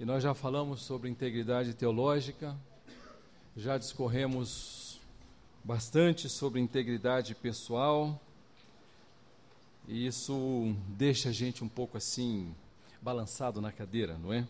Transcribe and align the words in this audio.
E 0.00 0.04
nós 0.06 0.22
já 0.22 0.32
falamos 0.32 0.80
sobre 0.80 1.10
integridade 1.10 1.74
teológica, 1.74 2.56
já 3.54 3.76
discorremos 3.76 4.98
bastante 5.62 6.26
sobre 6.26 6.58
integridade 6.58 7.34
pessoal, 7.34 8.18
e 9.86 10.06
isso 10.06 10.74
deixa 10.96 11.28
a 11.28 11.32
gente 11.32 11.62
um 11.62 11.68
pouco 11.68 11.98
assim, 11.98 12.50
balançado 13.02 13.60
na 13.60 13.70
cadeira, 13.70 14.16
não 14.16 14.32
é? 14.32 14.48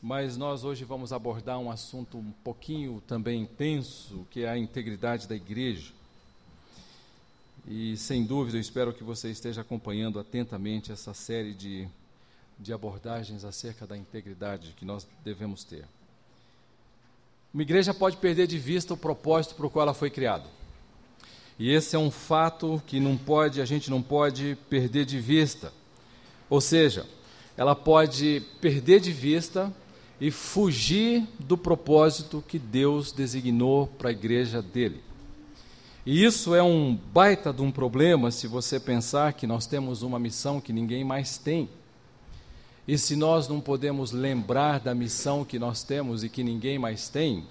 Mas 0.00 0.36
nós 0.36 0.62
hoje 0.62 0.84
vamos 0.84 1.12
abordar 1.12 1.58
um 1.58 1.68
assunto 1.68 2.16
um 2.18 2.30
pouquinho 2.44 3.02
também 3.08 3.42
intenso, 3.42 4.24
que 4.30 4.44
é 4.44 4.48
a 4.48 4.56
integridade 4.56 5.26
da 5.26 5.34
igreja. 5.34 5.92
E 7.66 7.96
sem 7.96 8.24
dúvida, 8.24 8.56
eu 8.56 8.60
espero 8.60 8.94
que 8.94 9.02
você 9.02 9.32
esteja 9.32 9.62
acompanhando 9.62 10.20
atentamente 10.20 10.92
essa 10.92 11.12
série 11.12 11.52
de 11.52 11.88
de 12.62 12.72
abordagens 12.72 13.44
acerca 13.44 13.86
da 13.86 13.96
integridade 13.96 14.74
que 14.76 14.84
nós 14.84 15.06
devemos 15.24 15.64
ter. 15.64 15.84
Uma 17.52 17.62
igreja 17.62 17.92
pode 17.92 18.16
perder 18.16 18.46
de 18.46 18.58
vista 18.58 18.94
o 18.94 18.96
propósito 18.96 19.54
para 19.54 19.66
o 19.66 19.70
qual 19.70 19.82
ela 19.82 19.94
foi 19.94 20.08
criada. 20.08 20.46
E 21.58 21.70
esse 21.70 21.94
é 21.94 21.98
um 21.98 22.10
fato 22.10 22.82
que 22.86 22.98
não 22.98 23.16
pode, 23.16 23.60
a 23.60 23.64
gente 23.64 23.90
não 23.90 24.00
pode 24.00 24.56
perder 24.70 25.04
de 25.04 25.20
vista. 25.20 25.72
Ou 26.48 26.60
seja, 26.60 27.06
ela 27.56 27.76
pode 27.76 28.42
perder 28.60 29.00
de 29.00 29.12
vista 29.12 29.72
e 30.20 30.30
fugir 30.30 31.26
do 31.38 31.58
propósito 31.58 32.42
que 32.46 32.58
Deus 32.58 33.12
designou 33.12 33.86
para 33.86 34.08
a 34.08 34.12
igreja 34.12 34.62
dele. 34.62 35.02
E 36.04 36.24
isso 36.24 36.54
é 36.54 36.62
um 36.62 36.98
baita 37.12 37.52
de 37.52 37.62
um 37.62 37.70
problema 37.70 38.30
se 38.30 38.46
você 38.46 38.80
pensar 38.80 39.34
que 39.34 39.46
nós 39.46 39.66
temos 39.66 40.02
uma 40.02 40.18
missão 40.18 40.60
que 40.60 40.72
ninguém 40.72 41.04
mais 41.04 41.38
tem. 41.38 41.68
E 42.86 42.98
se 42.98 43.14
nós 43.14 43.46
não 43.46 43.60
podemos 43.60 44.10
lembrar 44.10 44.80
da 44.80 44.94
missão 44.94 45.44
que 45.44 45.58
nós 45.58 45.84
temos 45.84 46.24
e 46.24 46.28
que 46.28 46.42
ninguém 46.42 46.78
mais 46.78 47.08
tem, 47.08 47.46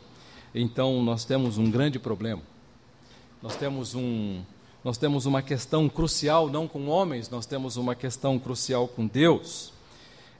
então 0.53 1.01
nós 1.01 1.23
temos 1.23 1.57
um 1.57 1.71
grande 1.71 1.97
problema. 1.97 2.41
Nós 3.41 3.55
temos 3.55 3.95
um 3.95 4.41
nós 4.83 4.97
temos 4.97 5.27
uma 5.27 5.43
questão 5.43 5.87
crucial 5.87 6.49
não 6.49 6.67
com 6.67 6.87
homens, 6.87 7.29
nós 7.29 7.45
temos 7.45 7.77
uma 7.77 7.93
questão 7.93 8.39
crucial 8.39 8.87
com 8.87 9.05
Deus. 9.05 9.71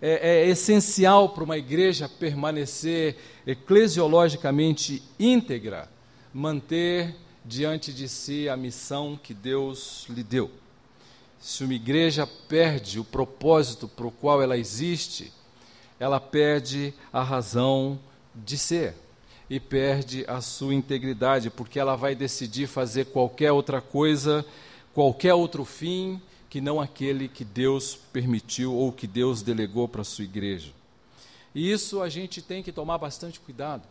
É, 0.02 0.40
é 0.42 0.48
essencial 0.50 1.30
para 1.30 1.44
uma 1.44 1.60
igreja 1.60 2.10
permanecer 2.10 3.18
eclesiologicamente 3.46 5.04
íntegra, 5.20 5.88
manter 6.34 7.16
diante 7.46 7.94
de 7.94 8.10
si 8.10 8.50
a 8.50 8.58
missão 8.58 9.18
que 9.22 9.34
Deus 9.34 10.08
lhe 10.10 10.24
deu 10.24 10.50
se 11.42 11.64
uma 11.64 11.74
igreja 11.74 12.28
perde 12.48 13.00
o 13.00 13.04
propósito 13.04 13.88
para 13.88 14.06
o 14.06 14.12
qual 14.12 14.44
ela 14.44 14.58
existe, 14.58 15.34
ela 16.00 16.20
perde 16.20 16.94
a 17.12 17.24
razão 17.24 18.00
de 18.36 18.60
ser 18.60 18.94
e 19.50 19.60
perde 19.60 20.24
a 20.28 20.40
sua 20.40 20.74
integridade, 20.74 21.50
porque 21.50 21.80
ela 21.80 21.96
vai 21.96 22.14
decidir 22.14 22.68
fazer 22.68 23.06
qualquer 23.06 23.52
outra 23.52 23.82
coisa, 23.82 24.46
qualquer 24.94 25.34
outro 25.34 25.66
fim 25.66 26.22
que 26.48 26.62
não 26.62 26.80
aquele 26.80 27.28
que 27.28 27.44
Deus 27.44 27.96
permitiu 28.14 28.74
ou 28.74 28.92
que 28.92 29.08
Deus 29.08 29.42
delegou 29.42 29.88
para 29.88 30.02
a 30.02 30.06
sua 30.06 30.24
igreja. 30.24 30.72
E 31.56 31.72
isso 31.72 32.02
a 32.02 32.08
gente 32.08 32.42
tem 32.42 32.62
que 32.62 32.72
tomar 32.72 33.00
bastante 33.00 33.40
cuidado, 33.40 33.84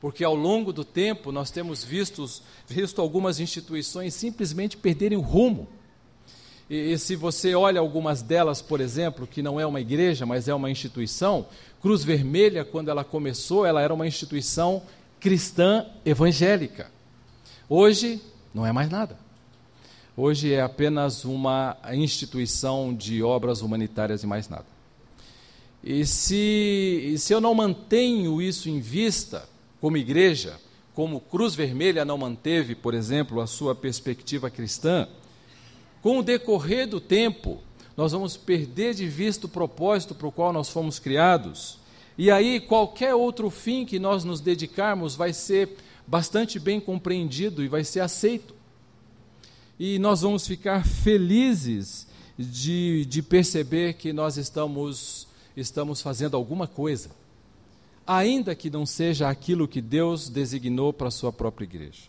porque 0.00 0.24
ao 0.24 0.34
longo 0.34 0.72
do 0.72 0.84
tempo 0.84 1.30
nós 1.30 1.50
temos 1.50 1.84
visto, 1.84 2.28
visto 2.66 3.00
algumas 3.00 3.38
instituições 3.38 4.14
simplesmente 4.14 4.76
perderem 4.76 5.16
o 5.16 5.22
rumo 5.22 5.68
e, 6.68 6.92
e, 6.92 6.98
se 6.98 7.14
você 7.14 7.54
olha 7.54 7.80
algumas 7.80 8.22
delas, 8.22 8.60
por 8.60 8.80
exemplo, 8.80 9.26
que 9.26 9.42
não 9.42 9.60
é 9.60 9.66
uma 9.66 9.80
igreja, 9.80 10.26
mas 10.26 10.48
é 10.48 10.54
uma 10.54 10.70
instituição, 10.70 11.46
Cruz 11.80 12.02
Vermelha, 12.02 12.64
quando 12.64 12.88
ela 12.88 13.04
começou, 13.04 13.64
ela 13.64 13.80
era 13.80 13.94
uma 13.94 14.06
instituição 14.06 14.82
cristã 15.20 15.86
evangélica. 16.04 16.90
Hoje, 17.68 18.20
não 18.52 18.66
é 18.66 18.72
mais 18.72 18.90
nada. 18.90 19.16
Hoje 20.16 20.52
é 20.52 20.62
apenas 20.62 21.24
uma 21.24 21.76
instituição 21.92 22.94
de 22.94 23.22
obras 23.22 23.60
humanitárias 23.60 24.22
e 24.22 24.26
mais 24.26 24.48
nada. 24.48 24.66
E 25.84 26.04
se, 26.04 27.12
e 27.12 27.18
se 27.18 27.32
eu 27.32 27.40
não 27.40 27.54
mantenho 27.54 28.42
isso 28.42 28.68
em 28.68 28.80
vista, 28.80 29.48
como 29.80 29.96
igreja, 29.96 30.58
como 30.94 31.20
Cruz 31.20 31.54
Vermelha 31.54 32.04
não 32.04 32.18
manteve, 32.18 32.74
por 32.74 32.94
exemplo, 32.94 33.40
a 33.40 33.46
sua 33.46 33.74
perspectiva 33.74 34.50
cristã, 34.50 35.06
com 36.06 36.20
o 36.20 36.22
decorrer 36.22 36.86
do 36.86 37.00
tempo, 37.00 37.58
nós 37.96 38.12
vamos 38.12 38.36
perder 38.36 38.94
de 38.94 39.08
vista 39.08 39.46
o 39.46 39.48
propósito 39.48 40.14
para 40.14 40.28
o 40.28 40.30
qual 40.30 40.52
nós 40.52 40.68
fomos 40.68 41.00
criados. 41.00 41.80
E 42.16 42.30
aí, 42.30 42.60
qualquer 42.60 43.16
outro 43.16 43.50
fim 43.50 43.84
que 43.84 43.98
nós 43.98 44.22
nos 44.22 44.40
dedicarmos 44.40 45.16
vai 45.16 45.32
ser 45.32 45.70
bastante 46.06 46.60
bem 46.60 46.78
compreendido 46.78 47.60
e 47.60 47.66
vai 47.66 47.82
ser 47.82 47.98
aceito. 47.98 48.54
E 49.80 49.98
nós 49.98 50.20
vamos 50.20 50.46
ficar 50.46 50.86
felizes 50.86 52.06
de, 52.38 53.04
de 53.06 53.20
perceber 53.20 53.94
que 53.94 54.12
nós 54.12 54.36
estamos, 54.36 55.26
estamos 55.56 56.00
fazendo 56.00 56.36
alguma 56.36 56.68
coisa, 56.68 57.10
ainda 58.06 58.54
que 58.54 58.70
não 58.70 58.86
seja 58.86 59.28
aquilo 59.28 59.66
que 59.66 59.80
Deus 59.80 60.28
designou 60.28 60.92
para 60.92 61.08
a 61.08 61.10
sua 61.10 61.32
própria 61.32 61.64
igreja. 61.64 62.02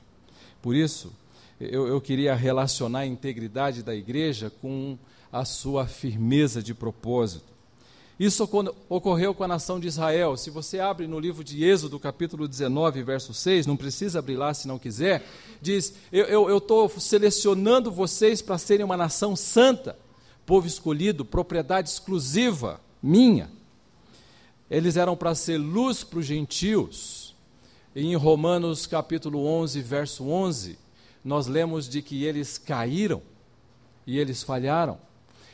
Por 0.61 0.75
isso, 0.75 1.11
eu, 1.59 1.87
eu 1.87 1.99
queria 1.99 2.35
relacionar 2.35 2.99
a 2.99 3.05
integridade 3.05 3.81
da 3.81 3.95
igreja 3.95 4.51
com 4.61 4.97
a 5.31 5.43
sua 5.43 5.87
firmeza 5.87 6.61
de 6.61 6.73
propósito. 6.73 7.57
Isso 8.19 8.49
ocorreu 8.89 9.33
com 9.35 9.43
a 9.43 9.47
nação 9.47 9.79
de 9.79 9.87
Israel. 9.87 10.35
Se 10.37 10.49
você 10.49 10.79
abre 10.79 11.05
no 11.05 11.19
livro 11.19 11.43
de 11.43 11.63
Êxodo, 11.63 11.99
capítulo 11.99 12.47
19, 12.47 13.03
verso 13.03 13.31
6, 13.31 13.67
não 13.67 13.77
precisa 13.77 14.17
abrir 14.19 14.35
lá 14.35 14.51
se 14.55 14.67
não 14.67 14.79
quiser, 14.79 15.23
diz: 15.61 15.93
Eu 16.11 16.57
estou 16.57 16.89
selecionando 16.89 17.91
vocês 17.91 18.41
para 18.41 18.57
serem 18.57 18.83
uma 18.83 18.97
nação 18.97 19.35
santa, 19.35 19.95
povo 20.47 20.65
escolhido, 20.65 21.23
propriedade 21.23 21.89
exclusiva 21.89 22.81
minha. 23.03 23.51
Eles 24.69 24.97
eram 24.97 25.15
para 25.15 25.35
ser 25.35 25.57
luz 25.59 26.03
para 26.03 26.19
os 26.19 26.25
gentios. 26.25 27.35
E 27.95 28.03
em 28.03 28.15
Romanos, 28.15 28.87
capítulo 28.87 29.45
11, 29.45 29.81
verso 29.81 30.27
11, 30.27 30.77
nós 31.27 31.45
lemos 31.45 31.89
de 31.89 32.01
que 32.01 32.23
eles 32.23 32.57
caíram 32.57 33.21
e 34.05 34.17
eles 34.17 34.43
falharam 34.43 34.97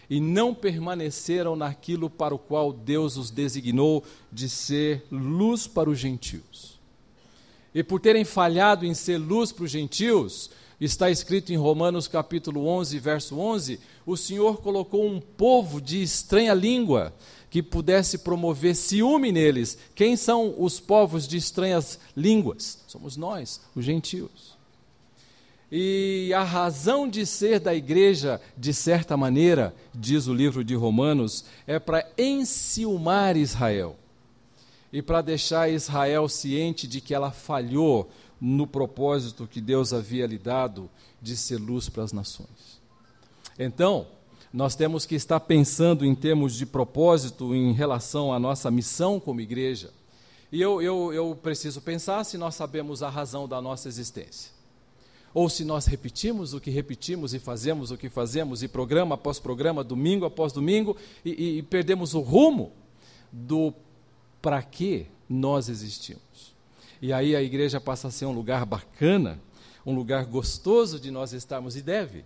e 0.07 0.19
não 0.19 0.53
permaneceram 0.53 1.55
naquilo 1.55 2.11
para 2.11 2.35
o 2.35 2.37
qual 2.37 2.71
Deus 2.71 3.17
os 3.17 3.31
designou 3.31 4.03
de 4.31 4.47
ser 4.47 5.03
luz 5.11 5.65
para 5.65 5.89
os 5.89 5.97
gentios. 5.97 6.79
E 7.73 7.81
por 7.81 7.99
terem 7.99 8.23
falhado 8.23 8.85
em 8.85 8.93
ser 8.93 9.17
luz 9.17 9.51
para 9.51 9.63
os 9.63 9.71
gentios, 9.71 10.51
está 10.79 11.09
escrito 11.09 11.51
em 11.51 11.57
Romanos 11.57 12.07
capítulo 12.07 12.67
11, 12.67 12.99
verso 12.99 13.39
11, 13.39 13.79
o 14.05 14.15
Senhor 14.15 14.61
colocou 14.61 15.07
um 15.07 15.19
povo 15.19 15.81
de 15.81 16.03
estranha 16.03 16.53
língua 16.53 17.11
que 17.49 17.63
pudesse 17.63 18.19
promover 18.19 18.75
ciúme 18.75 19.31
neles. 19.31 19.75
Quem 19.95 20.15
são 20.15 20.53
os 20.55 20.79
povos 20.79 21.27
de 21.27 21.37
estranhas 21.37 21.97
línguas? 22.15 22.77
Somos 22.85 23.17
nós, 23.17 23.59
os 23.75 23.83
gentios. 23.83 24.52
E 25.75 26.31
a 26.35 26.43
razão 26.43 27.09
de 27.09 27.25
ser 27.25 27.59
da 27.59 27.73
igreja, 27.73 28.39
de 28.55 28.71
certa 28.71 29.17
maneira, 29.17 29.73
diz 29.91 30.27
o 30.27 30.33
livro 30.33 30.63
de 30.63 30.75
Romanos, 30.75 31.45
é 31.65 31.79
para 31.79 32.07
enciumar 32.15 33.35
Israel 33.35 33.95
e 34.91 35.01
para 35.01 35.23
deixar 35.23 35.71
Israel 35.71 36.29
ciente 36.29 36.85
de 36.87 37.01
que 37.01 37.11
ela 37.11 37.31
falhou 37.31 38.07
no 38.39 38.67
propósito 38.67 39.47
que 39.47 39.59
Deus 39.59 39.93
havia 39.93 40.27
lhe 40.27 40.37
dado 40.37 40.87
de 41.19 41.35
ser 41.35 41.57
luz 41.57 41.89
para 41.89 42.03
as 42.03 42.13
nações. 42.13 42.79
Então, 43.57 44.05
nós 44.53 44.75
temos 44.75 45.07
que 45.07 45.15
estar 45.15 45.39
pensando 45.39 46.05
em 46.05 46.13
termos 46.13 46.55
de 46.55 46.67
propósito 46.67 47.55
em 47.55 47.73
relação 47.73 48.31
à 48.31 48.37
nossa 48.37 48.69
missão 48.69 49.19
como 49.19 49.41
igreja. 49.41 49.89
E 50.51 50.61
eu, 50.61 50.83
eu, 50.83 51.11
eu 51.11 51.35
preciso 51.41 51.81
pensar 51.81 52.23
se 52.25 52.37
nós 52.37 52.53
sabemos 52.53 53.01
a 53.01 53.09
razão 53.09 53.47
da 53.47 53.59
nossa 53.59 53.87
existência 53.87 54.52
ou 55.33 55.49
se 55.49 55.65
nós 55.65 55.85
repetimos 55.85 56.53
o 56.53 56.59
que 56.59 56.69
repetimos 56.69 57.33
e 57.33 57.39
fazemos 57.39 57.89
o 57.89 57.97
que 57.97 58.09
fazemos, 58.09 58.61
e 58.61 58.67
programa 58.67 59.15
após 59.15 59.39
programa, 59.39 59.83
domingo 59.83 60.25
após 60.25 60.53
domingo, 60.53 60.95
e, 61.25 61.57
e, 61.57 61.63
perdemos 61.63 62.13
o 62.13 62.19
rumo 62.19 62.71
do 63.31 63.73
para 64.41 64.61
que 64.61 65.07
nós 65.27 65.69
existimos. 65.69 66.53
E 67.01 67.11
aí 67.11 67.35
a 67.35 67.41
igreja 67.41 67.81
passa 67.81 68.09
a 68.09 68.11
ser 68.11 68.25
um 68.25 68.31
lugar 68.31 68.65
bacana, 68.65 69.39
um 69.85 69.95
lugar 69.95 70.25
gostoso 70.25 70.99
de 70.99 71.09
nós 71.09 71.33
estarmos, 71.33 71.75
e 71.75 71.81
deve. 71.81 72.23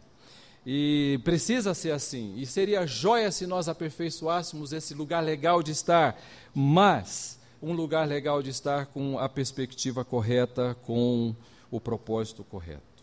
E 0.65 1.19
precisa 1.23 1.73
ser 1.73 1.91
assim. 1.91 2.35
E 2.37 2.45
seria 2.45 2.85
joia 2.85 3.31
se 3.31 3.47
nós 3.47 3.69
aperfeiçoássemos 3.69 4.73
esse 4.73 4.93
lugar 4.93 5.23
legal 5.23 5.63
de 5.63 5.71
estar, 5.71 6.19
mas 6.53 7.39
um 7.61 7.71
lugar 7.71 8.05
legal 8.05 8.43
de 8.43 8.49
estar 8.49 8.87
com 8.87 9.17
a 9.17 9.29
perspectiva 9.29 10.03
correta, 10.03 10.75
com 10.83 11.33
o 11.71 11.79
propósito 11.79 12.43
correto. 12.43 12.96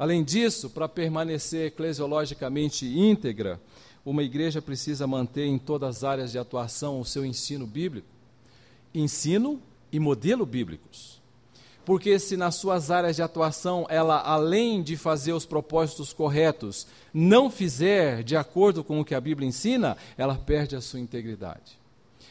Além 0.00 0.24
disso, 0.24 0.70
para 0.70 0.88
permanecer 0.88 1.66
eclesiologicamente 1.66 2.86
íntegra, 2.86 3.60
uma 4.02 4.22
igreja 4.22 4.62
precisa 4.62 5.06
manter 5.06 5.44
em 5.44 5.58
todas 5.58 5.98
as 5.98 6.04
áreas 6.04 6.32
de 6.32 6.38
atuação 6.38 6.98
o 6.98 7.04
seu 7.04 7.22
ensino 7.22 7.66
bíblico? 7.66 8.08
Ensino 8.94 9.60
e 9.92 10.00
modelo 10.00 10.46
bíblicos. 10.46 11.20
Porque 11.84 12.18
se 12.18 12.34
nas 12.34 12.54
suas 12.54 12.90
áreas 12.90 13.16
de 13.16 13.20
atuação 13.20 13.86
ela, 13.90 14.22
além 14.22 14.82
de 14.82 14.96
fazer 14.96 15.34
os 15.34 15.44
propósitos 15.44 16.14
corretos, 16.14 16.86
não 17.12 17.50
fizer 17.50 18.22
de 18.22 18.38
acordo 18.38 18.82
com 18.82 19.00
o 19.00 19.04
que 19.04 19.14
a 19.14 19.20
Bíblia 19.20 19.46
ensina, 19.46 19.98
ela 20.16 20.34
perde 20.34 20.74
a 20.74 20.80
sua 20.80 20.98
integridade. 20.98 21.78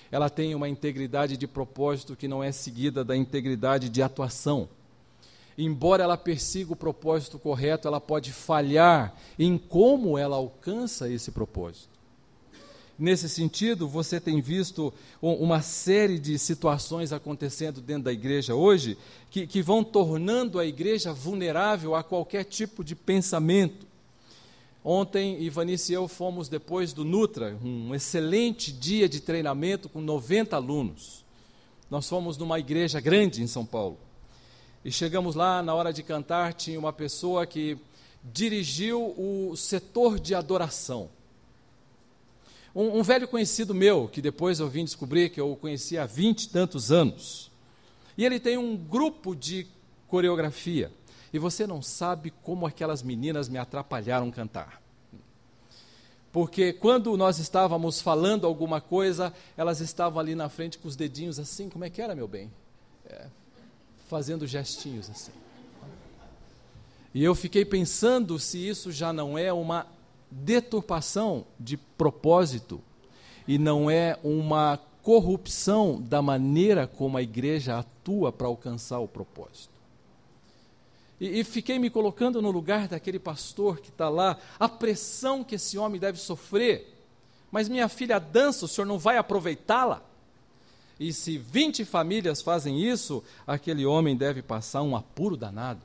Ela 0.09 0.27
tem 0.27 0.55
uma 0.55 0.67
integridade 0.67 1.37
de 1.37 1.45
propósito 1.45 2.15
que 2.15 2.27
não 2.27 2.43
é 2.43 2.51
seguida 2.51 3.03
da 3.03 3.15
integridade 3.15 3.89
de 3.89 4.01
atuação 4.01 4.67
embora 5.65 6.03
ela 6.03 6.17
persiga 6.17 6.73
o 6.73 6.75
propósito 6.75 7.37
correto, 7.37 7.87
ela 7.87 7.99
pode 7.99 8.31
falhar 8.31 9.13
em 9.37 9.57
como 9.57 10.17
ela 10.17 10.37
alcança 10.37 11.09
esse 11.09 11.31
propósito. 11.31 11.99
Nesse 12.97 13.29
sentido, 13.29 13.87
você 13.87 14.19
tem 14.19 14.41
visto 14.41 14.93
uma 15.21 15.61
série 15.61 16.19
de 16.19 16.37
situações 16.37 17.13
acontecendo 17.13 17.79
dentro 17.79 18.03
da 18.03 18.11
igreja 18.11 18.55
hoje 18.55 18.97
que, 19.31 19.47
que 19.47 19.61
vão 19.61 19.85
tornando 19.85 20.59
a 20.59 20.65
igreja 20.65 21.13
vulnerável 21.13 21.95
a 21.95 22.03
qualquer 22.03 22.43
tipo 22.43 22.83
de 22.83 22.95
pensamento. 22.95 23.87
Ontem, 24.83 25.41
Ivanice 25.41 25.93
e 25.93 25.95
eu 25.95 26.09
fomos 26.09 26.49
depois 26.49 26.91
do 26.91 27.05
Nutra, 27.05 27.57
um 27.63 27.95
excelente 27.95 28.71
dia 28.71 29.07
de 29.07 29.21
treinamento 29.21 29.87
com 29.87 30.01
90 30.01 30.55
alunos. 30.55 31.23
Nós 31.89 32.07
fomos 32.07 32.37
numa 32.37 32.59
igreja 32.59 32.99
grande 32.99 33.41
em 33.41 33.47
São 33.47 33.65
Paulo. 33.65 33.97
E 34.83 34.91
chegamos 34.91 35.35
lá, 35.35 35.61
na 35.61 35.73
hora 35.75 35.91
de 35.91 36.01
cantar, 36.01 36.53
tinha 36.53 36.79
uma 36.79 36.93
pessoa 36.93 37.45
que 37.45 37.77
dirigiu 38.23 39.13
o 39.17 39.55
setor 39.55 40.19
de 40.19 40.33
adoração. 40.33 41.09
Um, 42.73 42.99
um, 42.99 43.03
velho 43.03 43.27
conhecido 43.27 43.73
meu, 43.73 44.07
que 44.07 44.21
depois 44.21 44.59
eu 44.59 44.69
vim 44.69 44.85
descobrir 44.85 45.29
que 45.29 45.41
eu 45.41 45.51
o 45.51 45.55
conheci 45.55 45.97
há 45.97 46.05
vinte 46.05 46.43
e 46.43 46.49
tantos 46.49 46.91
anos. 46.91 47.51
E 48.17 48.25
ele 48.25 48.39
tem 48.39 48.57
um 48.57 48.77
grupo 48.77 49.35
de 49.35 49.67
coreografia. 50.07 50.91
E 51.33 51.39
você 51.39 51.67
não 51.67 51.81
sabe 51.81 52.31
como 52.43 52.65
aquelas 52.65 53.03
meninas 53.03 53.49
me 53.49 53.57
atrapalharam 53.57 54.31
cantar. 54.31 54.81
Porque 56.31 56.71
quando 56.71 57.15
nós 57.17 57.39
estávamos 57.39 58.01
falando 58.01 58.45
alguma 58.45 58.79
coisa, 58.79 59.33
elas 59.57 59.81
estavam 59.81 60.19
ali 60.19 60.35
na 60.35 60.47
frente 60.47 60.77
com 60.77 60.87
os 60.87 60.95
dedinhos 60.95 61.39
assim, 61.39 61.69
como 61.69 61.85
é 61.85 61.89
que 61.89 62.01
era, 62.01 62.15
meu 62.15 62.27
bem? 62.27 62.51
É, 63.07 63.25
fazendo 64.09 64.47
gestinhos 64.47 65.09
assim. 65.09 65.31
E 67.13 67.23
eu 67.23 67.35
fiquei 67.35 67.63
pensando 67.63 68.37
se 68.39 68.57
isso 68.57 68.91
já 68.91 69.13
não 69.13 69.37
é 69.37 69.53
uma 69.53 69.87
deturpação 70.29 71.45
de 71.59 71.77
propósito 71.77 72.81
e 73.47 73.57
não 73.57 73.89
é 73.89 74.17
uma 74.23 74.79
corrupção 75.03 76.01
da 76.01 76.21
maneira 76.21 76.85
como 76.87 77.17
a 77.17 77.21
igreja 77.21 77.77
atua 77.77 78.31
para 78.31 78.47
alcançar 78.47 78.99
o 78.99 79.07
propósito. 79.07 79.79
E, 81.19 81.39
e, 81.39 81.43
fiquei 81.43 81.77
me 81.77 81.89
colocando 81.89 82.41
no 82.41 82.49
lugar 82.49 82.87
daquele 82.87 83.19
pastor 83.19 83.79
que 83.79 83.89
está 83.89 84.09
lá, 84.09 84.37
a 84.59 84.69
pressão 84.69 85.43
que 85.43 85.55
esse 85.55 85.77
homem 85.77 85.99
deve 85.99 86.17
sofrer. 86.17 86.95
Mas 87.51 87.67
minha 87.67 87.89
filha 87.89 88.19
dança, 88.19 88.65
o 88.65 88.67
senhor 88.67 88.87
não 88.87 88.97
vai 88.97 89.17
aproveitá-la? 89.17 90.08
E 90.99 91.13
se 91.13 91.37
20 91.37 91.85
famílias 91.85 92.41
fazem 92.41 92.83
isso, 92.83 93.23
aquele 93.47 93.85
homem 93.85 94.17
deve 94.17 94.41
passar 94.41 94.81
um 94.81 94.95
apuro 94.95 95.37
danado. 95.37 95.81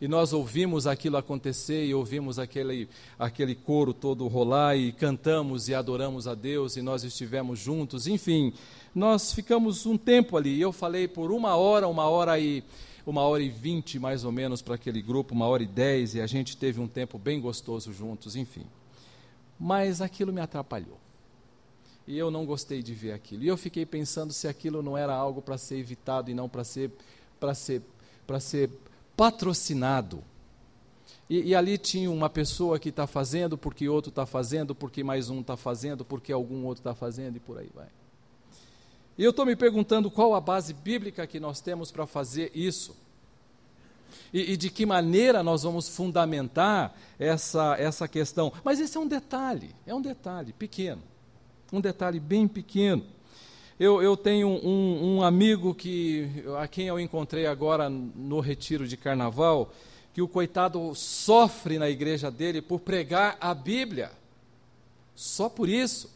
E 0.00 0.08
nós 0.08 0.32
ouvimos 0.32 0.86
aquilo 0.86 1.18
acontecer 1.18 1.84
e 1.84 1.94
ouvimos 1.94 2.38
aquele, 2.38 2.88
aquele 3.18 3.54
coro 3.54 3.92
todo 3.92 4.26
rolar 4.26 4.74
e 4.74 4.92
cantamos 4.92 5.68
e 5.68 5.74
adoramos 5.74 6.26
a 6.26 6.34
Deus 6.34 6.76
e 6.76 6.82
nós 6.82 7.04
estivemos 7.04 7.58
juntos. 7.58 8.06
Enfim, 8.06 8.52
nós 8.94 9.32
ficamos 9.32 9.84
um 9.84 9.98
tempo 9.98 10.38
ali. 10.38 10.58
Eu 10.58 10.72
falei 10.72 11.06
por 11.06 11.30
uma 11.30 11.54
hora, 11.54 11.86
uma 11.86 12.08
hora 12.08 12.40
e 12.40 12.64
uma 13.06 13.22
hora 13.22 13.42
e 13.42 13.50
vinte 13.50 13.98
mais 13.98 14.24
ou 14.24 14.32
menos 14.32 14.62
para 14.62 14.74
aquele 14.74 15.02
grupo, 15.02 15.34
uma 15.34 15.46
hora 15.46 15.62
e 15.62 15.66
dez, 15.66 16.14
e 16.14 16.20
a 16.20 16.26
gente 16.26 16.56
teve 16.56 16.80
um 16.80 16.88
tempo 16.88 17.18
bem 17.18 17.40
gostoso 17.40 17.92
juntos, 17.92 18.36
enfim. 18.36 18.64
Mas 19.58 20.00
aquilo 20.00 20.32
me 20.32 20.40
atrapalhou 20.40 20.98
e 22.06 22.18
eu 22.18 22.30
não 22.30 22.44
gostei 22.44 22.82
de 22.82 22.94
ver 22.94 23.12
aquilo. 23.12 23.44
E 23.44 23.48
eu 23.48 23.56
fiquei 23.56 23.86
pensando 23.86 24.32
se 24.32 24.48
aquilo 24.48 24.82
não 24.82 24.96
era 24.96 25.14
algo 25.14 25.40
para 25.40 25.56
ser 25.56 25.76
evitado 25.76 26.30
e 26.30 26.34
não 26.34 26.48
para 26.48 26.64
ser, 26.64 26.90
para 27.38 27.54
ser, 27.54 27.82
para 28.26 28.40
ser 28.40 28.70
patrocinado. 29.16 30.24
E, 31.28 31.50
e, 31.50 31.54
ali 31.54 31.78
tinha 31.78 32.10
uma 32.10 32.28
pessoa 32.28 32.78
que 32.78 32.88
está 32.88 33.06
fazendo, 33.06 33.56
porque 33.56 33.88
outro 33.88 34.08
está 34.08 34.26
fazendo, 34.26 34.74
porque 34.74 35.04
mais 35.04 35.30
um 35.30 35.40
está 35.40 35.56
fazendo, 35.56 36.04
porque 36.04 36.32
algum 36.32 36.64
outro 36.64 36.80
está 36.80 36.92
fazendo 36.92 37.36
e 37.36 37.40
por 37.40 37.56
aí 37.56 37.70
vai. 37.72 37.86
E 39.16 39.22
eu 39.22 39.30
estou 39.30 39.46
me 39.46 39.54
perguntando 39.54 40.10
qual 40.10 40.34
a 40.34 40.40
base 40.40 40.72
bíblica 40.72 41.26
que 41.26 41.38
nós 41.38 41.60
temos 41.60 41.92
para 41.92 42.06
fazer 42.06 42.50
isso. 42.54 42.96
E, 44.32 44.52
e, 44.52 44.56
de 44.56 44.70
que 44.70 44.86
maneira 44.86 45.42
nós 45.42 45.62
vamos 45.62 45.88
fundamentar 45.88 46.96
essa, 47.18 47.76
essa 47.78 48.08
questão. 48.08 48.52
Mas 48.64 48.80
esse 48.80 48.96
é 48.96 49.00
um 49.00 49.06
detalhe, 49.06 49.74
é 49.86 49.94
um 49.94 50.00
detalhe 50.00 50.52
pequeno. 50.52 51.02
Um 51.72 51.80
detalhe 51.80 52.18
bem 52.18 52.48
pequeno. 52.48 53.04
Eu, 53.78 54.02
eu 54.02 54.16
tenho 54.16 54.48
um, 54.48 55.18
um, 55.18 55.22
amigo 55.22 55.74
que, 55.74 56.28
a 56.58 56.66
quem 56.66 56.88
eu 56.88 56.98
encontrei 56.98 57.46
agora 57.46 57.88
no 57.88 58.40
retiro 58.40 58.86
de 58.86 58.96
carnaval, 58.96 59.72
que 60.12 60.20
o 60.20 60.28
coitado 60.28 60.94
sofre 60.94 61.78
na 61.78 61.88
igreja 61.88 62.30
dele 62.30 62.60
por 62.60 62.80
pregar 62.80 63.38
a 63.40 63.54
Bíblia. 63.54 64.10
Só 65.14 65.48
por 65.48 65.68
isso. 65.68 66.10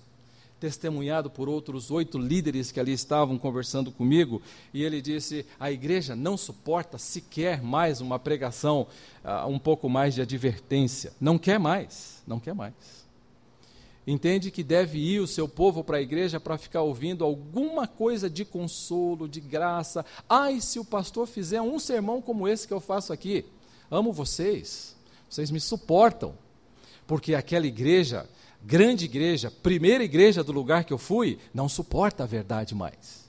Testemunhado 0.61 1.31
por 1.31 1.49
outros 1.49 1.91
oito 1.91 2.19
líderes 2.19 2.73
que 2.73 2.81
ali 2.81 2.93
estavam 2.93 3.37
conversando 3.39 3.93
comigo, 3.93 4.41
e 4.73 4.83
ele 4.83 5.03
disse: 5.03 5.45
a 5.61 5.71
igreja 5.71 6.17
não 6.17 6.39
suporta 6.39 6.97
sequer 6.97 7.63
mais 7.63 8.01
uma 8.01 8.19
pregação, 8.19 8.87
uh, 9.23 9.47
um 9.47 9.59
pouco 9.59 9.91
mais 9.91 10.15
de 10.15 10.23
advertência. 10.23 11.13
Não 11.21 11.37
quer 11.37 11.59
mais, 11.59 12.23
não 12.27 12.41
quer 12.41 12.55
mais 12.55 13.04
entende 14.07 14.51
que 14.51 14.63
deve 14.63 14.99
ir 14.99 15.21
o 15.21 15.27
seu 15.27 15.49
povo 15.49 15.83
para 15.83 15.97
a 15.97 16.03
igreja 16.03 16.39
para 16.39 16.59
ficar 16.59 16.83
ouvindo 16.83 17.25
alguma 17.25 17.87
coisa 17.87 18.29
de 18.29 18.45
consolo, 18.45 19.29
de 19.29 19.41
graça. 19.41 20.05
Ai, 20.29 20.61
se 20.61 20.79
o 20.79 20.85
pastor 20.85 21.27
fizer 21.27 21.63
um 21.63 21.79
sermão 21.79 22.21
como 22.21 22.47
esse 22.47 22.69
que 22.69 22.75
eu 22.75 22.81
faço 22.81 23.13
aqui, 23.13 23.45
amo 23.91 24.13
vocês, 24.13 24.95
vocês 25.29 25.51
me 25.51 25.61
suportam, 25.61 26.35
porque 27.07 27.35
aquela 27.35 27.67
igreja, 27.67 28.29
grande 28.63 29.07
igreja, 29.07 29.51
primeira 29.51 30.05
igreja 30.05 30.45
do 30.45 30.53
lugar 30.53 30.85
que 30.85 30.93
eu 30.93 30.99
fui, 30.99 31.39
não 31.53 31.69
suporta 31.69 32.25
a 32.25 32.27
verdade 32.27 32.75
mais. 32.75 33.25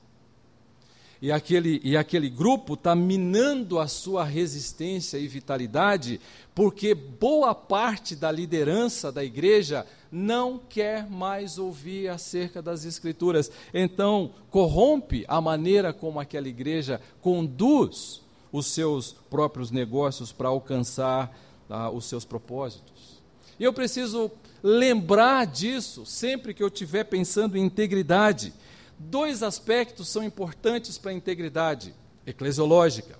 E 1.21 1.31
aquele, 1.31 1.79
e 1.83 1.95
aquele 1.95 2.29
grupo 2.29 2.73
está 2.73 2.93
minando 2.93 3.79
a 3.79 3.87
sua 3.87 4.23
resistência 4.23 5.17
e 5.17 5.27
vitalidade, 5.27 6.19
porque 6.53 6.93
boa 6.93 7.55
parte 7.55 8.15
da 8.15 8.31
liderança 8.31 9.11
da 9.11 9.23
igreja 9.23 9.87
não 10.15 10.57
quer 10.57 11.09
mais 11.09 11.57
ouvir 11.57 12.07
acerca 12.07 12.61
das 12.61 12.85
Escrituras. 12.85 13.51
Então, 13.73 14.31
corrompe 14.49 15.25
a 15.27 15.41
maneira 15.41 15.91
como 15.91 16.19
aquela 16.19 16.47
igreja 16.47 17.01
conduz 17.21 18.21
os 18.51 18.67
seus 18.67 19.13
próprios 19.29 19.71
negócios 19.71 20.31
para 20.31 20.49
alcançar 20.49 21.37
ah, 21.69 21.89
os 21.89 22.05
seus 22.05 22.23
propósitos. 22.23 23.21
E 23.59 23.63
eu 23.63 23.73
preciso 23.73 24.31
lembrar 24.63 25.45
disso 25.45 26.05
sempre 26.05 26.53
que 26.53 26.63
eu 26.63 26.67
estiver 26.67 27.03
pensando 27.03 27.57
em 27.57 27.65
integridade 27.65 28.53
Dois 28.97 29.43
aspectos 29.43 30.07
são 30.07 30.23
importantes 30.23 30.97
para 30.97 31.11
a 31.11 31.13
integridade 31.13 31.93
eclesiológica: 32.25 33.19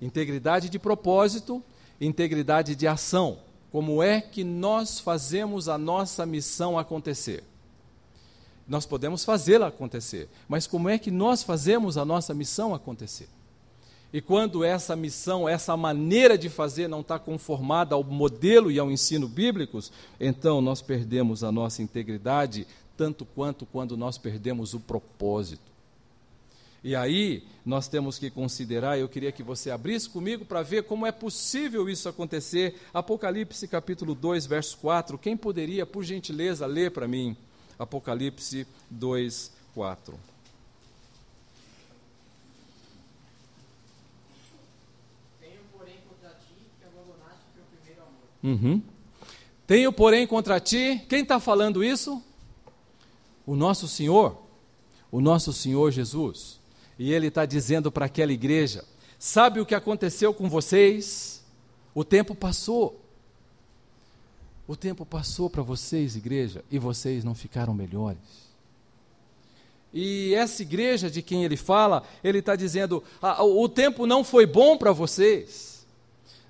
integridade 0.00 0.68
de 0.68 0.78
propósito, 0.78 1.62
integridade 2.00 2.74
de 2.74 2.86
ação. 2.86 3.38
Como 3.70 4.02
é 4.02 4.20
que 4.20 4.42
nós 4.42 4.98
fazemos 4.98 5.68
a 5.68 5.78
nossa 5.78 6.26
missão 6.26 6.78
acontecer? 6.78 7.44
Nós 8.66 8.86
podemos 8.86 9.24
fazê-la 9.24 9.68
acontecer, 9.68 10.28
mas 10.48 10.66
como 10.66 10.88
é 10.88 10.98
que 10.98 11.10
nós 11.10 11.42
fazemos 11.42 11.96
a 11.96 12.04
nossa 12.04 12.32
missão 12.32 12.74
acontecer? 12.74 13.28
E 14.12 14.20
quando 14.20 14.64
essa 14.64 14.96
missão, 14.96 15.48
essa 15.48 15.76
maneira 15.76 16.36
de 16.36 16.48
fazer 16.48 16.88
não 16.88 17.00
está 17.00 17.18
conformada 17.18 17.94
ao 17.94 18.02
modelo 18.02 18.70
e 18.70 18.78
ao 18.78 18.90
ensino 18.90 19.28
bíblicos, 19.28 19.92
então 20.18 20.60
nós 20.60 20.82
perdemos 20.82 21.44
a 21.44 21.52
nossa 21.52 21.80
integridade 21.80 22.66
tanto 22.96 23.24
quanto 23.24 23.64
quando 23.64 23.96
nós 23.96 24.18
perdemos 24.18 24.74
o 24.74 24.80
propósito. 24.80 25.70
E 26.82 26.96
aí 26.96 27.46
nós 27.64 27.88
temos 27.88 28.18
que 28.18 28.30
considerar, 28.30 28.98
eu 28.98 29.08
queria 29.08 29.30
que 29.30 29.42
você 29.42 29.70
abrisse 29.70 30.08
comigo 30.08 30.46
para 30.46 30.62
ver 30.62 30.84
como 30.84 31.06
é 31.06 31.12
possível 31.12 31.88
isso 31.88 32.08
acontecer. 32.08 32.80
Apocalipse 32.92 33.68
capítulo 33.68 34.14
2, 34.14 34.46
verso 34.46 34.78
4. 34.78 35.18
Quem 35.18 35.36
poderia, 35.36 35.84
por 35.84 36.02
gentileza, 36.02 36.64
ler 36.64 36.90
para 36.90 37.06
mim? 37.06 37.36
Apocalipse 37.78 38.66
2, 38.88 39.52
4. 39.74 40.18
Tenho, 45.38 45.60
porém, 45.70 45.96
contra 46.08 46.30
ti 46.30 46.54
que 46.78 46.86
abandonaste 46.86 47.44
teu 47.54 47.64
primeiro 47.76 48.02
amor. 48.02 48.20
Uhum. 48.42 48.82
Tenho, 49.66 49.92
porém, 49.92 50.26
contra 50.26 50.58
ti, 50.58 51.04
quem 51.10 51.22
está 51.22 51.38
falando 51.38 51.84
isso? 51.84 52.22
O 53.46 53.54
nosso 53.54 53.86
Senhor, 53.86 54.42
o 55.12 55.20
nosso 55.20 55.52
Senhor 55.52 55.90
Jesus. 55.90 56.59
E 57.00 57.14
Ele 57.14 57.28
está 57.28 57.46
dizendo 57.46 57.90
para 57.90 58.04
aquela 58.04 58.30
igreja: 58.30 58.84
sabe 59.18 59.58
o 59.58 59.64
que 59.64 59.74
aconteceu 59.74 60.34
com 60.34 60.50
vocês? 60.50 61.42
O 61.94 62.04
tempo 62.04 62.34
passou. 62.34 63.00
O 64.68 64.76
tempo 64.76 65.06
passou 65.06 65.48
para 65.48 65.62
vocês, 65.62 66.14
igreja, 66.14 66.62
e 66.70 66.78
vocês 66.78 67.24
não 67.24 67.34
ficaram 67.34 67.72
melhores. 67.72 68.50
E 69.94 70.34
essa 70.34 70.60
igreja 70.60 71.10
de 71.10 71.22
quem 71.22 71.42
ele 71.42 71.56
fala, 71.56 72.06
ele 72.22 72.40
está 72.40 72.54
dizendo: 72.54 73.02
ah, 73.22 73.42
o 73.42 73.66
tempo 73.66 74.06
não 74.06 74.22
foi 74.22 74.44
bom 74.44 74.76
para 74.76 74.92
vocês. 74.92 75.86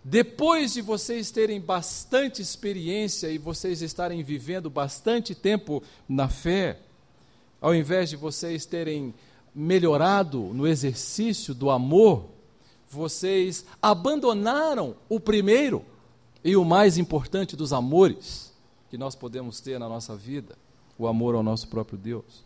Depois 0.02 0.73
de 0.73 0.83
vocês 0.83 1.30
terem 1.30 1.61
bastante 1.61 2.42
experiência 2.42 3.28
e 3.28 3.38
vocês 3.38 3.83
estarem 3.83 4.21
vivendo 4.25 4.69
bastante 4.69 5.33
tempo 5.33 5.80
na 6.09 6.28
fé, 6.28 6.80
ao 7.61 7.73
invés 7.73 8.11
de 8.11 8.16
vocês 8.16 8.66
terem 8.66 9.14
melhorado 9.54 10.40
no 10.54 10.66
exercício 10.66 11.54
do 11.54 11.71
amor, 11.71 12.26
vocês 12.88 13.64
abandonaram 13.80 14.97
o 15.09 15.21
primeiro 15.21 15.85
e 16.42 16.57
o 16.57 16.64
mais 16.64 16.99
importante 16.99 17.57
dos 17.57 17.73
amores 17.73 18.52
que 18.90 18.99
nós 18.99 19.14
podemos 19.14 19.61
ter 19.61 19.78
na 19.78 19.88
nossa 19.88 20.16
vida: 20.16 20.57
o 20.99 21.07
amor 21.07 21.35
ao 21.35 21.42
nosso 21.42 21.69
próprio 21.69 21.99
Deus. 21.99 22.45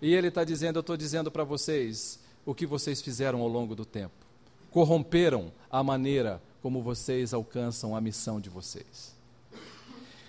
E 0.00 0.12
ele 0.14 0.28
está 0.28 0.44
dizendo: 0.44 0.76
Eu 0.76 0.80
estou 0.80 0.96
dizendo 0.96 1.30
para 1.30 1.44
vocês 1.44 2.18
o 2.44 2.54
que 2.54 2.66
vocês 2.66 3.00
fizeram 3.00 3.40
ao 3.40 3.48
longo 3.48 3.74
do 3.74 3.84
tempo. 3.84 4.14
Corromperam 4.70 5.52
a 5.70 5.82
maneira 5.82 6.42
como 6.60 6.82
vocês 6.82 7.32
alcançam 7.32 7.96
a 7.96 8.00
missão 8.00 8.40
de 8.40 8.50
vocês. 8.50 9.14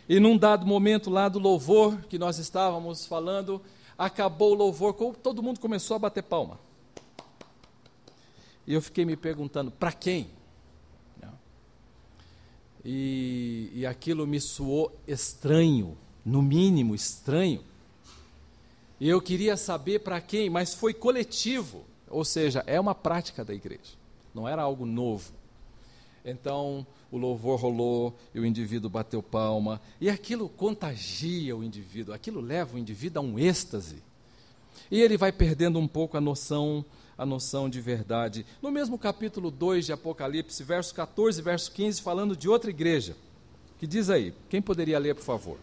E 0.08 0.20
num 0.20 0.38
dado 0.38 0.66
momento 0.66 1.10
lá 1.10 1.30
do 1.30 1.40
louvor 1.40 1.98
que 2.10 2.20
nós 2.20 2.38
estávamos 2.38 3.06
falando, 3.06 3.62
acabou 3.98 4.52
o 4.52 4.56
louvor, 4.56 4.94
todo 4.94 5.44
mundo 5.44 5.60
começou 5.60 5.96
a 5.96 6.00
bater 6.00 6.24
palma. 6.24 6.60
E 8.66 8.74
eu 8.74 8.82
fiquei 8.82 9.06
me 9.06 9.16
perguntando: 9.16 9.72
para 9.72 9.92
quem? 9.92 10.30
E, 12.86 13.72
e 13.74 13.86
aquilo 13.86 14.28
me 14.28 14.42
soou 14.42 14.92
estranho, 15.08 15.98
no 16.26 16.42
mínimo 16.42 16.94
estranho. 16.94 17.64
E 19.00 19.08
eu 19.08 19.22
queria 19.22 19.56
saber 19.56 20.00
para 20.00 20.20
quem, 20.20 20.50
mas 20.50 20.74
foi 20.74 20.94
coletivo, 20.94 21.86
ou 22.10 22.26
seja, 22.26 22.64
é 22.68 22.80
uma 22.80 22.94
prática 22.94 23.44
da 23.44 23.54
igreja, 23.54 23.94
não 24.34 24.48
era 24.48 24.62
algo 24.62 24.86
novo. 24.86 25.32
Então, 26.26 26.86
o 27.14 27.18
louvor 27.20 27.60
rolou 27.60 28.18
e 28.34 28.40
o 28.40 28.46
indivíduo 28.46 28.90
bateu 28.90 29.22
palma, 29.22 29.80
e 30.02 30.10
aquilo 30.10 30.50
contagia 30.50 31.56
o 31.56 31.64
indivíduo, 31.64 32.12
aquilo 32.12 32.42
leva 32.42 32.76
o 32.76 32.80
indivíduo 32.80 33.22
a 33.22 33.24
um 33.24 33.38
êxtase. 33.38 34.02
E 34.90 35.00
ele 35.00 35.16
vai 35.16 35.32
perdendo 35.32 35.78
um 35.78 35.88
pouco 35.88 36.18
a 36.18 36.22
noção, 36.22 36.84
a 37.16 37.24
noção 37.24 37.70
de 37.70 37.80
verdade. 37.80 38.44
No 38.64 38.72
mesmo 38.72 38.98
capítulo 38.98 39.52
2 39.52 39.86
de 39.86 39.94
Apocalipse, 39.94 40.64
verso 40.64 40.92
14 40.96 41.40
e 41.40 41.44
verso 41.44 41.72
15, 41.72 42.02
falando 42.02 42.36
de 42.36 42.50
outra 42.50 42.72
igreja, 42.72 43.16
que 43.80 43.86
diz 43.86 44.10
aí, 44.10 44.34
quem 44.50 44.60
poderia 44.60 44.98
ler, 44.98 45.14
por 45.14 45.24
favor? 45.24 45.60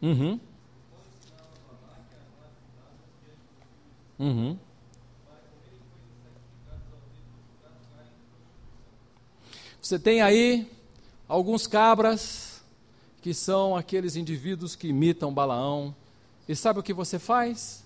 Uhum. 0.00 0.38
Uhum. 4.24 4.56
Você 9.82 9.98
tem 9.98 10.22
aí 10.22 10.66
alguns 11.28 11.66
cabras, 11.66 12.62
que 13.20 13.34
são 13.34 13.76
aqueles 13.76 14.16
indivíduos 14.16 14.74
que 14.74 14.88
imitam 14.88 15.32
Balaão. 15.32 15.94
E 16.48 16.56
sabe 16.56 16.80
o 16.80 16.82
que 16.82 16.94
você 16.94 17.18
faz? 17.18 17.84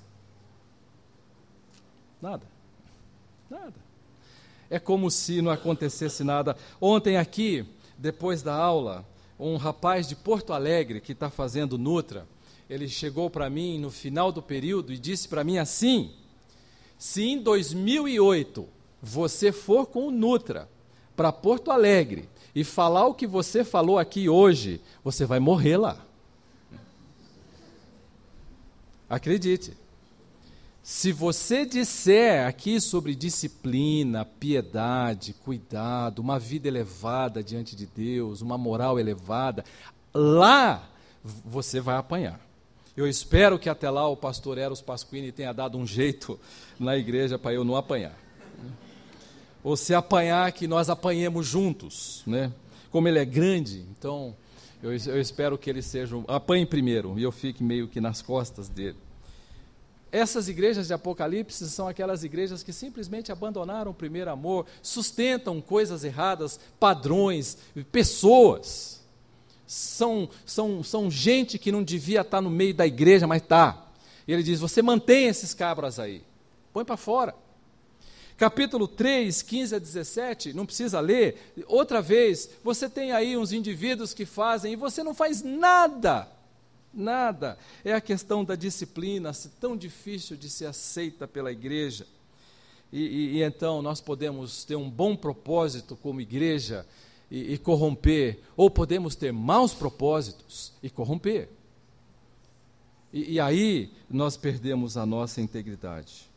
Nada. 2.23 2.47
Nada. 3.51 3.75
É 4.71 4.79
como 4.79 5.11
se 5.11 5.43
não 5.43 5.51
acontecesse 5.51 6.23
nada. 6.23 6.57
Ontem 6.81 7.17
aqui, 7.17 7.67
depois 7.99 8.45
da 8.45 8.55
aula, 8.55 9.05
um 9.41 9.57
rapaz 9.57 10.07
de 10.07 10.15
Porto 10.15 10.53
Alegre 10.53 11.01
que 11.01 11.11
está 11.11 11.31
fazendo 11.31 11.77
Nutra, 11.77 12.29
ele 12.71 12.89
chegou 12.89 13.29
para 13.29 13.51
mim 13.51 13.77
no 13.81 13.91
final 13.91 14.31
do 14.31 14.41
período 14.41 14.93
e 14.93 14.99
disse 14.99 15.27
para 15.27 15.43
mim 15.43 15.59
assim: 15.59 16.13
se 16.99 17.23
em 17.23 17.41
2008 17.41 18.69
você 19.01 19.53
for 19.53 19.87
com 19.87 20.09
o 20.09 20.11
Nutra 20.11 20.69
para 21.17 21.31
Porto 21.31 21.71
Alegre 21.71 22.29
e 22.55 22.65
falar 22.65 23.07
o 23.07 23.15
que 23.15 23.27
você 23.27 23.65
falou 23.65 23.99
aqui 23.99 24.29
hoje, 24.29 24.81
você 25.05 25.25
vai 25.25 25.39
morrer 25.39 25.77
lá. 25.77 26.05
Acredite. 29.09 29.77
Se 30.83 31.13
você 31.13 31.65
disser 31.65 32.47
aqui 32.47 32.81
sobre 32.81 33.15
disciplina, 33.15 34.25
piedade, 34.25 35.35
cuidado, 35.35 36.21
uma 36.21 36.39
vida 36.39 36.67
elevada 36.67 37.43
diante 37.43 37.77
de 37.77 37.87
Deus, 37.87 38.41
uma 38.41 38.59
moral 38.59 38.99
elevada, 38.99 39.65
lá 40.13 40.89
você 41.45 41.81
vai 41.81 41.97
apanhar. 41.97 42.48
Eu 42.99 43.07
espero 43.07 43.61
que 43.61 43.69
até 43.69 43.89
lá 43.89 44.09
o 44.09 44.17
pastor 44.17 44.59
Eros 44.59 44.83
Pasquini 44.83 45.31
tenha 45.31 45.53
dado 45.53 45.79
um 45.79 45.87
jeito 45.87 46.37
na 46.81 46.97
igreja 46.97 47.39
para 47.39 47.55
eu 47.55 47.63
não 47.63 47.77
apanhar. 47.77 48.19
Ou 49.63 49.77
se 49.77 49.95
apanhar, 49.95 50.51
que 50.51 50.67
nós 50.67 50.91
apanhemos 50.91 51.47
juntos. 51.47 52.25
Né? 52.27 52.53
Como 52.91 53.07
ele 53.07 53.21
é 53.21 53.25
grande, 53.25 53.87
então 53.93 54.35
eu, 54.83 54.91
eu 54.91 55.21
espero 55.21 55.57
que 55.57 55.71
ele 55.71 55.81
seja. 55.81 56.17
Apanhe 56.27 56.67
primeiro 56.67 57.17
e 57.17 57.23
eu 57.23 57.31
fique 57.31 57.63
meio 57.63 57.87
que 57.87 58.01
nas 58.01 58.21
costas 58.21 58.69
dele. 58.69 58.99
Essas 60.11 60.49
igrejas 60.49 60.89
de 60.89 60.93
Apocalipse 60.93 61.71
são 61.71 61.87
aquelas 61.87 62.25
igrejas 62.25 62.65
que 62.65 62.73
simplesmente 62.73 63.31
abandonaram 63.31 63.93
o 63.93 63.95
primeiro 63.95 64.29
amor, 64.29 64.67
sustentam 64.83 65.61
coisas 65.61 66.03
erradas, 66.03 66.59
padrões, 66.81 67.59
pessoas. 67.93 68.98
São, 69.69 70.29
são, 70.45 70.83
são 70.83 71.09
gente 71.09 71.59
que 71.59 71.71
não 71.71 71.85
devia 71.85 72.23
estar 72.23 72.41
no 72.41 72.51
meio 72.51 72.75
da 72.75 72.85
igreja, 72.85 73.29
mas 73.29 73.43
está. 73.43 73.87
E 74.27 74.33
ele 74.33 74.43
diz: 74.43 74.59
você 74.59 74.83
mantém 74.83 75.27
esses 75.27 75.55
cabras 75.55 76.01
aí, 76.01 76.25
põe 76.73 76.85
para 76.85 76.97
fora. 76.97 77.33
Capítulo 78.37 78.89
3, 78.89 79.43
15 79.43 79.75
a 79.77 79.79
17, 79.79 80.53
não 80.53 80.67
precisa 80.67 80.99
ler. 80.99 81.53
Outra 81.67 82.01
vez, 82.01 82.51
você 82.65 82.89
tem 82.89 83.13
aí 83.13 83.37
uns 83.37 83.53
indivíduos 83.53 84.15
que 84.15 84.25
fazem 84.25 84.73
e 84.73 84.77
você 84.77 85.05
não 85.05 85.15
faz 85.15 85.43
nada 85.43 86.29
Nada. 86.93 87.59
É 87.85 87.93
a 87.93 88.01
questão 88.01 88.45
da 88.45 88.55
disciplina, 88.55 89.33
tão 89.61 89.77
difícil 89.77 90.37
de 90.37 90.49
ser 90.49 90.67
aceita 90.67 91.29
pela 91.29 91.53
igreja. 91.53 92.07
E, 92.93 93.01
e, 93.01 93.37
e, 93.37 93.43
então 93.43 93.83
nós 93.83 94.01
podemos 94.01 94.65
ter 94.65 94.77
um 94.77 94.89
bom 94.89 95.15
propósito 95.15 95.95
como 95.95 96.21
igreja 96.21 96.87
e, 97.31 97.55
e 97.55 97.59
corromper, 97.59 98.41
ou 98.57 98.71
podemos 98.71 99.15
ter 99.15 99.33
maus 99.33 99.75
propósitos 99.75 100.73
e 100.83 100.89
corromper. 100.89 101.49
E, 103.13 103.41
aí 103.41 103.91
nós 104.11 104.37
perdemos 104.37 104.97
a 104.97 105.07
nossa 105.07 105.41
integridade. 105.41 106.29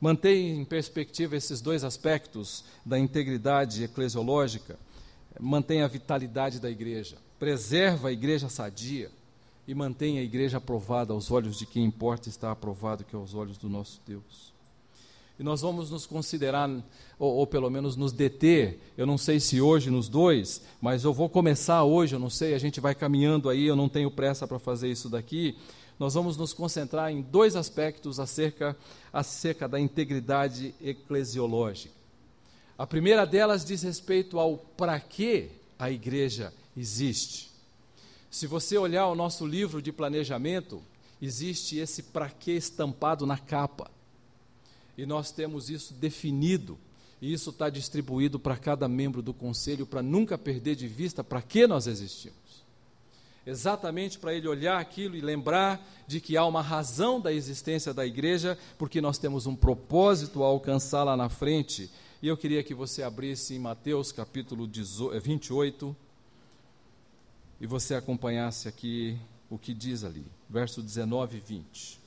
Mantém 0.00 0.60
em 0.60 0.64
perspectiva 0.64 1.36
esses 1.36 1.60
dois 1.60 1.84
aspectos 1.84 2.64
da 2.84 2.98
integridade 2.98 3.84
eclesiológica, 3.84 4.78
mantém 5.38 5.82
a 5.82 5.88
vitalidade 5.88 6.60
da 6.60 6.70
igreja, 6.70 7.16
preserva 7.38 8.08
a 8.08 8.12
igreja 8.12 8.48
sadia 8.48 9.10
e 9.66 9.74
mantenha 9.74 10.20
a 10.20 10.24
igreja 10.24 10.58
aprovada 10.58 11.12
aos 11.12 11.30
olhos 11.30 11.58
de 11.58 11.66
quem 11.66 11.84
importa 11.84 12.28
estar 12.28 12.50
aprovado, 12.50 13.04
que 13.04 13.14
é 13.14 13.18
aos 13.18 13.34
olhos 13.34 13.58
do 13.58 13.68
nosso 13.68 14.00
Deus. 14.06 14.53
E 15.38 15.42
nós 15.42 15.62
vamos 15.62 15.90
nos 15.90 16.06
considerar, 16.06 16.70
ou, 17.18 17.34
ou, 17.34 17.46
pelo 17.46 17.68
menos 17.68 17.96
nos 17.96 18.12
deter, 18.12 18.78
eu 18.96 19.04
não 19.04 19.18
sei 19.18 19.40
se 19.40 19.60
hoje 19.60 19.90
nos 19.90 20.08
dois, 20.08 20.62
mas 20.80 21.02
eu 21.02 21.12
vou 21.12 21.28
começar 21.28 21.82
hoje, 21.82 22.14
eu 22.14 22.20
não 22.20 22.30
sei, 22.30 22.54
a 22.54 22.58
gente 22.58 22.80
vai 22.80 22.94
caminhando 22.94 23.48
aí, 23.48 23.64
eu 23.64 23.74
não 23.74 23.88
tenho 23.88 24.10
pressa 24.10 24.46
para 24.46 24.60
fazer 24.60 24.88
isso 24.88 25.08
daqui. 25.08 25.56
Nós 25.98 26.14
vamos 26.14 26.36
nos 26.36 26.52
concentrar 26.52 27.10
em 27.10 27.20
dois 27.20 27.56
aspectos 27.56 28.20
acerca, 28.20 28.76
acerca 29.12 29.68
da 29.68 29.80
integridade 29.80 30.74
eclesiológica. 30.80 31.94
A 32.76 32.86
primeira 32.86 33.24
delas 33.24 33.64
diz 33.64 33.82
respeito 33.82 34.38
ao 34.38 34.56
para 34.56 34.98
que 34.98 35.50
a 35.78 35.90
igreja 35.90 36.52
existe. 36.76 37.50
Se 38.30 38.46
você 38.48 38.76
olhar 38.76 39.06
o 39.06 39.14
nosso 39.14 39.46
livro 39.46 39.80
de 39.80 39.92
planejamento, 39.92 40.82
existe 41.22 41.78
esse 41.78 42.02
para 42.02 42.28
que 42.28 42.50
estampado 42.50 43.24
na 43.24 43.38
capa. 43.38 43.88
E 44.96 45.04
nós 45.04 45.30
temos 45.32 45.70
isso 45.70 45.92
definido, 45.94 46.78
e 47.20 47.32
isso 47.32 47.50
está 47.50 47.68
distribuído 47.68 48.38
para 48.38 48.56
cada 48.56 48.86
membro 48.88 49.22
do 49.22 49.34
conselho, 49.34 49.86
para 49.86 50.02
nunca 50.02 50.38
perder 50.38 50.76
de 50.76 50.86
vista 50.86 51.24
para 51.24 51.42
que 51.42 51.66
nós 51.66 51.86
existimos. 51.86 52.64
exatamente 53.46 54.18
para 54.18 54.32
ele 54.32 54.48
olhar 54.48 54.80
aquilo 54.80 55.14
e 55.16 55.20
lembrar 55.20 55.86
de 56.06 56.18
que 56.18 56.34
há 56.34 56.46
uma 56.46 56.62
razão 56.62 57.20
da 57.20 57.30
existência 57.30 57.92
da 57.92 58.06
igreja, 58.06 58.58
porque 58.78 59.00
nós 59.02 59.18
temos 59.18 59.46
um 59.46 59.54
propósito 59.54 60.42
a 60.42 60.46
alcançar 60.46 61.04
lá 61.04 61.14
na 61.16 61.28
frente. 61.28 61.90
E 62.22 62.28
eu 62.28 62.38
queria 62.38 62.62
que 62.62 62.72
você 62.72 63.02
abrisse 63.02 63.54
em 63.54 63.58
Mateus 63.58 64.10
capítulo 64.10 64.66
28 64.66 65.94
e 67.60 67.66
você 67.66 67.94
acompanhasse 67.94 68.66
aqui 68.66 69.18
o 69.50 69.58
que 69.58 69.74
diz 69.74 70.04
ali, 70.04 70.24
verso 70.48 70.82
19 70.82 71.36
e 71.36 71.40
20. 71.40 72.03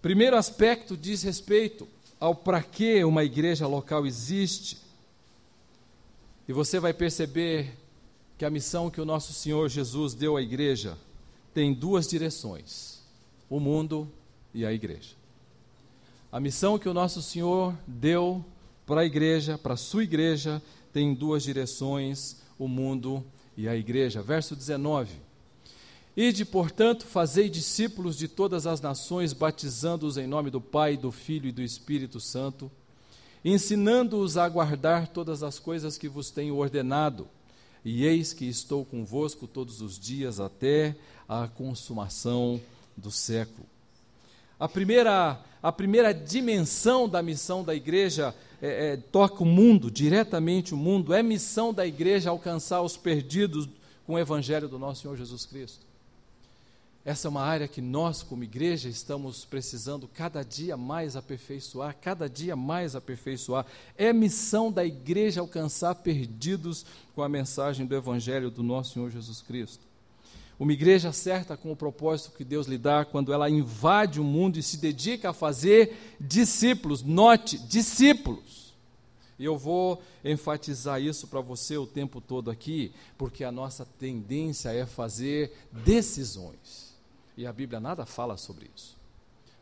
Primeiro 0.00 0.36
aspecto 0.36 0.96
diz 0.96 1.22
respeito 1.22 1.88
ao 2.20 2.34
para 2.34 2.62
que 2.62 3.02
uma 3.04 3.24
igreja 3.24 3.66
local 3.66 4.06
existe. 4.06 4.78
E 6.48 6.52
você 6.52 6.78
vai 6.78 6.92
perceber 6.92 7.76
que 8.36 8.44
a 8.44 8.50
missão 8.50 8.90
que 8.90 9.00
o 9.00 9.04
nosso 9.04 9.32
Senhor 9.32 9.68
Jesus 9.68 10.14
deu 10.14 10.36
à 10.36 10.42
igreja 10.42 10.96
tem 11.52 11.74
duas 11.74 12.06
direções: 12.06 13.02
o 13.50 13.58
mundo 13.58 14.08
e 14.54 14.64
a 14.64 14.72
igreja. 14.72 15.16
A 16.30 16.38
missão 16.38 16.78
que 16.78 16.88
o 16.88 16.94
nosso 16.94 17.20
Senhor 17.20 17.74
deu 17.86 18.44
para 18.86 19.00
a 19.00 19.04
igreja, 19.04 19.58
para 19.58 19.74
a 19.74 19.78
sua 19.78 20.04
igreja, 20.04 20.62
tem 20.92 21.12
duas 21.12 21.42
direções: 21.42 22.36
o 22.58 22.68
mundo 22.68 23.24
e 23.56 23.68
a 23.68 23.76
igreja. 23.76 24.22
Verso 24.22 24.54
19. 24.54 25.27
Ide, 26.20 26.44
portanto, 26.44 27.06
fazei 27.06 27.48
discípulos 27.48 28.18
de 28.18 28.26
todas 28.26 28.66
as 28.66 28.80
nações, 28.80 29.32
batizando-os 29.32 30.16
em 30.16 30.26
nome 30.26 30.50
do 30.50 30.60
Pai, 30.60 30.96
do 30.96 31.12
Filho 31.12 31.48
e 31.48 31.52
do 31.52 31.62
Espírito 31.62 32.18
Santo, 32.18 32.68
ensinando-os 33.44 34.36
a 34.36 34.48
guardar 34.48 35.06
todas 35.06 35.44
as 35.44 35.60
coisas 35.60 35.96
que 35.96 36.08
vos 36.08 36.28
tenho 36.28 36.56
ordenado. 36.56 37.28
E 37.84 38.04
eis 38.04 38.32
que 38.32 38.46
estou 38.46 38.84
convosco 38.84 39.46
todos 39.46 39.80
os 39.80 39.96
dias 39.96 40.40
até 40.40 40.96
a 41.28 41.46
consumação 41.46 42.60
do 42.96 43.12
século. 43.12 43.64
A 44.58 44.68
primeira, 44.68 45.40
a 45.62 45.70
primeira 45.70 46.12
dimensão 46.12 47.08
da 47.08 47.22
missão 47.22 47.62
da 47.62 47.76
igreja 47.76 48.34
é, 48.60 48.94
é, 48.94 48.96
toca 48.96 49.44
o 49.44 49.46
mundo, 49.46 49.88
diretamente 49.88 50.74
o 50.74 50.76
mundo. 50.76 51.14
É 51.14 51.22
missão 51.22 51.72
da 51.72 51.86
igreja 51.86 52.30
alcançar 52.30 52.82
os 52.82 52.96
perdidos 52.96 53.68
com 54.04 54.14
o 54.14 54.18
evangelho 54.18 54.68
do 54.68 54.80
nosso 54.80 55.02
Senhor 55.02 55.16
Jesus 55.16 55.46
Cristo. 55.46 55.86
Essa 57.08 57.26
é 57.26 57.30
uma 57.30 57.40
área 57.40 57.66
que 57.66 57.80
nós, 57.80 58.22
como 58.22 58.44
igreja, 58.44 58.86
estamos 58.86 59.42
precisando 59.42 60.06
cada 60.06 60.42
dia 60.42 60.76
mais 60.76 61.16
aperfeiçoar, 61.16 61.96
cada 61.98 62.28
dia 62.28 62.54
mais 62.54 62.94
aperfeiçoar. 62.94 63.64
É 63.96 64.12
missão 64.12 64.70
da 64.70 64.84
igreja 64.84 65.40
alcançar 65.40 65.94
perdidos 65.94 66.84
com 67.14 67.22
a 67.22 67.28
mensagem 67.28 67.86
do 67.86 67.96
Evangelho 67.96 68.50
do 68.50 68.62
nosso 68.62 68.92
Senhor 68.92 69.10
Jesus 69.10 69.40
Cristo. 69.40 69.86
Uma 70.60 70.74
igreja 70.74 71.10
certa 71.10 71.56
com 71.56 71.72
o 71.72 71.76
propósito 71.76 72.36
que 72.36 72.44
Deus 72.44 72.66
lhe 72.66 72.76
dá 72.76 73.06
quando 73.06 73.32
ela 73.32 73.48
invade 73.48 74.20
o 74.20 74.24
mundo 74.24 74.58
e 74.58 74.62
se 74.62 74.76
dedica 74.76 75.30
a 75.30 75.32
fazer 75.32 76.16
discípulos. 76.20 77.02
Note, 77.02 77.56
discípulos. 77.56 78.74
E 79.38 79.46
eu 79.46 79.56
vou 79.56 80.02
enfatizar 80.22 81.00
isso 81.00 81.26
para 81.26 81.40
você 81.40 81.78
o 81.78 81.86
tempo 81.86 82.20
todo 82.20 82.50
aqui, 82.50 82.92
porque 83.16 83.44
a 83.44 83.50
nossa 83.50 83.86
tendência 83.98 84.68
é 84.74 84.84
fazer 84.84 85.56
decisões. 85.72 86.87
E 87.38 87.46
a 87.46 87.52
Bíblia 87.52 87.78
nada 87.78 88.04
fala 88.04 88.36
sobre 88.36 88.68
isso. 88.76 88.96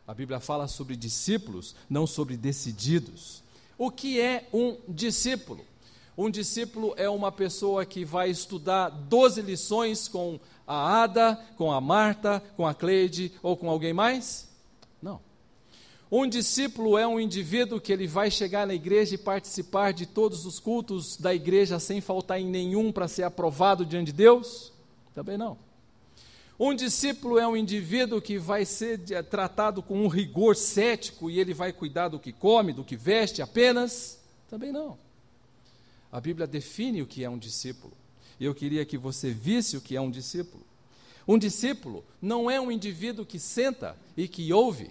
A 0.07 0.11
Bíblia 0.11 0.39
fala 0.39 0.67
sobre 0.67 0.95
discípulos, 0.95 1.75
não 1.87 2.07
sobre 2.07 2.35
decididos. 2.35 3.43
O 3.77 3.91
que 3.91 4.19
é 4.19 4.47
um 4.51 4.77
discípulo? 4.87 5.63
Um 6.17 6.27
discípulo 6.27 6.95
é 6.97 7.07
uma 7.07 7.31
pessoa 7.31 7.85
que 7.85 8.03
vai 8.03 8.31
estudar 8.31 8.89
12 8.89 9.43
lições 9.43 10.07
com 10.07 10.39
a 10.65 11.03
Ada, 11.03 11.39
com 11.55 11.71
a 11.71 11.79
Marta, 11.79 12.41
com 12.55 12.65
a 12.65 12.73
Cleide 12.73 13.31
ou 13.43 13.55
com 13.55 13.69
alguém 13.69 13.93
mais? 13.93 14.49
Não. 14.99 15.21
Um 16.11 16.27
discípulo 16.27 16.97
é 16.97 17.05
um 17.05 17.19
indivíduo 17.19 17.79
que 17.79 17.93
ele 17.93 18.07
vai 18.07 18.31
chegar 18.31 18.65
na 18.65 18.73
igreja 18.73 19.13
e 19.13 19.19
participar 19.19 19.93
de 19.93 20.07
todos 20.07 20.47
os 20.47 20.59
cultos 20.59 21.15
da 21.15 21.31
igreja 21.31 21.77
sem 21.77 22.01
faltar 22.01 22.41
em 22.41 22.47
nenhum 22.47 22.91
para 22.91 23.07
ser 23.07 23.21
aprovado 23.21 23.85
diante 23.85 24.07
de 24.07 24.13
Deus? 24.13 24.73
Também 25.13 25.37
não. 25.37 25.66
Um 26.59 26.73
discípulo 26.73 27.37
é 27.37 27.47
um 27.47 27.55
indivíduo 27.55 28.19
que 28.19 28.39
vai 28.39 28.65
ser 28.65 28.99
tratado 29.25 29.83
com 29.83 30.03
um 30.03 30.07
rigor 30.07 30.55
cético 30.55 31.29
e 31.29 31.39
ele 31.39 31.53
vai 31.53 31.71
cuidar 31.71 32.07
do 32.07 32.19
que 32.19 32.31
come, 32.31 32.73
do 32.73 32.83
que 32.83 32.95
veste 32.95 33.43
apenas? 33.43 34.19
Também 34.49 34.71
não. 34.71 34.97
A 36.11 36.19
Bíblia 36.19 36.47
define 36.47 37.01
o 37.01 37.05
que 37.05 37.23
é 37.23 37.29
um 37.29 37.37
discípulo. 37.37 37.93
E 38.39 38.45
eu 38.45 38.55
queria 38.55 38.85
que 38.85 38.97
você 38.97 39.29
visse 39.29 39.77
o 39.77 39.81
que 39.81 39.95
é 39.95 40.01
um 40.01 40.09
discípulo. 40.09 40.65
Um 41.27 41.37
discípulo 41.37 42.03
não 42.19 42.49
é 42.49 42.59
um 42.59 42.71
indivíduo 42.71 43.25
que 43.25 43.37
senta 43.37 43.95
e 44.15 44.27
que 44.27 44.51
ouve. 44.51 44.89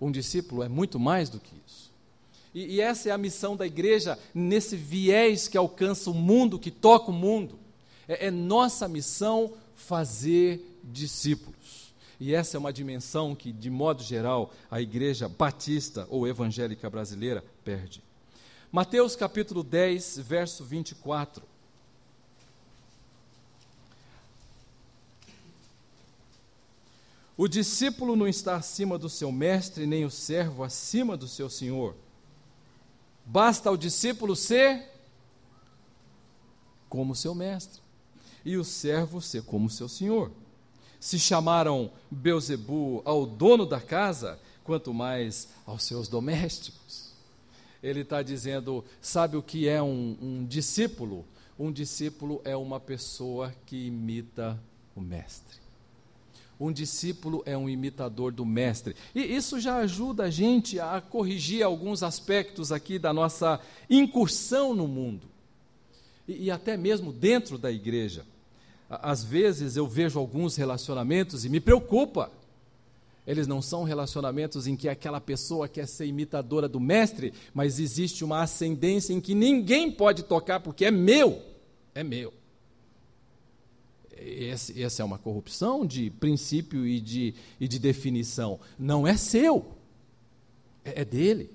Um 0.00 0.12
discípulo 0.12 0.62
é 0.62 0.68
muito 0.68 1.00
mais 1.00 1.28
do 1.28 1.40
que 1.40 1.56
isso. 1.66 1.90
E, 2.54 2.76
e 2.76 2.80
essa 2.80 3.08
é 3.08 3.12
a 3.12 3.18
missão 3.18 3.56
da 3.56 3.66
igreja 3.66 4.16
nesse 4.32 4.76
viés 4.76 5.48
que 5.48 5.56
alcança 5.56 6.08
o 6.08 6.14
mundo, 6.14 6.58
que 6.58 6.70
toca 6.70 7.10
o 7.10 7.14
mundo. 7.14 7.58
É, 8.06 8.26
é 8.26 8.30
nossa 8.30 8.86
missão 8.86 9.54
fazer 9.74 10.73
discípulos. 10.84 11.94
E 12.20 12.34
essa 12.34 12.56
é 12.56 12.60
uma 12.60 12.72
dimensão 12.72 13.34
que, 13.34 13.52
de 13.52 13.70
modo 13.70 14.02
geral, 14.02 14.52
a 14.70 14.80
igreja 14.80 15.28
batista 15.28 16.06
ou 16.08 16.28
evangélica 16.28 16.88
brasileira 16.88 17.44
perde. 17.64 18.02
Mateus 18.70 19.16
capítulo 19.16 19.62
10, 19.62 20.18
verso 20.18 20.64
24. 20.64 21.42
O 27.36 27.48
discípulo 27.48 28.14
não 28.14 28.28
está 28.28 28.56
acima 28.56 28.96
do 28.96 29.08
seu 29.08 29.32
mestre, 29.32 29.86
nem 29.86 30.04
o 30.04 30.10
servo 30.10 30.62
acima 30.62 31.16
do 31.16 31.26
seu 31.26 31.50
senhor. 31.50 31.96
Basta 33.26 33.68
ao 33.68 33.76
discípulo 33.76 34.36
ser 34.36 34.88
como 36.88 37.16
seu 37.16 37.34
mestre, 37.34 37.82
e 38.44 38.56
o 38.56 38.62
servo 38.62 39.20
ser 39.20 39.42
como 39.42 39.68
seu 39.68 39.88
senhor 39.88 40.30
se 41.04 41.18
chamaram 41.18 41.90
Beuzebu 42.10 43.02
ao 43.04 43.26
dono 43.26 43.66
da 43.66 43.78
casa, 43.78 44.40
quanto 44.64 44.94
mais 44.94 45.50
aos 45.66 45.84
seus 45.84 46.08
domésticos. 46.08 47.12
Ele 47.82 48.00
está 48.00 48.22
dizendo: 48.22 48.82
sabe 49.02 49.36
o 49.36 49.42
que 49.42 49.68
é 49.68 49.82
um, 49.82 50.16
um 50.18 50.46
discípulo? 50.46 51.26
Um 51.58 51.70
discípulo 51.70 52.40
é 52.42 52.56
uma 52.56 52.80
pessoa 52.80 53.54
que 53.66 53.86
imita 53.86 54.58
o 54.96 55.00
mestre. 55.02 55.58
Um 56.58 56.72
discípulo 56.72 57.42
é 57.44 57.54
um 57.54 57.68
imitador 57.68 58.32
do 58.32 58.46
mestre. 58.46 58.96
E 59.14 59.20
isso 59.20 59.60
já 59.60 59.76
ajuda 59.76 60.24
a 60.24 60.30
gente 60.30 60.80
a 60.80 61.02
corrigir 61.02 61.62
alguns 61.62 62.02
aspectos 62.02 62.72
aqui 62.72 62.98
da 62.98 63.12
nossa 63.12 63.60
incursão 63.90 64.74
no 64.74 64.88
mundo. 64.88 65.26
E, 66.26 66.44
e 66.44 66.50
até 66.50 66.78
mesmo 66.78 67.12
dentro 67.12 67.58
da 67.58 67.70
igreja. 67.70 68.24
Às 69.02 69.24
vezes 69.24 69.76
eu 69.76 69.86
vejo 69.86 70.18
alguns 70.18 70.56
relacionamentos 70.56 71.44
e 71.44 71.48
me 71.48 71.60
preocupa. 71.60 72.30
Eles 73.26 73.46
não 73.46 73.62
são 73.62 73.84
relacionamentos 73.84 74.66
em 74.66 74.76
que 74.76 74.88
aquela 74.88 75.20
pessoa 75.20 75.66
quer 75.66 75.88
ser 75.88 76.06
imitadora 76.06 76.68
do 76.68 76.78
mestre, 76.78 77.32
mas 77.54 77.78
existe 77.78 78.22
uma 78.22 78.42
ascendência 78.42 79.14
em 79.14 79.20
que 79.20 79.34
ninguém 79.34 79.90
pode 79.90 80.24
tocar 80.24 80.60
porque 80.60 80.84
é 80.84 80.90
meu. 80.90 81.40
É 81.94 82.04
meu. 82.04 82.32
Esse, 84.16 84.82
essa 84.82 85.02
é 85.02 85.04
uma 85.04 85.18
corrupção 85.18 85.86
de 85.86 86.10
princípio 86.10 86.86
e 86.86 87.00
de, 87.00 87.34
e 87.58 87.66
de 87.66 87.78
definição. 87.78 88.60
Não 88.78 89.06
é 89.06 89.16
seu, 89.16 89.64
é, 90.84 91.00
é 91.02 91.04
dele. 91.04 91.50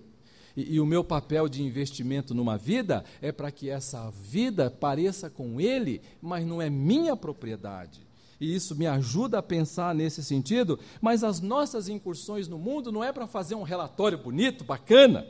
E, 0.60 0.76
e 0.76 0.80
o 0.82 0.86
meu 0.86 1.06
papel 1.06 1.48
de 1.48 1.64
investimento 1.64 2.36
numa 2.36 2.58
vida 2.58 3.06
é 3.22 3.32
para 3.32 3.50
que 3.50 3.70
essa 3.70 4.12
vida 4.12 4.70
pareça 4.70 5.30
com 5.30 5.62
ele, 5.62 6.02
mas 6.22 6.46
não 6.46 6.62
é 6.62 6.70
minha 6.70 7.16
propriedade. 7.16 8.06
E 8.42 8.54
isso 8.54 8.76
me 8.76 8.86
ajuda 8.86 9.40
a 9.40 9.44
pensar 9.44 9.96
nesse 9.96 10.22
sentido, 10.22 10.78
mas 11.00 11.24
as 11.24 11.40
nossas 11.40 11.88
incursões 11.88 12.50
no 12.50 12.58
mundo 12.58 12.92
não 12.92 13.02
é 13.02 13.14
para 13.14 13.26
fazer 13.26 13.56
um 13.56 13.64
relatório 13.64 14.18
bonito, 14.18 14.66
bacana, 14.66 15.26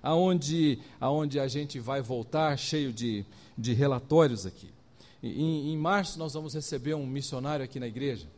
aonde, 0.00 0.78
aonde 1.00 1.40
a 1.40 1.48
gente 1.48 1.80
vai 1.80 2.00
voltar 2.00 2.56
cheio 2.56 2.92
de, 2.92 3.26
de 3.58 3.72
relatórios 3.72 4.46
aqui. 4.46 4.70
Em, 5.20 5.72
em 5.72 5.76
março 5.76 6.20
nós 6.20 6.34
vamos 6.34 6.54
receber 6.54 6.94
um 6.94 7.06
missionário 7.06 7.64
aqui 7.64 7.80
na 7.80 7.88
igreja, 7.88 8.28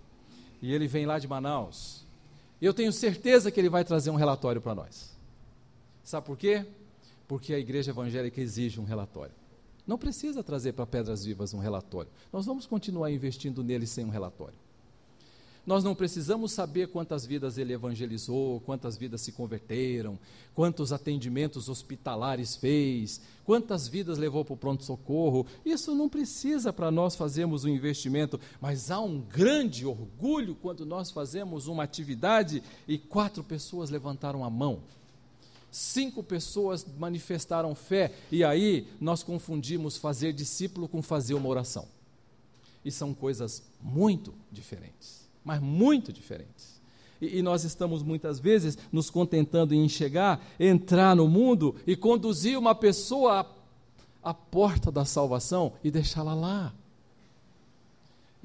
e 0.62 0.72
ele 0.72 0.88
vem 0.88 1.04
lá 1.04 1.18
de 1.18 1.28
Manaus. 1.28 2.02
Eu 2.62 2.72
tenho 2.72 2.92
certeza 2.92 3.50
que 3.50 3.60
ele 3.60 3.68
vai 3.68 3.84
trazer 3.84 4.08
um 4.08 4.16
relatório 4.16 4.62
para 4.62 4.74
nós. 4.74 5.13
Sabe 6.04 6.26
por 6.26 6.36
quê? 6.36 6.66
Porque 7.26 7.54
a 7.54 7.58
igreja 7.58 7.90
evangélica 7.90 8.40
exige 8.40 8.78
um 8.78 8.84
relatório. 8.84 9.34
Não 9.86 9.98
precisa 9.98 10.42
trazer 10.42 10.72
para 10.72 10.86
Pedras 10.86 11.24
Vivas 11.24 11.52
um 11.54 11.58
relatório. 11.58 12.10
Nós 12.32 12.46
vamos 12.46 12.66
continuar 12.66 13.10
investindo 13.10 13.64
nele 13.64 13.86
sem 13.86 14.04
um 14.04 14.10
relatório. 14.10 14.58
Nós 15.66 15.82
não 15.82 15.94
precisamos 15.94 16.52
saber 16.52 16.88
quantas 16.88 17.24
vidas 17.24 17.56
ele 17.56 17.72
evangelizou, 17.72 18.60
quantas 18.60 18.98
vidas 18.98 19.22
se 19.22 19.32
converteram, 19.32 20.18
quantos 20.54 20.92
atendimentos 20.92 21.70
hospitalares 21.70 22.54
fez, 22.54 23.22
quantas 23.46 23.88
vidas 23.88 24.18
levou 24.18 24.44
para 24.44 24.52
o 24.52 24.58
pronto-socorro. 24.58 25.46
Isso 25.64 25.94
não 25.94 26.06
precisa 26.06 26.70
para 26.70 26.90
nós 26.90 27.16
fazermos 27.16 27.64
um 27.64 27.70
investimento, 27.70 28.38
mas 28.60 28.90
há 28.90 29.00
um 29.00 29.20
grande 29.22 29.86
orgulho 29.86 30.54
quando 30.54 30.84
nós 30.84 31.10
fazemos 31.10 31.66
uma 31.66 31.82
atividade 31.82 32.62
e 32.86 32.98
quatro 32.98 33.42
pessoas 33.42 33.88
levantaram 33.88 34.44
a 34.44 34.50
mão. 34.50 34.82
Cinco 35.74 36.22
pessoas 36.22 36.86
manifestaram 36.98 37.74
fé, 37.74 38.12
e 38.30 38.44
aí 38.44 38.86
nós 39.00 39.22
confundimos 39.22 39.96
fazer 39.96 40.32
discípulo 40.32 40.86
com 40.86 41.02
fazer 41.02 41.34
uma 41.34 41.48
oração. 41.48 41.88
E 42.84 42.90
são 42.90 43.12
coisas 43.12 43.62
muito 43.80 44.34
diferentes 44.52 45.24
mas 45.44 45.60
muito 45.60 46.12
diferentes. 46.12 46.80
E, 47.20 47.38
e 47.38 47.42
nós 47.42 47.62
estamos 47.64 48.02
muitas 48.02 48.40
vezes 48.40 48.78
nos 48.90 49.10
contentando 49.10 49.74
em 49.74 49.88
chegar, 49.88 50.44
entrar 50.58 51.14
no 51.14 51.28
mundo 51.28 51.76
e 51.86 51.94
conduzir 51.94 52.58
uma 52.58 52.74
pessoa 52.74 53.40
à, 54.22 54.30
à 54.30 54.34
porta 54.34 54.90
da 54.90 55.04
salvação 55.04 55.74
e 55.84 55.90
deixá-la 55.90 56.34
lá. 56.34 56.74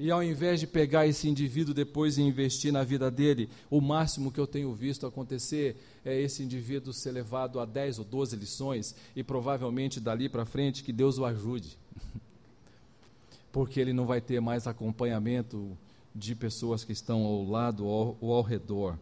E 0.02 0.10
ao 0.10 0.22
invés 0.22 0.58
de 0.58 0.66
pegar 0.66 1.06
esse 1.06 1.28
indivíduo 1.28 1.74
depois 1.74 2.16
e 2.16 2.22
investir 2.22 2.72
na 2.72 2.82
vida 2.82 3.10
dele, 3.10 3.50
o 3.68 3.82
máximo 3.82 4.32
que 4.32 4.40
eu 4.40 4.46
tenho 4.46 4.72
visto 4.72 5.06
acontecer 5.06 5.76
é 6.02 6.18
esse 6.18 6.42
indivíduo 6.42 6.90
ser 6.90 7.10
levado 7.10 7.60
a 7.60 7.66
10 7.66 7.98
ou 7.98 8.04
12 8.06 8.34
lições 8.34 8.94
e 9.14 9.22
provavelmente 9.22 10.00
dali 10.00 10.26
para 10.26 10.46
frente 10.46 10.82
que 10.82 10.90
Deus 10.90 11.18
o 11.18 11.26
ajude. 11.26 11.76
Porque 13.52 13.78
ele 13.78 13.92
não 13.92 14.06
vai 14.06 14.22
ter 14.22 14.40
mais 14.40 14.66
acompanhamento 14.66 15.76
de 16.14 16.34
pessoas 16.34 16.82
que 16.82 16.92
estão 16.92 17.22
ao 17.26 17.44
lado 17.44 17.84
ou 17.84 18.16
ao, 18.22 18.36
ao 18.36 18.42
redor. 18.42 18.98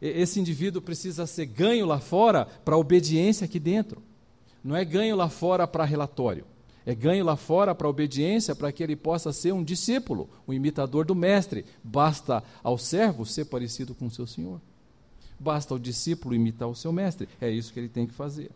Esse 0.00 0.40
indivíduo 0.40 0.82
precisa 0.82 1.24
ser 1.24 1.46
ganho 1.46 1.86
lá 1.86 2.00
fora 2.00 2.46
para 2.46 2.76
obediência 2.76 3.44
aqui 3.44 3.60
dentro. 3.60 4.02
Não 4.64 4.74
é 4.74 4.84
ganho 4.84 5.14
lá 5.14 5.28
fora 5.28 5.68
para 5.68 5.84
relatório. 5.84 6.44
É 6.84 6.94
ganho 6.94 7.24
lá 7.24 7.36
fora 7.36 7.74
para 7.74 7.88
obediência, 7.88 8.54
para 8.54 8.72
que 8.72 8.82
ele 8.82 8.96
possa 8.96 9.32
ser 9.32 9.52
um 9.52 9.62
discípulo, 9.62 10.28
um 10.46 10.52
imitador 10.52 11.04
do 11.04 11.14
mestre. 11.14 11.64
Basta 11.82 12.42
ao 12.62 12.76
servo 12.76 13.24
ser 13.24 13.44
parecido 13.44 13.94
com 13.94 14.06
o 14.06 14.10
seu 14.10 14.26
senhor. 14.26 14.60
Basta 15.38 15.74
ao 15.74 15.78
discípulo 15.78 16.34
imitar 16.34 16.68
o 16.68 16.74
seu 16.74 16.92
mestre. 16.92 17.28
É 17.40 17.50
isso 17.50 17.72
que 17.72 17.78
ele 17.78 17.88
tem 17.88 18.06
que 18.06 18.14
fazer. 18.14 18.50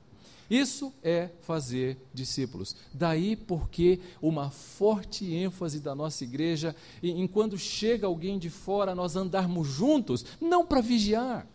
Isso 0.49 0.93
é 1.03 1.29
fazer 1.43 1.99
discípulos. 2.15 2.77
Daí 2.93 3.35
porque 3.35 3.99
uma 4.23 4.51
forte 4.51 5.33
ênfase 5.33 5.81
da 5.81 5.95
nossa 5.95 6.23
igreja 6.23 6.75
em 7.03 7.27
quando 7.27 7.59
chega 7.59 8.07
alguém 8.07 8.39
de 8.39 8.49
fora, 8.49 8.95
nós 8.95 9.17
andarmos 9.17 9.67
juntos, 9.67 10.25
não 10.41 10.65
para 10.65 10.81
vigiar, 10.81 11.47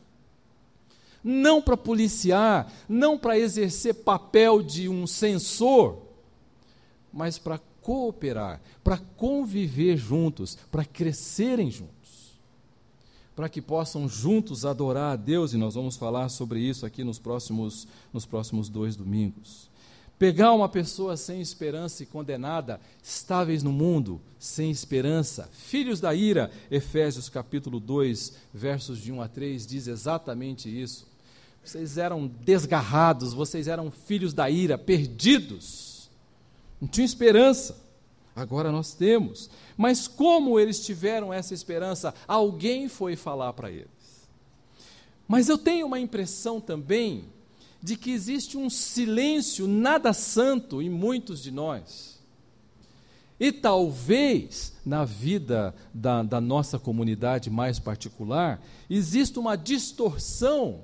não 1.23 1.61
para 1.61 1.77
policiar, 1.77 2.71
não 2.89 3.17
para 3.17 3.39
exercer 3.39 3.93
papel 3.95 4.61
de 4.61 4.89
um 4.89 5.07
censor, 5.07 6.10
mas 7.11 7.37
para 7.37 7.59
cooperar, 7.81 8.61
para 8.83 8.97
conviver 8.97 9.97
juntos, 9.97 10.57
para 10.71 10.85
crescerem 10.85 11.69
juntos 11.71 12.01
para 13.35 13.49
que 13.49 13.61
possam 13.61 14.07
juntos 14.07 14.65
adorar 14.65 15.13
a 15.13 15.15
Deus, 15.15 15.53
e 15.53 15.57
nós 15.57 15.73
vamos 15.73 15.95
falar 15.95 16.29
sobre 16.29 16.59
isso 16.59 16.85
aqui 16.85 17.03
nos 17.03 17.17
próximos, 17.17 17.87
nos 18.13 18.25
próximos 18.25 18.69
dois 18.69 18.95
domingos. 18.95 19.69
Pegar 20.19 20.53
uma 20.53 20.69
pessoa 20.69 21.17
sem 21.17 21.41
esperança 21.41 22.03
e 22.03 22.05
condenada, 22.05 22.79
estáveis 23.01 23.63
no 23.63 23.71
mundo, 23.71 24.21
sem 24.37 24.69
esperança, 24.69 25.49
filhos 25.51 25.99
da 25.99 26.13
ira, 26.13 26.51
Efésios 26.69 27.29
capítulo 27.29 27.79
2, 27.79 28.33
versos 28.53 28.99
de 28.99 29.11
1 29.11 29.21
a 29.21 29.27
3, 29.27 29.65
diz 29.65 29.87
exatamente 29.87 30.69
isso. 30.69 31.07
Vocês 31.63 31.97
eram 31.97 32.27
desgarrados, 32.27 33.33
vocês 33.33 33.67
eram 33.67 33.89
filhos 33.89 34.33
da 34.33 34.47
ira, 34.49 34.77
perdidos, 34.77 35.90
não 36.81 36.87
tinham 36.87 37.05
esperança. 37.05 37.79
Agora 38.35 38.71
nós 38.71 38.95
temos. 38.95 39.49
Mas 39.77 40.07
como 40.07 40.59
eles 40.59 40.83
tiveram 40.83 41.31
essa 41.31 41.53
esperança? 41.53 42.13
Alguém 42.27 42.89
foi 42.89 43.15
falar 43.15 43.53
para 43.53 43.69
eles. 43.69 43.87
Mas 45.27 45.47
eu 45.47 45.57
tenho 45.57 45.85
uma 45.85 45.99
impressão 45.99 46.59
também 46.59 47.25
de 47.81 47.95
que 47.95 48.11
existe 48.11 48.57
um 48.57 48.69
silêncio 48.69 49.67
nada 49.67 50.11
santo 50.11 50.81
em 50.81 50.89
muitos 50.89 51.41
de 51.41 51.51
nós. 51.51 52.19
E 53.39 53.51
talvez 53.51 54.73
na 54.85 55.03
vida 55.03 55.73
da, 55.93 56.21
da 56.21 56.39
nossa 56.39 56.77
comunidade 56.77 57.49
mais 57.49 57.79
particular, 57.79 58.61
exista 58.89 59.39
uma 59.39 59.55
distorção 59.55 60.83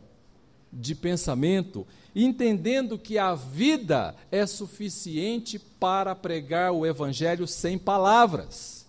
de 0.72 0.94
pensamento 0.96 1.86
entendendo 2.20 2.98
que 2.98 3.18
a 3.20 3.36
vida 3.36 4.16
é 4.32 4.46
suficiente 4.48 5.60
para 5.60 6.16
pregar 6.16 6.72
o 6.72 6.86
Evangelho 6.86 7.46
sem 7.46 7.78
palavras. 7.78 8.88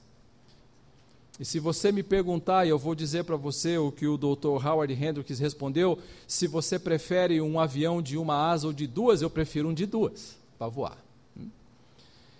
E 1.38 1.44
se 1.44 1.60
você 1.60 1.92
me 1.92 2.02
perguntar, 2.02 2.66
eu 2.66 2.78
vou 2.78 2.94
dizer 2.94 3.24
para 3.24 3.36
você 3.36 3.76
o 3.76 3.92
que 3.92 4.06
o 4.06 4.16
Dr. 4.16 4.66
Howard 4.66 4.92
Hendricks 4.92 5.38
respondeu: 5.38 5.98
se 6.26 6.46
você 6.46 6.78
prefere 6.78 7.40
um 7.40 7.60
avião 7.60 8.00
de 8.00 8.16
uma 8.16 8.50
asa 8.50 8.66
ou 8.66 8.72
de 8.72 8.86
duas, 8.86 9.20
eu 9.20 9.30
prefiro 9.30 9.68
um 9.68 9.74
de 9.74 9.86
duas, 9.86 10.36
para 10.58 10.68
voar. 10.68 10.98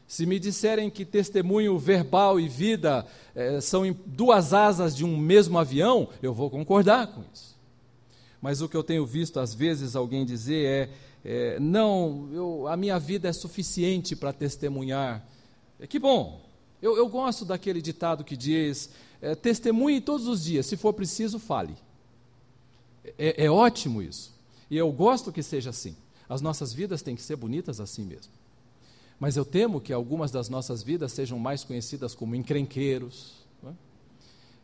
Se 0.06 0.24
me 0.24 0.38
disserem 0.38 0.88
que 0.88 1.04
testemunho 1.04 1.78
verbal 1.78 2.40
e 2.40 2.48
vida 2.48 3.06
é, 3.36 3.60
são 3.60 3.94
duas 4.06 4.54
asas 4.54 4.96
de 4.96 5.04
um 5.04 5.18
mesmo 5.18 5.58
avião, 5.58 6.08
eu 6.22 6.32
vou 6.32 6.48
concordar 6.48 7.08
com 7.08 7.22
isso. 7.32 7.57
Mas 8.40 8.60
o 8.60 8.68
que 8.68 8.76
eu 8.76 8.84
tenho 8.84 9.04
visto 9.04 9.40
às 9.40 9.54
vezes 9.54 9.96
alguém 9.96 10.24
dizer 10.24 10.64
é: 10.64 10.90
é 11.24 11.60
não, 11.60 12.28
eu, 12.32 12.68
a 12.68 12.76
minha 12.76 12.98
vida 12.98 13.28
é 13.28 13.32
suficiente 13.32 14.14
para 14.14 14.32
testemunhar. 14.32 15.26
É, 15.80 15.86
que 15.86 15.98
bom, 15.98 16.44
eu, 16.80 16.96
eu, 16.96 17.08
gosto 17.08 17.44
daquele 17.44 17.82
ditado 17.82 18.24
que 18.24 18.36
diz: 18.36 18.90
é, 19.20 19.34
testemunhe 19.34 20.00
todos 20.00 20.26
os 20.26 20.42
dias, 20.44 20.66
se 20.66 20.76
for 20.76 20.92
preciso, 20.92 21.38
fale. 21.38 21.76
É, 23.18 23.44
é 23.44 23.50
ótimo 23.50 24.02
isso. 24.02 24.34
E 24.70 24.76
eu 24.76 24.90
gosto 24.92 25.32
que 25.32 25.42
seja 25.42 25.70
assim. 25.70 25.96
As 26.28 26.40
nossas 26.40 26.72
vidas 26.74 27.00
têm 27.00 27.16
que 27.16 27.22
ser 27.22 27.36
bonitas 27.36 27.80
assim 27.80 28.04
mesmo. 28.04 28.32
Mas 29.18 29.36
eu 29.36 29.44
temo 29.44 29.80
que 29.80 29.92
algumas 29.92 30.30
das 30.30 30.48
nossas 30.48 30.82
vidas 30.82 31.12
sejam 31.12 31.38
mais 31.38 31.64
conhecidas 31.64 32.14
como 32.14 32.34
encrenqueiros, 32.34 33.37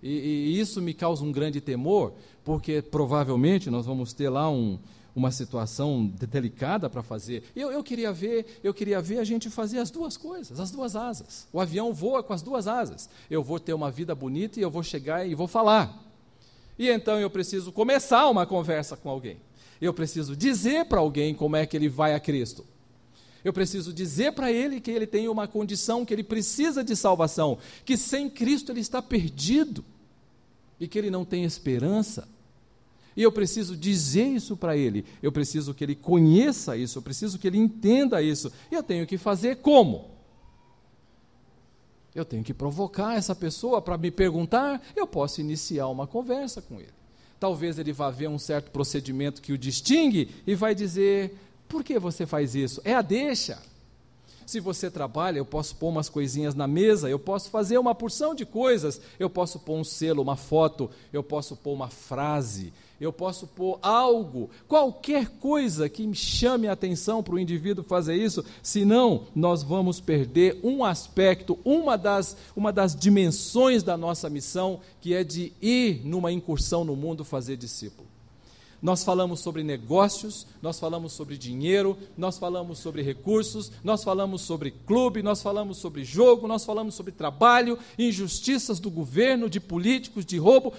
e, 0.04 0.52
e, 0.52 0.60
isso 0.60 0.82
me 0.82 0.92
causa 0.92 1.24
um 1.24 1.32
grande 1.32 1.62
temor, 1.62 2.12
porque 2.44 2.82
provavelmente 2.82 3.70
nós 3.70 3.86
vamos 3.86 4.12
ter 4.12 4.28
lá 4.28 4.50
um, 4.50 4.78
uma 5.16 5.30
situação 5.30 6.06
delicada 6.06 6.90
para 6.90 7.02
fazer. 7.02 7.42
Eu, 7.56 7.72
eu, 7.72 7.82
queria 7.82 8.12
ver, 8.12 8.60
eu 8.62 8.74
queria 8.74 9.00
ver 9.00 9.18
a 9.18 9.24
gente 9.24 9.48
fazer 9.48 9.78
as 9.78 9.90
duas 9.90 10.18
coisas, 10.18 10.60
as 10.60 10.70
duas 10.70 10.94
asas. 10.94 11.48
O 11.50 11.58
avião 11.58 11.94
voa 11.94 12.22
com 12.22 12.34
as 12.34 12.42
duas 12.42 12.68
asas. 12.68 13.08
Eu 13.30 13.42
vou 13.42 13.58
ter 13.58 13.72
uma 13.72 13.90
vida 13.90 14.14
bonita 14.14 14.60
e 14.60 14.62
eu 14.62 14.70
vou 14.70 14.82
chegar 14.82 15.26
e 15.26 15.34
vou 15.34 15.48
falar. 15.48 15.98
E 16.78 16.90
então 16.90 17.18
eu 17.18 17.30
preciso 17.30 17.72
começar 17.72 18.28
uma 18.28 18.44
conversa 18.44 18.98
com 18.98 19.08
alguém. 19.08 19.38
Eu 19.80 19.94
preciso 19.94 20.36
dizer 20.36 20.84
para 20.84 21.00
alguém 21.00 21.34
como 21.34 21.56
é 21.56 21.64
que 21.64 21.78
ele 21.78 21.88
vai 21.88 22.14
a 22.14 22.20
Cristo. 22.20 22.62
Eu 23.42 23.54
preciso 23.54 23.90
dizer 23.90 24.32
para 24.32 24.52
ele 24.52 24.82
que 24.82 24.90
ele 24.90 25.06
tem 25.06 25.28
uma 25.28 25.48
condição, 25.48 26.04
que 26.04 26.12
ele 26.12 26.24
precisa 26.24 26.84
de 26.84 26.94
salvação, 26.94 27.56
que 27.86 27.96
sem 27.96 28.28
Cristo 28.28 28.70
ele 28.70 28.80
está 28.80 29.00
perdido 29.00 29.82
e 30.78 30.88
que 30.88 30.98
ele 30.98 31.10
não 31.10 31.24
tem 31.24 31.44
esperança. 31.44 32.28
E 33.16 33.22
eu 33.22 33.30
preciso 33.30 33.76
dizer 33.76 34.26
isso 34.26 34.56
para 34.56 34.76
ele, 34.76 35.04
eu 35.22 35.30
preciso 35.30 35.72
que 35.72 35.84
ele 35.84 35.94
conheça 35.94 36.76
isso, 36.76 36.98
eu 36.98 37.02
preciso 37.02 37.38
que 37.38 37.46
ele 37.46 37.58
entenda 37.58 38.20
isso. 38.20 38.50
E 38.70 38.74
eu 38.74 38.82
tenho 38.82 39.06
que 39.06 39.16
fazer 39.16 39.56
como? 39.56 40.10
Eu 42.14 42.24
tenho 42.24 42.44
que 42.44 42.54
provocar 42.54 43.16
essa 43.16 43.34
pessoa 43.34 43.82
para 43.82 43.98
me 43.98 44.10
perguntar, 44.10 44.82
eu 44.94 45.06
posso 45.06 45.40
iniciar 45.40 45.88
uma 45.88 46.06
conversa 46.06 46.60
com 46.62 46.80
ele. 46.80 46.92
Talvez 47.38 47.78
ele 47.78 47.92
vá 47.92 48.10
ver 48.10 48.28
um 48.28 48.38
certo 48.38 48.70
procedimento 48.70 49.42
que 49.42 49.52
o 49.52 49.58
distingue 49.58 50.30
e 50.46 50.54
vai 50.54 50.74
dizer: 50.74 51.36
por 51.68 51.82
que 51.84 51.98
você 51.98 52.24
faz 52.24 52.54
isso? 52.54 52.80
É 52.84 52.94
a 52.94 53.02
deixa. 53.02 53.60
Se 54.46 54.60
você 54.60 54.90
trabalha, 54.90 55.38
eu 55.38 55.44
posso 55.44 55.76
pôr 55.76 55.88
umas 55.88 56.08
coisinhas 56.08 56.54
na 56.54 56.66
mesa, 56.66 57.08
eu 57.08 57.18
posso 57.18 57.50
fazer 57.50 57.78
uma 57.78 57.94
porção 57.94 58.34
de 58.34 58.44
coisas. 58.44 59.00
Eu 59.18 59.30
posso 59.30 59.58
pôr 59.58 59.76
um 59.76 59.84
selo, 59.84 60.22
uma 60.22 60.36
foto, 60.36 60.90
eu 61.12 61.22
posso 61.22 61.56
pôr 61.56 61.72
uma 61.72 61.88
frase, 61.88 62.72
eu 63.00 63.12
posso 63.12 63.46
pôr 63.46 63.78
algo, 63.82 64.50
qualquer 64.68 65.28
coisa 65.40 65.88
que 65.88 66.06
me 66.06 66.14
chame 66.14 66.68
a 66.68 66.72
atenção 66.72 67.22
para 67.22 67.34
o 67.34 67.38
indivíduo 67.38 67.84
fazer 67.84 68.14
isso, 68.14 68.44
senão 68.62 69.26
nós 69.34 69.62
vamos 69.62 70.00
perder 70.00 70.60
um 70.62 70.84
aspecto, 70.84 71.58
uma 71.64 71.96
das, 71.96 72.36
uma 72.54 72.72
das 72.72 72.94
dimensões 72.94 73.82
da 73.82 73.96
nossa 73.96 74.30
missão, 74.30 74.80
que 75.00 75.14
é 75.14 75.24
de 75.24 75.52
ir 75.60 76.02
numa 76.04 76.32
incursão 76.32 76.84
no 76.84 76.94
mundo 76.94 77.24
fazer 77.24 77.56
discípulo. 77.56 78.13
Nós 78.84 79.02
falamos 79.02 79.40
sobre 79.40 79.64
negócios, 79.64 80.46
nós 80.60 80.78
falamos 80.78 81.14
sobre 81.14 81.38
dinheiro, 81.38 81.96
nós 82.18 82.36
falamos 82.36 82.80
sobre 82.80 83.00
recursos, 83.00 83.72
nós 83.82 84.04
falamos 84.04 84.42
sobre 84.42 84.72
clube, 84.72 85.22
nós 85.22 85.40
falamos 85.40 85.78
sobre 85.78 86.04
jogo, 86.04 86.46
nós 86.46 86.66
falamos 86.66 86.94
sobre 86.94 87.10
trabalho, 87.10 87.78
injustiças 87.98 88.78
do 88.78 88.90
governo, 88.90 89.48
de 89.48 89.58
políticos, 89.58 90.26
de 90.26 90.36
roubo, 90.36 90.74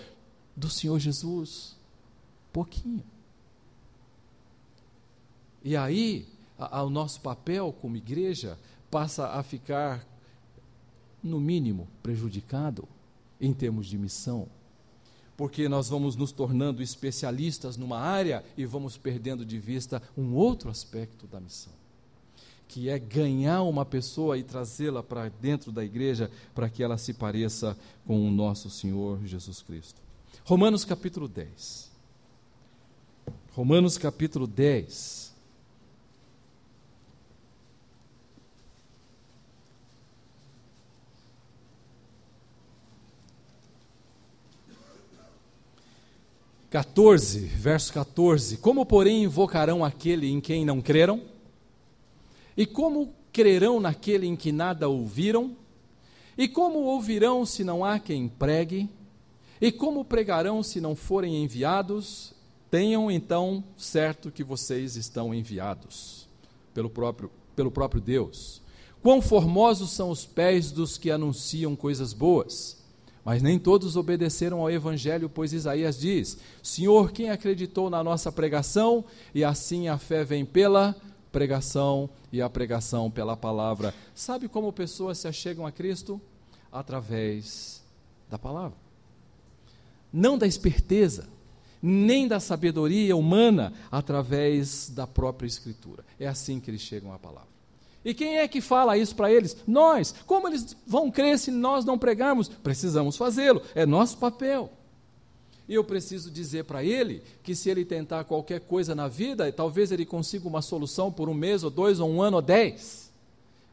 do 0.55 0.69
Senhor 0.69 0.99
Jesus. 0.99 1.75
Pouquinho. 2.53 3.03
E 5.63 5.75
aí, 5.75 6.27
a, 6.59 6.77
a, 6.77 6.83
o 6.83 6.91
nosso 6.91 7.19
papel 7.21 7.75
como 7.81 7.97
igreja 7.97 8.55
passa 8.91 9.29
a 9.29 9.41
ficar, 9.41 10.05
no 11.23 11.39
mínimo, 11.39 11.87
prejudicado 12.03 12.87
em 13.41 13.51
termos 13.51 13.87
de 13.87 13.97
missão 13.97 14.47
porque 15.37 15.67
nós 15.67 15.89
vamos 15.89 16.15
nos 16.15 16.31
tornando 16.31 16.81
especialistas 16.81 17.77
numa 17.77 17.99
área 17.99 18.43
e 18.57 18.65
vamos 18.65 18.97
perdendo 18.97 19.45
de 19.45 19.59
vista 19.59 20.01
um 20.17 20.33
outro 20.33 20.69
aspecto 20.69 21.27
da 21.27 21.39
missão, 21.39 21.73
que 22.67 22.89
é 22.89 22.97
ganhar 22.97 23.63
uma 23.63 23.85
pessoa 23.85 24.37
e 24.37 24.43
trazê-la 24.43 25.03
para 25.03 25.29
dentro 25.29 25.71
da 25.71 25.83
igreja 25.83 26.31
para 26.53 26.69
que 26.69 26.83
ela 26.83 26.97
se 26.97 27.13
pareça 27.13 27.77
com 28.05 28.27
o 28.27 28.31
nosso 28.31 28.69
Senhor 28.69 29.19
Jesus 29.25 29.61
Cristo. 29.61 30.01
Romanos 30.43 30.85
capítulo 30.85 31.27
10. 31.27 31.91
Romanos 33.51 33.97
capítulo 33.97 34.45
10. 34.45 35.24
14, 46.75 47.39
verso 47.39 47.93
14: 47.93 48.57
Como, 48.57 48.85
porém, 48.85 49.23
invocarão 49.23 49.81
aquele 49.81 50.29
em 50.29 50.41
quem 50.41 50.65
não 50.65 50.81
creram? 50.81 51.21
E 52.57 52.65
como 52.65 53.13
crerão 53.31 53.79
naquele 53.79 54.27
em 54.27 54.35
que 54.35 54.51
nada 54.51 54.89
ouviram? 54.89 55.55
E 56.37 56.49
como 56.49 56.79
ouvirão 56.79 57.45
se 57.45 57.63
não 57.63 57.85
há 57.85 57.97
quem 57.97 58.27
pregue? 58.27 58.89
E 59.61 59.71
como 59.71 60.03
pregarão 60.03 60.61
se 60.61 60.81
não 60.81 60.97
forem 60.97 61.41
enviados? 61.41 62.33
Tenham 62.69 63.09
então 63.09 63.63
certo 63.77 64.29
que 64.29 64.43
vocês 64.43 64.97
estão 64.97 65.33
enviados 65.33 66.27
pelo 66.73 66.89
próprio, 66.89 67.31
pelo 67.55 67.71
próprio 67.71 68.01
Deus. 68.01 68.61
Quão 69.01 69.21
formosos 69.21 69.91
são 69.91 70.09
os 70.09 70.25
pés 70.25 70.73
dos 70.73 70.97
que 70.97 71.09
anunciam 71.09 71.73
coisas 71.73 72.11
boas 72.11 72.83
mas 73.25 73.41
nem 73.41 73.57
todos 73.57 73.95
obedeceram 73.95 74.61
ao 74.61 74.69
Evangelho, 74.69 75.27
pois 75.27 75.51
Isaías 75.51 75.99
diz: 75.99 76.37
Senhor, 76.61 77.11
quem 77.11 77.31
acreditou 77.31 77.89
na 77.89 78.03
nossa 78.03 78.31
pregação? 78.31 79.03
E 79.33 79.43
assim 79.43 79.87
a 79.87 79.97
fé 79.97 80.23
vem 80.23 80.45
pela 80.45 80.95
pregação 81.31 82.07
e 82.31 82.39
a 82.39 82.47
pregação 82.47 83.09
pela 83.09 83.35
palavra. 83.35 83.95
Sabe 84.13 84.47
como 84.47 84.71
pessoas 84.71 85.17
se 85.17 85.27
achegam 85.27 85.65
a 85.65 85.71
Cristo? 85.71 86.21
Através 86.71 87.83
da 88.29 88.37
palavra. 88.37 88.77
Não 90.13 90.37
da 90.37 90.45
esperteza, 90.45 91.27
nem 91.81 92.27
da 92.27 92.39
sabedoria 92.39 93.17
humana, 93.17 93.73
através 93.91 94.89
da 94.89 95.07
própria 95.07 95.47
Escritura. 95.47 96.05
É 96.19 96.27
assim 96.27 96.59
que 96.59 96.69
eles 96.69 96.81
chegam 96.81 97.11
à 97.11 97.17
palavra. 97.17 97.54
E 98.05 98.13
quem 98.13 98.37
é 98.37 98.47
que 98.47 98.61
fala 98.61 98.95
isso 98.95 99.15
para 99.15 99.31
eles? 99.31 99.57
Nós. 99.65 100.13
Como 100.27 100.47
eles 100.47 100.77
vão 100.85 101.09
crer 101.09 101.39
se 101.39 101.49
nós 101.49 101.83
não 101.83 101.97
pregarmos? 101.97 102.47
Precisamos 102.47 103.17
fazê-lo, 103.17 103.63
é 103.73 103.83
nosso 103.83 104.19
papel. 104.19 104.71
E 105.67 105.73
eu 105.73 105.83
preciso 105.83 106.29
dizer 106.29 106.65
para 106.65 106.83
ele 106.83 107.23
que 107.41 107.55
se 107.55 107.67
ele 107.67 107.83
tentar 107.83 108.23
qualquer 108.25 108.61
coisa 108.61 108.93
na 108.93 109.07
vida, 109.07 109.51
talvez 109.51 109.91
ele 109.91 110.05
consiga 110.05 110.47
uma 110.47 110.61
solução 110.61 111.11
por 111.11 111.27
um 111.27 111.33
mês, 111.33 111.63
ou 111.63 111.71
dois, 111.71 111.99
ou 111.99 112.07
um 112.07 112.21
ano, 112.21 112.35
ou 112.35 112.41
dez. 112.43 113.11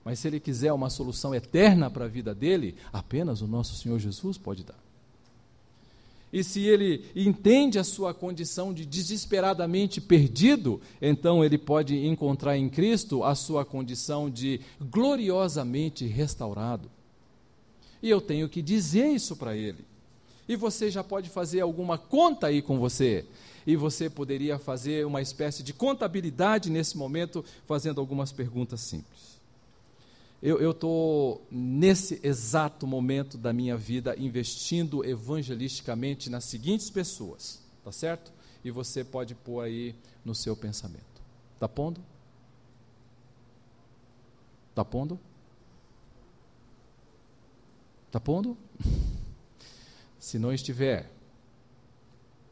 Mas 0.03 0.18
se 0.18 0.29
ele 0.29 0.40
quiser 0.40 0.73
uma 0.73 0.88
solução 0.88 1.35
eterna 1.35 1.90
para 1.90 2.07
a 2.07 2.09
vida 2.09 2.35
dele, 2.35 2.75
apenas 2.90 3.42
o 3.42 3.47
nosso 3.47 3.77
Senhor 3.77 3.99
Jesus 3.99 4.38
pode 4.38 4.64
dar. 4.64 4.82
E 6.33 6.42
se 6.42 6.61
ele 6.62 7.05
entende 7.14 7.79
a 7.79 7.85
sua 7.85 8.14
condição 8.14 8.73
de 8.73 8.87
desesperadamente 8.87 10.01
perdido, 10.01 10.81
então 11.01 11.45
ele 11.45 11.59
pode 11.59 12.07
encontrar 12.07 12.57
em 12.57 12.71
Cristo 12.71 13.23
a 13.23 13.35
sua 13.35 13.64
condição 13.66 14.31
de 14.31 14.61
gloriosamente 14.81 16.07
restaurado. 16.07 16.90
E 18.03 18.09
eu 18.09 18.21
tenho 18.21 18.49
que 18.49 18.62
dizer 18.62 19.09
isso 19.09 19.37
para 19.37 19.55
ele. 19.55 19.85
E 20.49 20.57
você 20.57 20.90
já 20.90 21.05
pode 21.05 21.29
fazer 21.29 21.61
alguma 21.61 21.99
conta 21.99 22.47
aí 22.47 22.62
com 22.62 22.79
você. 22.79 23.27
E 23.66 23.77
você 23.77 24.09
poderia 24.09 24.59
fazer 24.59 25.07
uma 25.07 25.21
espécie 25.21 25.62
de 25.62 25.73
contabilidade 25.73 26.71
nesse 26.71 26.97
momento, 26.97 27.45
fazendo 27.66 28.01
algumas 28.01 28.33
perguntas 28.33 28.81
simples 28.81 29.41
eu 30.42 30.72
estou, 30.72 31.46
nesse 31.48 32.18
exato 32.20 32.85
momento 32.85 33.38
da 33.38 33.52
minha 33.52 33.76
vida, 33.76 34.16
investindo 34.18 35.05
evangelisticamente 35.05 36.28
nas 36.28 36.44
seguintes 36.44 36.90
pessoas, 36.90 37.62
tá 37.85 37.92
certo? 37.92 38.33
E 38.64 38.70
você 38.70 39.05
pode 39.05 39.37
pôr 39.37 39.61
aí 39.61 39.94
no 40.24 40.35
seu 40.35 40.57
pensamento. 40.57 41.22
Tá 41.61 41.68
pondo? 41.68 42.00
Tá 44.74 44.85
pondo? 44.85 45.20
Tá 48.11 48.18
pondo? 48.18 48.59
Se 50.18 50.40
não 50.40 50.52
estiver, 50.52 51.09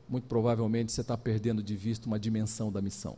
muito 0.09 0.29
provavelmente 0.29 0.93
você 0.93 1.01
está 1.01 1.19
perdendo 1.19 1.61
de 1.61 1.75
vista 1.75 2.07
uma 2.07 2.21
dimensão 2.21 2.71
da 2.71 2.81
missão. 2.81 3.17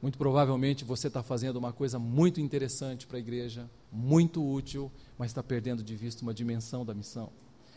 Muito 0.00 0.18
provavelmente 0.18 0.84
você 0.84 1.08
está 1.08 1.22
fazendo 1.22 1.56
uma 1.56 1.72
coisa 1.72 1.98
muito 1.98 2.40
interessante 2.40 3.06
para 3.06 3.16
a 3.16 3.20
igreja, 3.20 3.68
muito 3.90 4.46
útil, 4.46 4.90
mas 5.18 5.30
está 5.30 5.42
perdendo 5.42 5.82
de 5.82 5.96
vista 5.96 6.22
uma 6.22 6.34
dimensão 6.34 6.84
da 6.84 6.94
missão. 6.94 7.30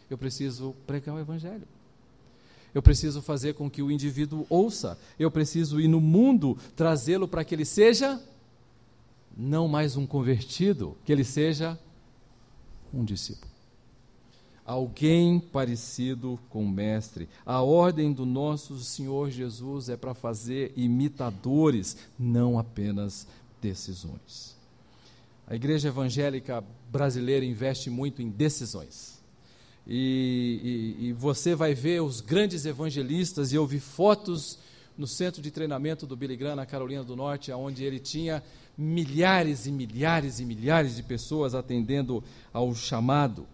Eu 0.09 0.17
preciso 0.17 0.75
pregar 0.85 1.15
o 1.15 1.19
Evangelho. 1.19 1.67
Eu 2.73 2.81
preciso 2.81 3.21
fazer 3.21 3.53
com 3.53 3.69
que 3.69 3.81
o 3.81 3.89
indivíduo 3.89 4.45
ouça. 4.49 4.97
Eu 5.17 5.31
preciso 5.31 5.79
ir 5.79 5.87
no 5.87 5.99
mundo 5.99 6.57
trazê-lo 6.75 7.27
para 7.27 7.43
que 7.43 7.55
ele 7.55 7.65
seja 7.65 8.21
não 9.35 9.67
mais 9.67 9.95
um 9.95 10.05
convertido, 10.05 10.97
que 11.05 11.11
ele 11.11 11.23
seja 11.23 11.79
um 12.93 13.03
discípulo 13.03 13.58
alguém 14.69 15.39
parecido 15.39 16.39
com 16.47 16.63
o 16.63 16.69
Mestre. 16.69 17.27
A 17.43 17.59
ordem 17.63 18.13
do 18.13 18.23
nosso 18.23 18.77
Senhor 18.77 19.31
Jesus 19.31 19.89
é 19.89 19.97
para 19.97 20.13
fazer 20.13 20.71
imitadores, 20.75 21.97
não 22.19 22.59
apenas 22.59 23.27
decisões. 23.59 24.55
A 25.47 25.55
igreja 25.55 25.87
evangélica 25.87 26.63
brasileira 26.91 27.43
investe 27.43 27.89
muito 27.89 28.21
em 28.21 28.29
decisões. 28.29 29.19
E, 29.87 30.95
e, 30.99 31.07
e 31.07 31.13
você 31.13 31.55
vai 31.55 31.73
ver 31.73 32.03
os 32.03 32.21
grandes 32.21 32.63
evangelistas, 32.63 33.51
e 33.51 33.55
eu 33.55 33.65
vi 33.65 33.79
fotos 33.79 34.59
no 34.95 35.07
centro 35.07 35.41
de 35.41 35.49
treinamento 35.49 36.05
do 36.05 36.15
Billy 36.15 36.37
Graham, 36.37 36.57
na 36.57 36.65
Carolina 36.67 37.03
do 37.03 37.15
Norte, 37.15 37.51
onde 37.51 37.83
ele 37.83 37.99
tinha 37.99 38.43
milhares 38.77 39.65
e 39.65 39.71
milhares 39.71 40.39
e 40.39 40.45
milhares 40.45 40.95
de 40.95 41.01
pessoas 41.01 41.55
atendendo 41.55 42.23
ao 42.53 42.75
chamado. 42.75 43.47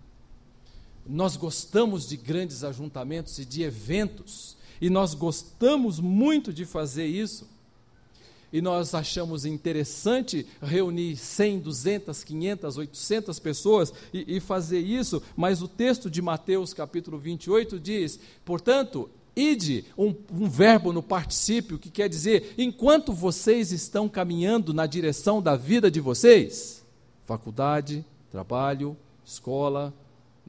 Nós 1.06 1.38
gostamos 1.38 2.08
de 2.08 2.18
grandes 2.18 2.63
ajuntamentos 2.63 3.38
e 3.38 3.46
de 3.46 3.63
eventos, 3.63 4.58
e 4.82 4.89
nós 4.89 5.13
gostamos 5.13 6.00
muito 6.00 6.52
de 6.52 6.65
fazer 6.65 7.06
isso. 7.06 7.48
E 8.52 8.62
nós 8.62 8.94
achamos 8.94 9.46
interessante 9.46 10.48
reunir 10.62 11.18
100, 11.18 11.60
200, 11.60 12.24
500, 12.24 12.78
800 12.78 13.39
pessoas 13.39 13.94
e, 14.13 14.38
e 14.38 14.39
fazer 14.39 14.80
isso, 14.80 15.22
mas 15.36 15.62
o 15.62 15.68
texto 15.68 16.10
de 16.10 16.22
Mateus 16.22 16.74
capítulo 16.74 17.18
28 17.18 17.80
diz: 17.80 18.20
portanto, 18.46 19.10
ide, 19.36 19.86
um, 19.98 20.15
um, 20.32 20.50
verbo 20.50 20.94
no 20.94 21.04
particípio 21.04 21.78
que 21.78 21.89
quer 21.89 22.08
dizer, 22.08 22.54
enquanto 22.58 23.12
vocês 23.12 23.72
estão 23.72 24.08
caminhando 24.08 24.74
na 24.74 24.86
direção 24.86 25.41
da 25.41 25.56
vida 25.56 25.91
de 25.91 26.00
vocês, 26.00 26.86
faculdade, 27.26 28.06
trabalho, 28.32 28.96
escola, 29.26 29.94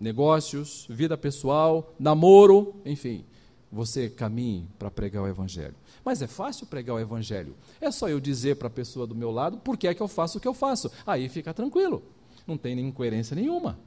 negócios, 0.01 0.87
vida 0.89 1.17
pessoal, 1.17 1.95
namoro, 1.99 2.75
enfim, 2.85 3.25
você 3.71 4.09
caminhe 4.09 4.69
para 4.79 4.91
pregar 4.91 5.23
o 5.23 5.29
Evangelho. 5.29 5.75
Mas 6.05 6.23
é 6.23 6.27
fácil 6.27 6.67
pregar 6.67 6.97
o 6.97 7.01
Evangelho. 7.01 7.57
É 7.81 7.91
só 7.91 8.09
eu 8.09 8.21
dizer 8.21 8.57
para 8.57 8.69
a 8.69 8.71
pessoa 8.71 9.07
do 9.07 9.15
meu 9.15 9.31
lado 9.31 9.59
por 9.59 9.77
que 9.77 9.89
é 9.89 9.95
que 9.95 10.01
eu 10.01 10.09
faço 10.09 10.39
o 10.39 10.41
que 10.41 10.49
eu 10.49 10.55
faço. 10.55 10.91
Aí 11.07 11.29
fica 11.29 11.53
tranquilo. 11.53 12.03
Não 12.47 12.57
tem 12.57 12.79
incoerência 12.79 13.35
nenhuma. 13.35 13.79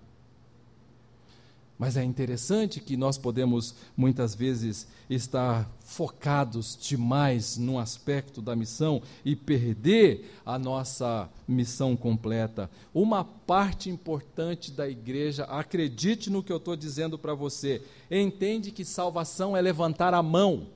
Mas 1.79 1.95
é 1.95 2.03
interessante 2.03 2.81
que 2.81 2.97
nós 2.97 3.17
podemos 3.17 3.73
muitas 3.95 4.35
vezes 4.35 4.85
estar 5.09 5.65
focados 5.79 6.77
demais 6.79 7.57
num 7.57 7.79
aspecto 7.79 8.41
da 8.41 8.53
missão 8.53 9.01
e 9.23 9.33
perder 9.33 10.29
a 10.45 10.59
nossa 10.59 11.29
missão 11.47 11.95
completa. 11.95 12.69
Uma 12.93 13.23
parte 13.23 13.89
importante 13.89 14.71
da 14.71 14.89
igreja, 14.89 15.45
acredite 15.45 16.29
no 16.29 16.43
que 16.43 16.51
eu 16.51 16.57
estou 16.57 16.75
dizendo 16.75 17.17
para 17.17 17.33
você, 17.33 17.81
entende 18.11 18.71
que 18.71 18.83
salvação 18.83 19.55
é 19.55 19.61
levantar 19.61 20.13
a 20.13 20.21
mão. 20.21 20.67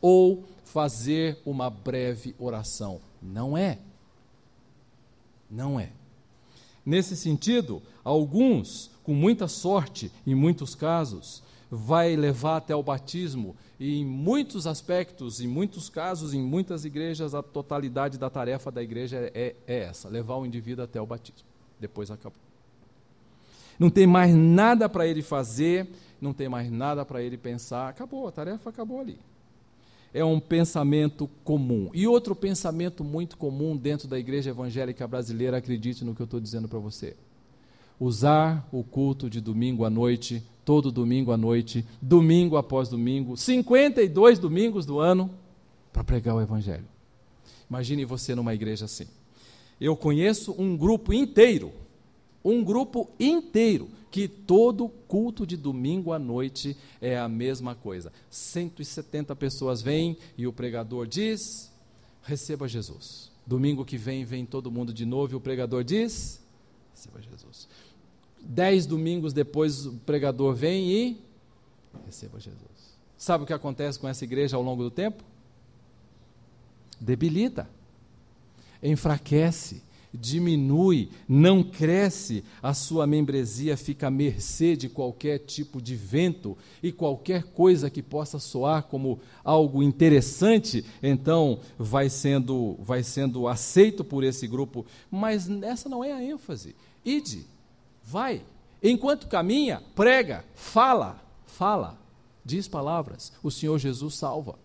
ou 0.00 0.44
fazer 0.64 1.38
uma 1.44 1.70
breve 1.70 2.34
oração. 2.38 3.00
Não 3.22 3.56
é. 3.56 3.78
Não 5.50 5.78
é. 5.78 5.90
Nesse 6.84 7.16
sentido, 7.16 7.80
alguns, 8.02 8.90
com 9.02 9.14
muita 9.14 9.48
sorte, 9.48 10.10
em 10.26 10.34
muitos 10.34 10.74
casos, 10.74 11.42
vai 11.70 12.14
levar 12.16 12.58
até 12.58 12.76
o 12.76 12.82
batismo 12.82 13.56
e 13.80 14.00
em 14.00 14.04
muitos 14.04 14.66
aspectos, 14.66 15.40
em 15.40 15.48
muitos 15.48 15.88
casos, 15.88 16.32
em 16.34 16.40
muitas 16.40 16.84
igrejas, 16.84 17.34
a 17.34 17.42
totalidade 17.42 18.16
da 18.16 18.30
tarefa 18.30 18.70
da 18.70 18.82
igreja 18.82 19.30
é, 19.34 19.56
é 19.66 19.78
essa: 19.78 20.08
levar 20.08 20.36
o 20.36 20.46
indivíduo 20.46 20.84
até 20.84 21.00
o 21.00 21.06
batismo. 21.06 21.48
Depois 21.80 22.10
acabou. 22.10 22.38
Não 23.78 23.90
tem 23.90 24.06
mais 24.06 24.32
nada 24.32 24.88
para 24.88 25.04
ele 25.06 25.22
fazer, 25.22 25.88
não 26.20 26.32
tem 26.32 26.48
mais 26.48 26.70
nada 26.70 27.04
para 27.04 27.22
ele 27.22 27.36
pensar. 27.36 27.88
Acabou, 27.88 28.28
a 28.28 28.30
tarefa 28.30 28.70
acabou 28.70 29.00
ali. 29.00 29.18
É 30.14 30.24
um 30.24 30.38
pensamento 30.38 31.28
comum. 31.42 31.90
E 31.92 32.06
outro 32.06 32.36
pensamento 32.36 33.02
muito 33.02 33.36
comum 33.36 33.76
dentro 33.76 34.06
da 34.06 34.18
igreja 34.18 34.50
evangélica 34.50 35.08
brasileira, 35.08 35.56
acredite 35.56 36.04
no 36.04 36.14
que 36.14 36.20
eu 36.20 36.26
estou 36.26 36.38
dizendo 36.38 36.68
para 36.68 36.78
você. 36.78 37.16
Usar 38.02 38.68
o 38.72 38.82
culto 38.82 39.30
de 39.30 39.40
domingo 39.40 39.84
à 39.84 39.90
noite, 39.90 40.42
todo 40.64 40.90
domingo 40.90 41.30
à 41.30 41.36
noite, 41.36 41.84
domingo 42.00 42.56
após 42.56 42.88
domingo, 42.88 43.36
52 43.36 44.38
domingos 44.38 44.84
do 44.84 44.98
ano, 44.98 45.30
para 45.92 46.02
pregar 46.02 46.34
o 46.34 46.40
evangelho. 46.40 46.86
Imagine 47.68 48.04
você 48.04 48.34
numa 48.34 48.54
igreja 48.54 48.86
assim. 48.86 49.06
Eu 49.80 49.96
conheço 49.96 50.54
um 50.58 50.76
grupo 50.76 51.12
inteiro 51.12 51.72
um 52.44 52.62
grupo 52.62 53.08
inteiro, 53.18 53.88
que 54.10 54.26
todo 54.26 54.88
culto 54.88 55.46
de 55.46 55.56
domingo 55.56 56.12
à 56.12 56.18
noite 56.18 56.76
é 57.00 57.18
a 57.18 57.28
mesma 57.28 57.74
coisa. 57.74 58.12
170 58.30 59.34
pessoas 59.36 59.80
vêm 59.80 60.16
e 60.36 60.46
o 60.46 60.52
pregador 60.52 61.06
diz: 61.06 61.72
receba 62.22 62.68
Jesus. 62.68 63.30
Domingo 63.46 63.84
que 63.84 63.96
vem, 63.96 64.24
vem 64.24 64.44
todo 64.44 64.70
mundo 64.70 64.92
de 64.92 65.06
novo 65.06 65.32
e 65.32 65.36
o 65.36 65.40
pregador 65.40 65.84
diz: 65.84 66.42
receba 66.92 67.22
Jesus. 67.22 67.68
Dez 68.44 68.86
domingos 68.86 69.32
depois, 69.32 69.86
o 69.86 69.92
pregador 69.94 70.54
vem 70.54 70.90
e 70.90 71.20
receba 72.06 72.38
Jesus. 72.38 72.62
Sabe 73.16 73.44
o 73.44 73.46
que 73.46 73.52
acontece 73.52 73.98
com 73.98 74.08
essa 74.08 74.24
igreja 74.24 74.56
ao 74.56 74.62
longo 74.62 74.82
do 74.82 74.90
tempo? 74.90 75.22
Debilita, 77.00 77.68
enfraquece, 78.82 79.82
diminui, 80.12 81.08
não 81.28 81.62
cresce, 81.62 82.44
a 82.62 82.74
sua 82.74 83.06
membresia 83.06 83.76
fica 83.76 84.08
à 84.08 84.10
mercê 84.10 84.76
de 84.76 84.88
qualquer 84.88 85.38
tipo 85.38 85.80
de 85.80 85.94
vento 85.94 86.56
e 86.82 86.92
qualquer 86.92 87.44
coisa 87.44 87.88
que 87.88 88.02
possa 88.02 88.38
soar 88.38 88.84
como 88.84 89.20
algo 89.42 89.82
interessante, 89.82 90.84
então 91.02 91.60
vai 91.78 92.10
sendo, 92.10 92.76
vai 92.80 93.02
sendo 93.02 93.48
aceito 93.48 94.04
por 94.04 94.22
esse 94.22 94.46
grupo, 94.46 94.84
mas 95.10 95.48
essa 95.62 95.88
não 95.88 96.04
é 96.04 96.12
a 96.12 96.22
ênfase. 96.22 96.74
Ide, 97.04 97.46
vai, 98.04 98.42
enquanto 98.82 99.28
caminha, 99.28 99.82
prega, 99.94 100.44
fala, 100.54 101.22
fala, 101.46 101.98
diz 102.44 102.68
palavras, 102.68 103.32
o 103.42 103.50
Senhor 103.50 103.78
Jesus 103.78 104.14
salva. 104.14 104.58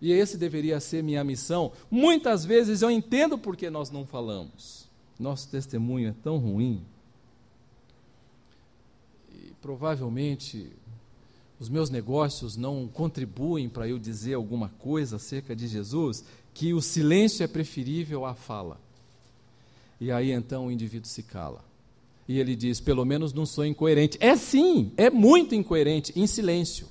E 0.00 0.12
esse 0.12 0.36
deveria 0.36 0.78
ser 0.78 1.02
minha 1.02 1.24
missão. 1.24 1.72
Muitas 1.90 2.44
vezes 2.44 2.82
eu 2.82 2.90
entendo 2.90 3.38
porque 3.38 3.70
nós 3.70 3.90
não 3.90 4.04
falamos. 4.06 4.86
Nosso 5.18 5.48
testemunho 5.48 6.10
é 6.10 6.14
tão 6.22 6.36
ruim. 6.36 6.82
E 9.32 9.54
provavelmente 9.62 10.70
os 11.58 11.68
meus 11.68 11.88
negócios 11.88 12.56
não 12.56 12.86
contribuem 12.86 13.68
para 13.68 13.88
eu 13.88 13.98
dizer 13.98 14.34
alguma 14.34 14.68
coisa 14.68 15.16
acerca 15.16 15.56
de 15.56 15.66
Jesus, 15.66 16.22
que 16.52 16.74
o 16.74 16.82
silêncio 16.82 17.42
é 17.42 17.46
preferível 17.46 18.26
à 18.26 18.34
fala. 18.34 18.78
E 19.98 20.12
aí 20.12 20.30
então 20.30 20.66
o 20.66 20.70
indivíduo 20.70 21.08
se 21.08 21.22
cala. 21.22 21.64
E 22.28 22.38
ele 22.38 22.56
diz: 22.56 22.80
pelo 22.80 23.04
menos 23.04 23.32
não 23.32 23.46
sou 23.46 23.64
incoerente. 23.64 24.18
É 24.20 24.36
sim, 24.36 24.92
é 24.96 25.10
muito 25.10 25.54
incoerente, 25.54 26.12
em 26.16 26.26
silêncio 26.26 26.88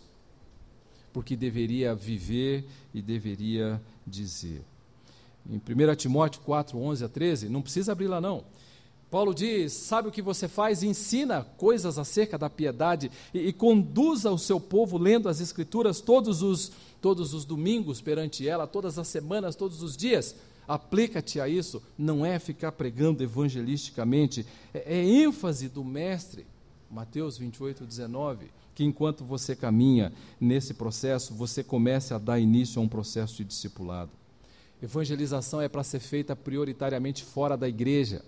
porque 1.16 1.38
deveria 1.38 1.96
viver 1.96 2.66
e 2.94 3.02
deveria 3.02 3.82
dizer. 4.06 4.62
Em 5.50 5.56
1 5.56 5.96
Timóteo 5.96 6.42
4, 6.42 6.78
11 6.78 7.06
a 7.06 7.08
13, 7.08 7.48
não 7.48 7.62
precisa 7.62 7.94
abrir 7.94 8.08
lá 8.08 8.20
não. 8.20 8.44
Paulo 9.10 9.34
diz: 9.34 9.72
Sabe 9.72 10.10
o 10.10 10.12
que 10.12 10.22
você 10.22 10.50
faz? 10.50 10.84
Ensina 10.84 11.46
coisas 11.56 11.98
acerca 11.98 12.38
da 12.38 12.50
piedade 12.50 13.10
e, 13.34 13.48
e 13.48 13.54
conduza 13.54 14.30
o 14.30 14.38
seu 14.38 14.60
povo 14.60 14.98
lendo 14.98 15.30
as 15.30 15.40
Escrituras 15.40 16.02
todos 16.02 16.42
os, 16.42 16.74
todos 17.00 17.34
os 17.34 17.46
domingos 17.46 18.02
perante 18.02 18.46
ela, 18.46 18.68
todas 18.68 19.00
as 19.00 19.08
semanas, 19.08 19.56
todos 19.56 19.82
os 19.82 19.96
dias. 19.96 20.36
Aplica-te 20.68 21.40
a 21.40 21.48
isso, 21.48 21.82
não 21.98 22.26
é 22.26 22.40
ficar 22.40 22.72
pregando 22.72 23.24
evangelisticamente, 23.24 24.46
é, 24.74 24.98
é 24.98 25.04
ênfase 25.04 25.70
do 25.70 25.84
Mestre. 25.84 26.46
Mateus 26.90 27.38
28, 27.38 27.86
19 27.86 28.50
que 28.76 28.84
enquanto 28.84 29.24
você 29.24 29.56
caminha 29.56 30.12
nesse 30.40 30.74
processo, 30.74 31.34
você 31.34 31.64
comece 31.64 32.14
a 32.14 32.18
dar 32.18 32.40
início 32.40 32.80
a 32.80 32.84
um 32.84 32.90
processo 32.90 33.38
de 33.38 33.46
discipulado. 33.46 34.12
Evangelização 34.84 35.62
é 35.62 35.70
para 35.70 35.84
ser 35.84 36.02
feita 36.02 36.36
prioritariamente 36.36 37.24
fora 37.24 37.56
da 37.56 37.70
igreja. 37.70 38.24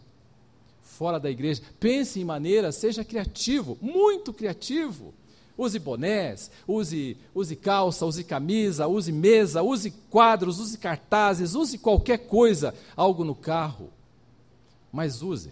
Fora 0.81 1.19
da 1.19 1.29
igreja. 1.29 1.61
Pense 1.79 2.19
em 2.19 2.23
maneiras, 2.23 2.75
seja 2.75 3.03
criativo, 3.03 3.77
muito 3.81 4.31
criativo. 4.31 5.13
Use 5.57 5.79
bonés, 5.79 6.51
use, 6.67 7.17
use 7.33 7.55
calça, 7.55 8.05
use 8.05 8.23
camisa, 8.23 8.87
use 8.87 9.11
mesa, 9.11 9.63
use 9.63 9.89
quadros, 10.09 10.59
use 10.59 10.77
cartazes, 10.77 11.55
use 11.55 11.77
qualquer 11.79 12.19
coisa, 12.27 12.75
algo 12.95 13.23
no 13.23 13.33
carro. 13.33 13.89
Mas 14.91 15.23
use. 15.23 15.51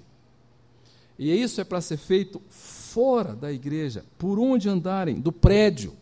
E 1.17 1.33
isso 1.33 1.59
é 1.59 1.63
para 1.63 1.81
ser 1.81 1.97
feito 1.97 2.41
fora 2.49 3.35
da 3.35 3.51
igreja, 3.51 4.05
por 4.17 4.37
onde 4.37 4.69
andarem, 4.69 5.19
do 5.19 5.31
prédio. 5.31 5.93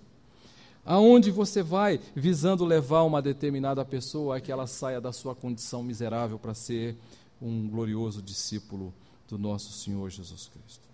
Aonde 0.85 1.31
você 1.31 1.63
vai 1.63 1.99
visando 2.13 2.65
levar 2.65 3.03
uma 3.03 3.21
determinada 3.21 3.85
pessoa 3.85 4.35
a 4.35 4.41
que 4.41 4.51
ela 4.51 4.67
saia 4.67 4.99
da 4.99 5.13
sua 5.13 5.33
condição 5.33 5.81
miserável 5.81 6.37
para 6.37 6.53
ser 6.53 6.97
um 7.41 7.69
glorioso 7.69 8.21
discípulo 8.21 8.93
do 9.29 9.37
nosso 9.37 9.71
Senhor 9.71 10.09
Jesus 10.09 10.47
Cristo. 10.47 10.92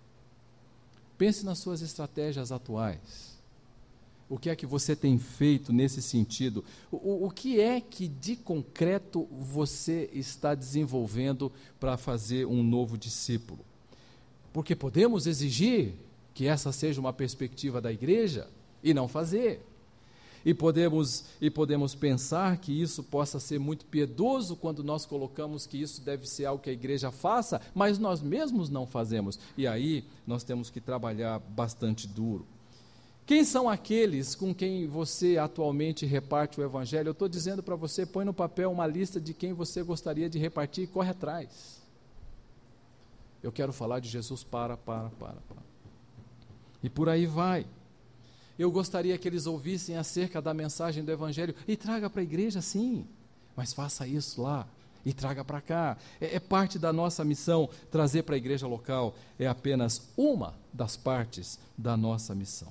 Pense 1.20 1.46
nas 1.46 1.60
suas 1.60 1.82
estratégias 1.82 2.50
atuais. 2.50 3.38
O 4.30 4.38
que 4.38 4.50
é 4.50 4.56
que 4.56 4.66
você 4.66 4.96
tem 4.96 5.20
feito 5.20 5.74
nesse 5.74 6.02
sentido? 6.02 6.64
O, 6.90 7.26
o 7.26 7.30
que 7.30 7.60
é 7.60 7.82
que 7.82 8.08
de 8.08 8.38
concreto 8.38 9.28
você 9.30 10.10
está 10.14 10.56
desenvolvendo 10.56 11.52
para 11.78 11.98
fazer 11.98 12.46
um 12.46 12.64
novo 12.64 12.98
discípulo? 12.98 13.60
Porque 14.54 14.74
podemos 14.78 15.28
exigir 15.28 15.96
que 16.34 16.48
essa 16.48 16.72
seja 16.72 17.02
uma 17.02 17.12
perspectiva 17.12 17.82
da 17.82 17.92
igreja 17.92 18.48
e 18.82 18.94
não 18.94 19.10
fazer. 19.10 19.62
E 20.46 20.54
podemos, 20.54 21.26
e 21.42 21.50
podemos 21.50 21.96
pensar 21.96 22.58
que 22.58 22.72
isso 22.72 23.04
possa 23.04 23.40
ser 23.40 23.60
muito 23.60 23.86
piedoso 23.86 24.56
quando 24.56 24.84
nós 24.84 25.06
colocamos 25.06 25.68
que 25.68 25.82
isso 25.82 26.02
deve 26.02 26.28
ser 26.28 26.46
algo 26.46 26.64
que 26.64 26.70
a 26.70 26.74
igreja 26.74 27.12
faça, 27.12 27.62
mas 27.74 28.00
nós 28.00 28.22
mesmos 28.22 28.70
não 28.70 28.86
fazemos. 28.86 29.40
E 29.58 29.68
aí 29.68 30.06
nós 30.26 30.44
temos 30.44 30.70
que 30.70 30.80
trabalhar 30.80 31.40
bastante 31.40 32.08
duro. 32.08 32.46
Quem 33.30 33.44
são 33.44 33.70
aqueles 33.70 34.34
com 34.34 34.56
quem 34.56 34.88
você 34.88 35.38
atualmente 35.38 36.04
reparte 36.04 36.60
o 36.60 36.64
evangelho? 36.64 37.10
Eu 37.10 37.12
estou 37.12 37.30
dizendo 37.30 37.62
para 37.62 37.76
você, 37.76 38.04
põe 38.04 38.26
no 38.26 38.34
papel 38.34 38.72
uma 38.72 38.88
lista 38.88 39.22
de 39.22 39.36
quem 39.36 39.54
você 39.54 39.84
gostaria 39.84 40.28
de 40.28 40.40
repartir 40.40 40.86
e 40.86 40.88
corre 40.88 41.12
atrás. 41.12 41.80
Eu 43.44 43.52
quero 43.52 43.72
falar 43.72 44.00
de 44.00 44.10
Jesus 44.10 44.44
para, 44.44 44.76
para, 44.76 45.10
para, 45.12 45.38
para. 45.48 45.64
E 46.82 46.90
por 46.90 47.08
aí 47.08 47.26
vai. 47.26 47.68
Eu 48.60 48.70
gostaria 48.70 49.18
que 49.18 49.26
eles 49.26 49.48
ouvissem 49.48 49.96
acerca 49.96 50.42
da 50.42 50.54
mensagem 50.54 51.02
do 51.02 51.10
Evangelho 51.10 51.56
e 51.66 51.78
traga 51.78 52.10
para 52.10 52.20
a 52.20 52.24
igreja, 52.24 52.62
sim, 52.62 53.08
mas 53.56 53.72
faça 53.72 54.06
isso 54.06 54.42
lá 54.42 54.68
e 55.06 55.14
traga 55.14 55.46
para 55.46 55.62
cá. 55.62 55.98
É, 56.20 56.36
é, 56.36 56.40
parte 56.42 56.78
da 56.78 56.92
nossa 56.92 57.24
missão 57.24 57.70
trazer 57.90 58.24
para 58.24 58.36
a 58.36 58.38
igreja 58.38 58.68
local, 58.68 59.16
é 59.40 59.48
apenas 59.48 60.10
uma 60.18 60.56
das 60.74 60.98
partes 60.98 61.58
da 61.78 61.96
nossa 61.96 62.36
missão. 62.36 62.68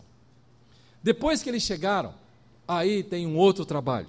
Depois 1.03 1.43
que 1.43 1.49
eles 1.49 1.63
chegaram, 1.63 2.13
aí 2.67 3.03
tem 3.03 3.27
um 3.27 3.39
outro 3.39 3.65
trabalho 3.65 4.09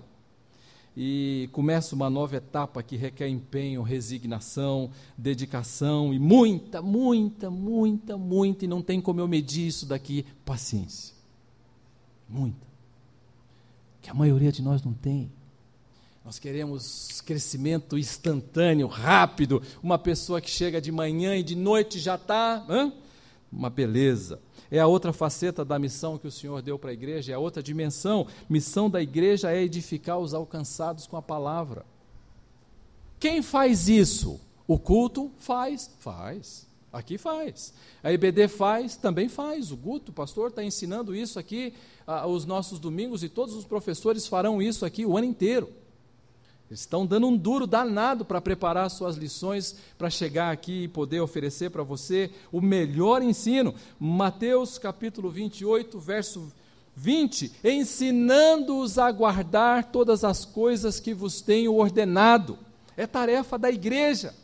e 0.98 1.48
começa 1.54 1.96
uma 1.96 2.10
nova 2.10 2.36
etapa 2.36 2.84
que 2.84 2.98
requer 2.98 3.30
empenho, 3.30 3.82
resignação, 3.84 4.92
dedicação 5.18 6.14
e 6.14 6.20
muita, 6.20 6.82
muita, 6.82 7.50
muita, 7.50 8.18
muita, 8.18 8.66
e 8.66 8.68
não 8.68 8.82
tem 8.82 9.00
como 9.00 9.22
eu 9.22 9.30
medir 9.30 9.68
isso 9.68 9.86
daqui, 9.86 10.26
paciência. 10.44 11.19
Muita. 12.30 12.68
Que 14.02 14.10
a 14.10 14.14
maioria 14.14 14.52
de 14.52 14.62
nós 14.62 14.84
não 14.84 14.94
tem. 14.94 15.32
Nós 16.24 16.38
queremos 16.38 17.22
crescimento 17.22 17.98
instantâneo, 17.98 18.88
rápido, 18.88 19.64
uma 19.82 19.98
pessoa 19.98 20.40
que 20.40 20.50
chega 20.50 20.80
de 20.80 20.92
manhã 20.92 21.36
e 21.36 21.42
de 21.42 21.56
noite 21.56 21.98
já 21.98 22.16
está 22.16 22.64
uma 23.52 23.70
beleza. 23.70 24.40
É 24.70 24.80
a 24.80 24.86
outra 24.86 25.12
faceta 25.12 25.66
da 25.66 25.80
missão 25.80 26.20
que 26.20 26.28
o 26.28 26.32
Senhor 26.32 26.62
deu 26.62 26.78
para 26.78 26.92
a 26.92 26.94
igreja, 26.94 27.32
é 27.32 27.36
a 27.36 27.40
outra 27.40 27.64
dimensão. 27.64 28.28
Missão 28.48 28.90
da 28.90 29.02
igreja 29.02 29.52
é 29.52 29.64
edificar 29.64 30.20
os 30.20 30.34
alcançados 30.34 31.08
com 31.08 31.18
a 31.18 31.22
palavra. 31.22 31.84
Quem 33.20 33.42
faz 33.42 33.90
isso? 33.90 34.40
O 34.68 34.78
culto 34.78 35.32
faz? 35.40 35.90
Faz. 36.00 36.69
Aqui 36.92 37.18
faz. 37.18 37.74
A 38.04 38.12
IBD 38.12 38.48
faz? 38.48 38.96
Também 38.96 39.30
faz. 39.30 39.72
O 39.72 39.78
Guto, 39.78 40.12
o 40.12 40.14
pastor, 40.14 40.50
está 40.50 40.64
ensinando 40.64 41.16
isso 41.16 41.38
aqui 41.38 41.74
ah, 42.08 42.26
os 42.26 42.46
nossos 42.46 42.80
domingos 42.80 43.24
e 43.24 43.30
todos 43.30 43.54
os 43.54 43.66
professores 43.66 44.26
farão 44.26 44.60
isso 44.60 44.86
aqui 44.86 45.06
o 45.06 45.16
ano 45.16 45.28
inteiro. 45.28 45.70
Eles 46.70 46.82
estão 46.82 47.06
dando 47.06 47.28
um 47.28 47.36
duro 47.36 47.66
danado 47.66 48.24
para 48.24 48.40
preparar 48.40 48.90
suas 48.90 49.16
lições 49.16 49.76
para 49.98 50.10
chegar 50.10 50.52
aqui 50.52 50.84
e 50.84 50.88
poder 50.88 51.20
oferecer 51.20 51.72
para 51.72 51.82
você 51.82 52.32
o 52.52 52.62
melhor 52.62 53.24
ensino. 53.24 53.74
Mateus 54.00 54.78
capítulo 54.78 55.30
28, 55.30 56.00
verso 56.00 56.52
20: 56.96 57.52
ensinando-os 57.64 59.00
a 59.00 59.12
guardar 59.12 59.86
todas 59.86 60.24
as 60.24 60.46
coisas 60.46 61.00
que 61.00 61.14
vos 61.14 61.42
tenho 61.42 61.74
ordenado. 61.74 62.58
É 62.96 63.08
tarefa 63.08 63.58
da 63.58 63.72
igreja. 63.72 64.36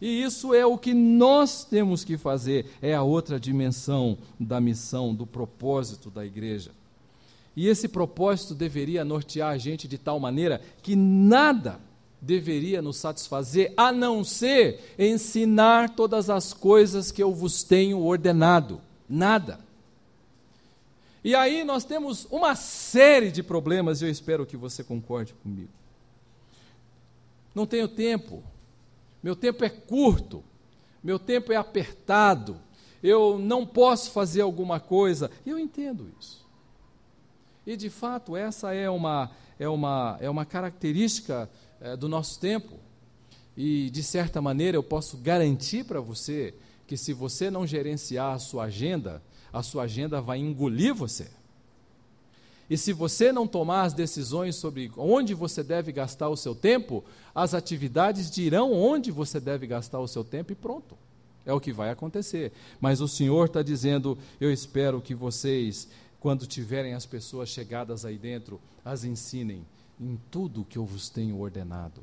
E 0.00 0.22
isso 0.22 0.52
é 0.52 0.66
o 0.66 0.76
que 0.76 0.92
nós 0.92 1.64
temos 1.64 2.04
que 2.04 2.18
fazer, 2.18 2.66
é 2.82 2.94
a 2.94 3.02
outra 3.02 3.40
dimensão 3.40 4.18
da 4.38 4.60
missão, 4.60 5.14
do 5.14 5.26
propósito 5.26 6.10
da 6.10 6.24
igreja. 6.24 6.70
E 7.56 7.68
esse 7.68 7.88
propósito 7.88 8.54
deveria 8.54 9.04
nortear 9.04 9.52
a 9.52 9.58
gente 9.58 9.88
de 9.88 9.96
tal 9.96 10.20
maneira 10.20 10.60
que 10.82 10.94
nada 10.94 11.80
deveria 12.20 12.82
nos 12.82 12.98
satisfazer 12.98 13.72
a 13.76 13.90
não 13.90 14.22
ser 14.22 14.94
ensinar 14.98 15.90
todas 15.90 16.28
as 16.28 16.52
coisas 16.52 17.10
que 17.10 17.22
eu 17.22 17.32
vos 17.32 17.62
tenho 17.62 18.00
ordenado. 18.00 18.80
Nada. 19.08 19.60
E 21.24 21.34
aí 21.34 21.64
nós 21.64 21.84
temos 21.84 22.26
uma 22.30 22.54
série 22.54 23.32
de 23.32 23.42
problemas, 23.42 24.00
e 24.00 24.04
eu 24.04 24.10
espero 24.10 24.46
que 24.46 24.56
você 24.56 24.84
concorde 24.84 25.34
comigo. 25.42 25.70
Não 27.54 27.66
tenho 27.66 27.88
tempo, 27.88 28.44
meu 29.22 29.34
tempo 29.34 29.64
é 29.64 29.68
curto, 29.68 30.44
meu 31.02 31.18
tempo 31.18 31.52
é 31.52 31.56
apertado, 31.56 32.60
eu 33.02 33.38
não 33.38 33.66
posso 33.66 34.10
fazer 34.10 34.40
alguma 34.40 34.80
coisa. 34.80 35.30
E 35.44 35.50
eu 35.50 35.58
entendo 35.58 36.10
isso. 36.18 36.44
E 37.66 37.76
de 37.76 37.90
fato, 37.90 38.36
essa 38.36 38.72
é 38.72 38.88
uma, 38.88 39.30
é 39.58 39.68
uma, 39.68 40.16
é 40.20 40.30
uma 40.30 40.44
característica 40.44 41.50
é, 41.80 41.96
do 41.96 42.08
nosso 42.08 42.38
tempo. 42.38 42.78
E 43.56 43.90
de 43.90 44.02
certa 44.02 44.40
maneira 44.40 44.76
eu 44.76 44.82
posso 44.82 45.16
garantir 45.16 45.84
para 45.84 46.00
você 46.00 46.54
que 46.86 46.96
se 46.96 47.12
você 47.12 47.50
não 47.50 47.66
gerenciar 47.66 48.34
a 48.34 48.38
sua 48.38 48.64
agenda, 48.64 49.22
a 49.52 49.62
sua 49.62 49.84
agenda 49.84 50.20
vai 50.20 50.38
engolir 50.38 50.94
você. 50.94 51.28
E 52.68 52.76
se 52.76 52.92
você 52.92 53.30
não 53.30 53.46
tomar 53.46 53.82
as 53.82 53.92
decisões 53.92 54.56
sobre 54.56 54.90
onde 54.96 55.34
você 55.34 55.62
deve 55.62 55.92
gastar 55.92 56.28
o 56.28 56.36
seu 56.36 56.54
tempo, 56.54 57.04
as 57.34 57.54
atividades 57.54 58.30
dirão 58.30 58.72
onde 58.72 59.10
você 59.10 59.38
deve 59.38 59.66
gastar 59.66 60.00
o 60.00 60.08
seu 60.08 60.24
tempo 60.24 60.52
e 60.52 60.56
pronto. 60.56 60.96
É 61.44 61.52
o 61.52 61.60
que 61.60 61.72
vai 61.72 61.90
acontecer. 61.90 62.52
Mas 62.80 63.00
o 63.00 63.06
Senhor 63.06 63.46
está 63.46 63.62
dizendo: 63.62 64.18
eu 64.40 64.52
espero 64.52 65.00
que 65.00 65.14
vocês 65.14 65.88
quando 66.18 66.44
tiverem 66.44 66.92
as 66.92 67.06
pessoas 67.06 67.48
chegadas 67.48 68.04
aí 68.04 68.18
dentro, 68.18 68.60
as 68.84 69.04
ensinem 69.04 69.64
em 70.00 70.18
tudo 70.28 70.64
que 70.64 70.76
eu 70.76 70.84
vos 70.84 71.08
tenho 71.08 71.38
ordenado. 71.38 72.02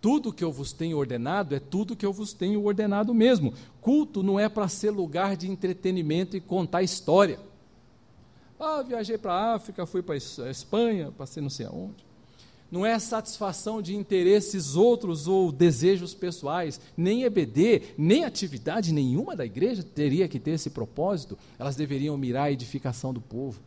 Tudo 0.00 0.32
que 0.32 0.44
eu 0.44 0.52
vos 0.52 0.72
tenho 0.72 0.96
ordenado 0.96 1.54
é 1.54 1.58
tudo 1.58 1.96
que 1.96 2.06
eu 2.06 2.12
vos 2.12 2.32
tenho 2.32 2.62
ordenado 2.62 3.12
mesmo. 3.12 3.52
Culto 3.80 4.22
não 4.22 4.38
é 4.38 4.48
para 4.48 4.68
ser 4.68 4.90
lugar 4.90 5.36
de 5.36 5.50
entretenimento 5.50 6.36
e 6.36 6.40
contar 6.40 6.82
história. 6.82 7.40
Ah, 8.58 8.82
viajei 8.82 9.16
para 9.16 9.32
a 9.32 9.54
África, 9.54 9.86
fui 9.86 10.02
para 10.02 10.14
a 10.14 10.50
Espanha, 10.50 11.12
passei 11.16 11.42
não 11.42 11.50
sei 11.50 11.66
aonde 11.66 12.08
não 12.70 12.84
é 12.84 12.98
satisfação 12.98 13.80
de 13.80 13.96
interesses 13.96 14.76
outros 14.76 15.26
ou 15.26 15.50
desejos 15.50 16.14
pessoais, 16.14 16.80
nem 16.96 17.24
EBD, 17.24 17.94
nem 17.96 18.24
atividade 18.24 18.92
nenhuma 18.92 19.34
da 19.34 19.44
igreja 19.44 19.82
teria 19.82 20.28
que 20.28 20.38
ter 20.38 20.52
esse 20.52 20.70
propósito, 20.70 21.38
elas 21.58 21.76
deveriam 21.76 22.16
mirar 22.18 22.44
a 22.44 22.52
edificação 22.52 23.12
do 23.12 23.20
povo. 23.20 23.60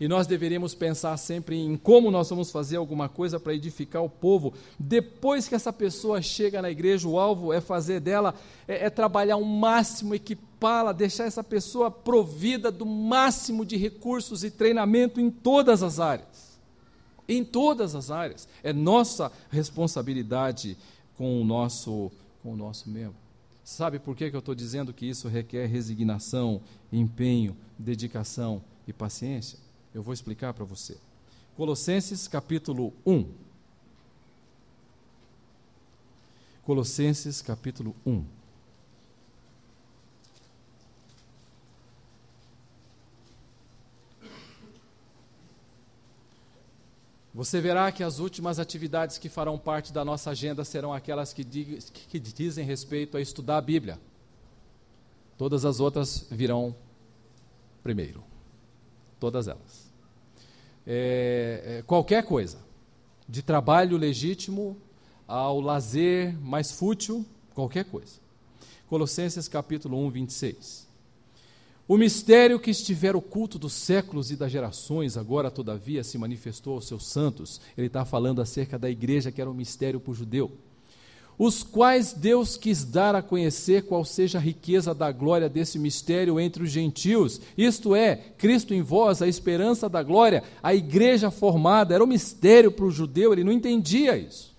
E 0.00 0.08
nós 0.08 0.26
deveríamos 0.26 0.74
pensar 0.74 1.14
sempre 1.18 1.58
em 1.58 1.76
como 1.76 2.10
nós 2.10 2.30
vamos 2.30 2.50
fazer 2.50 2.78
alguma 2.78 3.06
coisa 3.06 3.38
para 3.38 3.52
edificar 3.52 4.02
o 4.02 4.08
povo. 4.08 4.54
Depois 4.78 5.46
que 5.46 5.54
essa 5.54 5.70
pessoa 5.74 6.22
chega 6.22 6.62
na 6.62 6.70
igreja, 6.70 7.06
o 7.06 7.18
alvo 7.18 7.52
é 7.52 7.60
fazer 7.60 8.00
dela, 8.00 8.34
é, 8.66 8.86
é 8.86 8.88
trabalhar 8.88 9.36
o 9.36 9.44
máximo, 9.44 10.14
equipá-la, 10.60 10.92
deixar 10.92 11.24
essa 11.24 11.42
pessoa 11.42 11.90
provida 11.90 12.70
do 12.70 12.84
máximo 12.84 13.64
de 13.64 13.76
recursos 13.78 14.44
e 14.44 14.50
treinamento 14.50 15.18
em 15.18 15.30
todas 15.30 15.82
as 15.82 15.98
áreas 15.98 16.50
em 17.32 17.44
todas 17.44 17.94
as 17.94 18.10
áreas. 18.10 18.48
É 18.60 18.72
nossa 18.72 19.30
responsabilidade 19.50 20.76
com 21.16 21.40
o 21.40 21.44
nosso, 21.44 22.10
com 22.42 22.54
o 22.54 22.56
nosso 22.56 22.90
membro. 22.90 23.14
Sabe 23.62 24.00
por 24.00 24.16
que, 24.16 24.28
que 24.28 24.34
eu 24.34 24.40
estou 24.40 24.52
dizendo 24.52 24.92
que 24.92 25.06
isso 25.06 25.28
requer 25.28 25.66
resignação, 25.66 26.60
empenho, 26.92 27.56
dedicação 27.78 28.60
e 28.84 28.92
paciência? 28.92 29.60
Eu 29.94 30.02
vou 30.02 30.12
explicar 30.12 30.52
para 30.52 30.64
você. 30.64 30.96
Colossenses 31.56 32.26
capítulo 32.26 32.92
1. 33.06 33.26
Colossenses 36.64 37.40
capítulo 37.40 37.94
1. 38.04 38.39
Você 47.32 47.60
verá 47.60 47.92
que 47.92 48.02
as 48.02 48.18
últimas 48.18 48.58
atividades 48.58 49.16
que 49.16 49.28
farão 49.28 49.56
parte 49.56 49.92
da 49.92 50.04
nossa 50.04 50.30
agenda 50.30 50.64
serão 50.64 50.92
aquelas 50.92 51.32
que, 51.32 51.44
diz, 51.44 51.88
que 51.90 52.18
dizem 52.18 52.64
respeito 52.64 53.16
a 53.16 53.20
estudar 53.20 53.58
a 53.58 53.60
Bíblia. 53.60 54.00
Todas 55.38 55.64
as 55.64 55.78
outras 55.78 56.26
virão 56.30 56.74
primeiro. 57.82 58.22
Todas 59.20 59.46
elas. 59.46 59.90
É, 60.86 61.78
é, 61.78 61.82
qualquer 61.82 62.24
coisa, 62.24 62.58
de 63.28 63.42
trabalho 63.42 63.96
legítimo 63.96 64.76
ao 65.28 65.60
lazer 65.60 66.36
mais 66.40 66.72
fútil, 66.72 67.24
qualquer 67.54 67.84
coisa. 67.84 68.18
Colossenses 68.88 69.46
capítulo 69.46 70.04
1, 70.04 70.10
26. 70.10 70.89
O 71.90 71.96
mistério 71.96 72.60
que 72.60 72.70
estiver 72.70 73.16
oculto 73.16 73.58
dos 73.58 73.72
séculos 73.72 74.30
e 74.30 74.36
das 74.36 74.52
gerações, 74.52 75.16
agora, 75.16 75.50
todavia, 75.50 76.04
se 76.04 76.16
manifestou 76.16 76.74
aos 76.74 76.86
seus 76.86 77.04
santos. 77.04 77.60
Ele 77.76 77.88
está 77.88 78.04
falando 78.04 78.40
acerca 78.40 78.78
da 78.78 78.88
igreja, 78.88 79.32
que 79.32 79.40
era 79.40 79.50
um 79.50 79.54
mistério 79.54 79.98
para 79.98 80.12
o 80.12 80.14
judeu. 80.14 80.52
Os 81.36 81.64
quais 81.64 82.12
Deus 82.12 82.56
quis 82.56 82.84
dar 82.84 83.16
a 83.16 83.22
conhecer 83.22 83.86
qual 83.86 84.04
seja 84.04 84.38
a 84.38 84.40
riqueza 84.40 84.94
da 84.94 85.10
glória 85.10 85.48
desse 85.48 85.80
mistério 85.80 86.38
entre 86.38 86.62
os 86.62 86.70
gentios, 86.70 87.40
isto 87.58 87.92
é, 87.92 88.14
Cristo 88.38 88.72
em 88.72 88.82
vós, 88.82 89.20
a 89.20 89.26
esperança 89.26 89.88
da 89.88 90.00
glória, 90.00 90.44
a 90.62 90.72
igreja 90.72 91.28
formada, 91.28 91.92
era 91.92 92.04
um 92.04 92.06
mistério 92.06 92.70
para 92.70 92.84
o 92.84 92.92
judeu, 92.92 93.32
ele 93.32 93.42
não 93.42 93.50
entendia 93.50 94.16
isso. 94.16 94.54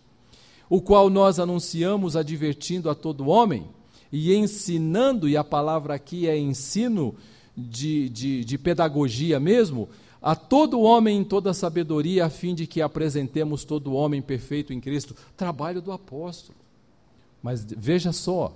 O 0.70 0.82
qual 0.82 1.10
nós 1.10 1.40
anunciamos, 1.40 2.18
advertindo 2.18 2.90
a 2.90 2.94
todo 2.94 3.30
homem 3.30 3.70
e 4.12 4.34
ensinando, 4.36 5.28
e 5.30 5.38
a 5.38 5.44
palavra 5.44 5.96
aqui 5.96 6.28
é 6.28 6.38
ensino 6.38 7.16
de, 7.56 8.10
de, 8.10 8.44
de 8.44 8.58
pedagogia 8.58 9.40
mesmo, 9.40 9.88
a 10.22 10.36
todo 10.36 10.82
homem 10.82 11.20
em 11.20 11.24
toda 11.24 11.54
sabedoria, 11.54 12.26
a 12.26 12.30
fim 12.30 12.54
de 12.54 12.68
que 12.68 12.82
apresentemos 12.82 13.66
todo 13.66 13.94
homem 13.94 14.22
perfeito 14.22 14.72
em 14.72 14.80
Cristo. 14.80 15.16
Trabalho 15.36 15.82
do 15.82 15.92
apóstolo. 15.92 16.58
Mas 17.42 17.66
veja 17.66 18.12
só, 18.12 18.56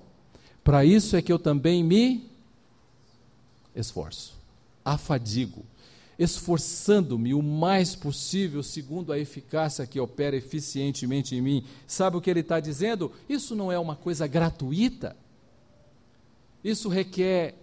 para 0.63 0.85
isso 0.85 1.15
é 1.15 1.21
que 1.21 1.33
eu 1.33 1.39
também 1.39 1.83
me 1.83 2.29
esforço, 3.75 4.35
afadigo, 4.83 5.65
esforçando-me 6.19 7.33
o 7.33 7.41
mais 7.41 7.95
possível, 7.95 8.61
segundo 8.61 9.11
a 9.11 9.17
eficácia 9.17 9.87
que 9.87 9.99
opera 9.99 10.35
eficientemente 10.35 11.35
em 11.35 11.41
mim. 11.41 11.63
Sabe 11.87 12.15
o 12.15 12.21
que 12.21 12.29
ele 12.29 12.41
está 12.41 12.59
dizendo? 12.59 13.11
Isso 13.27 13.55
não 13.55 13.71
é 13.71 13.79
uma 13.79 13.95
coisa 13.95 14.27
gratuita. 14.27 15.15
Isso 16.65 16.89
requer 16.89 17.53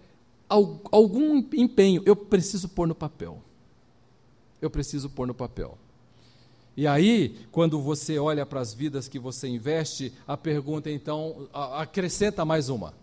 algum 0.47 1.39
empenho. 1.53 2.01
Eu 2.05 2.15
preciso 2.15 2.69
pôr 2.69 2.87
no 2.87 2.95
papel. 2.95 3.41
Eu 4.61 4.69
preciso 4.69 5.09
pôr 5.09 5.27
no 5.27 5.33
papel. 5.33 5.77
E 6.77 6.87
aí, 6.87 7.35
quando 7.51 7.81
você 7.81 8.17
olha 8.17 8.45
para 8.45 8.61
as 8.61 8.73
vidas 8.73 9.09
que 9.09 9.19
você 9.19 9.49
investe, 9.49 10.13
a 10.25 10.37
pergunta 10.37 10.89
então 10.89 11.49
acrescenta 11.51 12.45
mais 12.45 12.69
uma: 12.69 12.93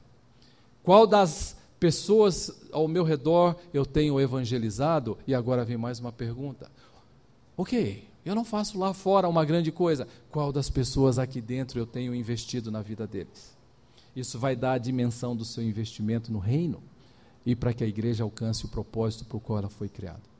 qual 0.82 1.06
das 1.06 1.54
pessoas 1.78 2.50
ao 2.72 2.88
meu 2.88 3.04
redor 3.04 3.54
eu 3.74 3.84
tenho 3.84 4.18
evangelizado? 4.18 5.18
E 5.26 5.34
agora 5.34 5.66
vem 5.66 5.76
mais 5.76 6.00
uma 6.00 6.10
pergunta. 6.10 6.70
Ok, 7.58 8.08
eu 8.24 8.34
não 8.34 8.44
faço 8.46 8.78
lá 8.78 8.94
fora 8.94 9.28
uma 9.28 9.44
grande 9.44 9.70
coisa. 9.70 10.08
Qual 10.30 10.50
das 10.50 10.70
pessoas 10.70 11.18
aqui 11.18 11.42
dentro 11.42 11.78
eu 11.78 11.84
tenho 11.84 12.14
investido 12.14 12.70
na 12.70 12.80
vida 12.80 13.06
deles? 13.06 13.59
Isso 14.14 14.38
vai 14.38 14.56
dar 14.56 14.72
a 14.72 14.78
dimensão 14.78 15.36
do 15.36 15.44
seu 15.44 15.62
investimento 15.62 16.32
no 16.32 16.38
reino 16.38 16.82
e 17.44 17.54
para 17.54 17.72
que 17.72 17.84
a 17.84 17.86
igreja 17.86 18.24
alcance 18.24 18.64
o 18.64 18.68
propósito 18.68 19.24
para 19.24 19.36
o 19.36 19.40
qual 19.40 19.60
ela 19.60 19.68
foi 19.68 19.88
criada. 19.88 20.30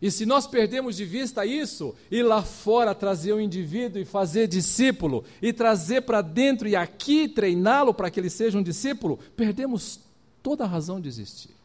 E 0.00 0.10
se 0.10 0.26
nós 0.26 0.48
perdemos 0.48 0.96
de 0.96 1.04
vista 1.04 1.46
isso, 1.46 1.94
ir 2.10 2.24
lá 2.24 2.42
fora 2.42 2.92
trazer 2.92 3.32
o 3.32 3.40
indivíduo 3.40 4.02
e 4.02 4.04
fazer 4.04 4.48
discípulo, 4.48 5.24
e 5.40 5.52
trazer 5.52 6.02
para 6.02 6.20
dentro 6.20 6.66
e 6.66 6.74
aqui 6.74 7.28
treiná-lo 7.28 7.94
para 7.94 8.10
que 8.10 8.18
ele 8.18 8.28
seja 8.28 8.58
um 8.58 8.62
discípulo, 8.64 9.20
perdemos 9.36 10.00
toda 10.42 10.64
a 10.64 10.66
razão 10.66 11.00
de 11.00 11.08
existir. 11.08 11.61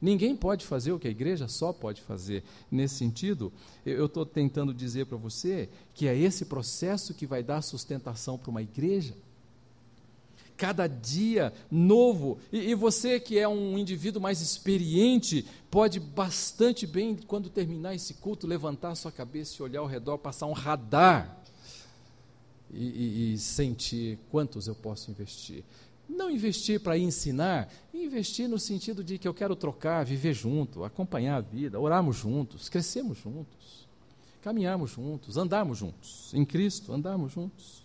Ninguém 0.00 0.36
pode 0.36 0.64
fazer 0.64 0.92
o 0.92 0.98
que 0.98 1.08
a 1.08 1.10
igreja 1.10 1.48
só 1.48 1.72
pode 1.72 2.00
fazer. 2.00 2.44
Nesse 2.70 2.96
sentido, 2.96 3.52
eu 3.84 4.06
estou 4.06 4.24
tentando 4.24 4.72
dizer 4.72 5.06
para 5.06 5.16
você 5.16 5.68
que 5.92 6.06
é 6.06 6.16
esse 6.16 6.44
processo 6.44 7.14
que 7.14 7.26
vai 7.26 7.42
dar 7.42 7.62
sustentação 7.62 8.38
para 8.38 8.50
uma 8.50 8.62
igreja 8.62 9.14
cada 10.58 10.88
dia 10.88 11.52
novo. 11.70 12.38
E, 12.52 12.70
e, 12.70 12.74
você 12.74 13.18
que 13.20 13.38
é 13.38 13.48
um 13.48 13.78
indivíduo 13.78 14.20
mais 14.20 14.40
experiente, 14.40 15.46
pode 15.70 16.00
bastante 16.00 16.86
bem, 16.86 17.16
quando 17.16 17.48
terminar 17.48 17.94
esse 17.94 18.14
culto, 18.14 18.46
levantar 18.46 18.96
sua 18.96 19.12
cabeça 19.12 19.54
e 19.58 19.62
olhar 19.62 19.80
ao 19.80 19.86
redor, 19.86 20.18
passar 20.18 20.46
um 20.46 20.52
radar 20.52 21.40
e, 22.70 22.84
e, 22.84 23.32
e 23.34 23.38
sentir 23.38 24.18
quantos 24.30 24.66
eu 24.66 24.74
posso 24.74 25.10
investir. 25.10 25.64
Não 26.08 26.30
investir 26.30 26.80
para 26.80 26.96
ensinar, 26.96 27.68
investir 27.92 28.48
no 28.48 28.58
sentido 28.58 29.04
de 29.04 29.18
que 29.18 29.28
eu 29.28 29.34
quero 29.34 29.54
trocar, 29.54 30.04
viver 30.04 30.32
junto, 30.32 30.82
acompanhar 30.82 31.36
a 31.36 31.40
vida, 31.40 31.78
orarmos 31.78 32.16
juntos, 32.16 32.68
crescermos 32.68 33.18
juntos, 33.18 33.86
caminharmos 34.40 34.90
juntos, 34.90 35.36
andarmos 35.36 35.78
juntos, 35.78 36.32
em 36.32 36.44
Cristo, 36.44 36.92
andarmos 36.92 37.32
juntos. 37.32 37.82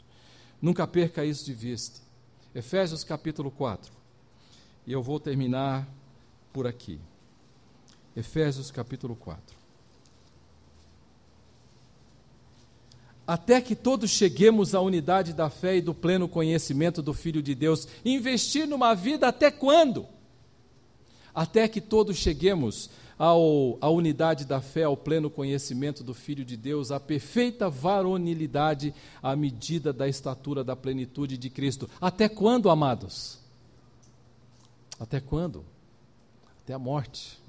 Nunca 0.62 0.88
perca 0.88 1.26
isso 1.26 1.46
de 1.46 1.54
vista. 1.54 2.00
Efésios 2.56 3.04
capítulo 3.04 3.52
4. 3.52 3.92
E 4.88 4.94
eu 4.94 5.04
vou 5.04 5.20
terminar 5.20 5.88
por 6.54 6.66
aqui. 6.66 7.00
Efésios 8.16 8.72
capítulo 8.72 9.16
4. 9.16 9.63
Até 13.26 13.62
que 13.62 13.76
todos 13.76 14.12
cheguemos 14.12 14.76
à 14.76 14.82
unidade 14.82 15.32
da 15.32 15.50
fé 15.50 15.78
e 15.78 15.82
do 15.82 15.94
pleno 15.94 16.28
conhecimento 16.28 17.02
do 17.02 17.14
Filho 17.14 17.42
de 17.42 17.56
Deus. 17.56 17.88
Investir 18.04 18.68
numa 18.68 18.94
vida 18.94 19.30
até 19.30 19.50
quando? 19.50 20.06
Até 21.34 21.68
que 21.70 21.80
todos 21.80 22.18
cheguemos 22.18 22.90
ao, 23.18 23.78
à 23.80 23.90
unidade 23.90 24.44
da 24.44 24.60
fé, 24.60 24.84
ao 24.84 24.98
pleno 24.98 25.30
conhecimento 25.30 26.04
do 26.04 26.14
Filho 26.14 26.44
de 26.44 26.58
Deus, 26.58 26.92
à 26.92 27.00
perfeita 27.00 27.70
varonilidade, 27.70 28.94
à 29.22 29.36
medida 29.38 29.94
da 29.94 30.08
estatura 30.08 30.62
da 30.62 30.76
plenitude 30.76 31.38
de 31.38 31.50
Cristo. 31.50 31.90
Até 32.02 32.28
quando, 32.28 32.70
amados? 32.70 33.40
Até 35.00 35.22
quando? 35.22 35.64
Até 36.62 36.74
a 36.74 36.80
morte. 36.80 37.40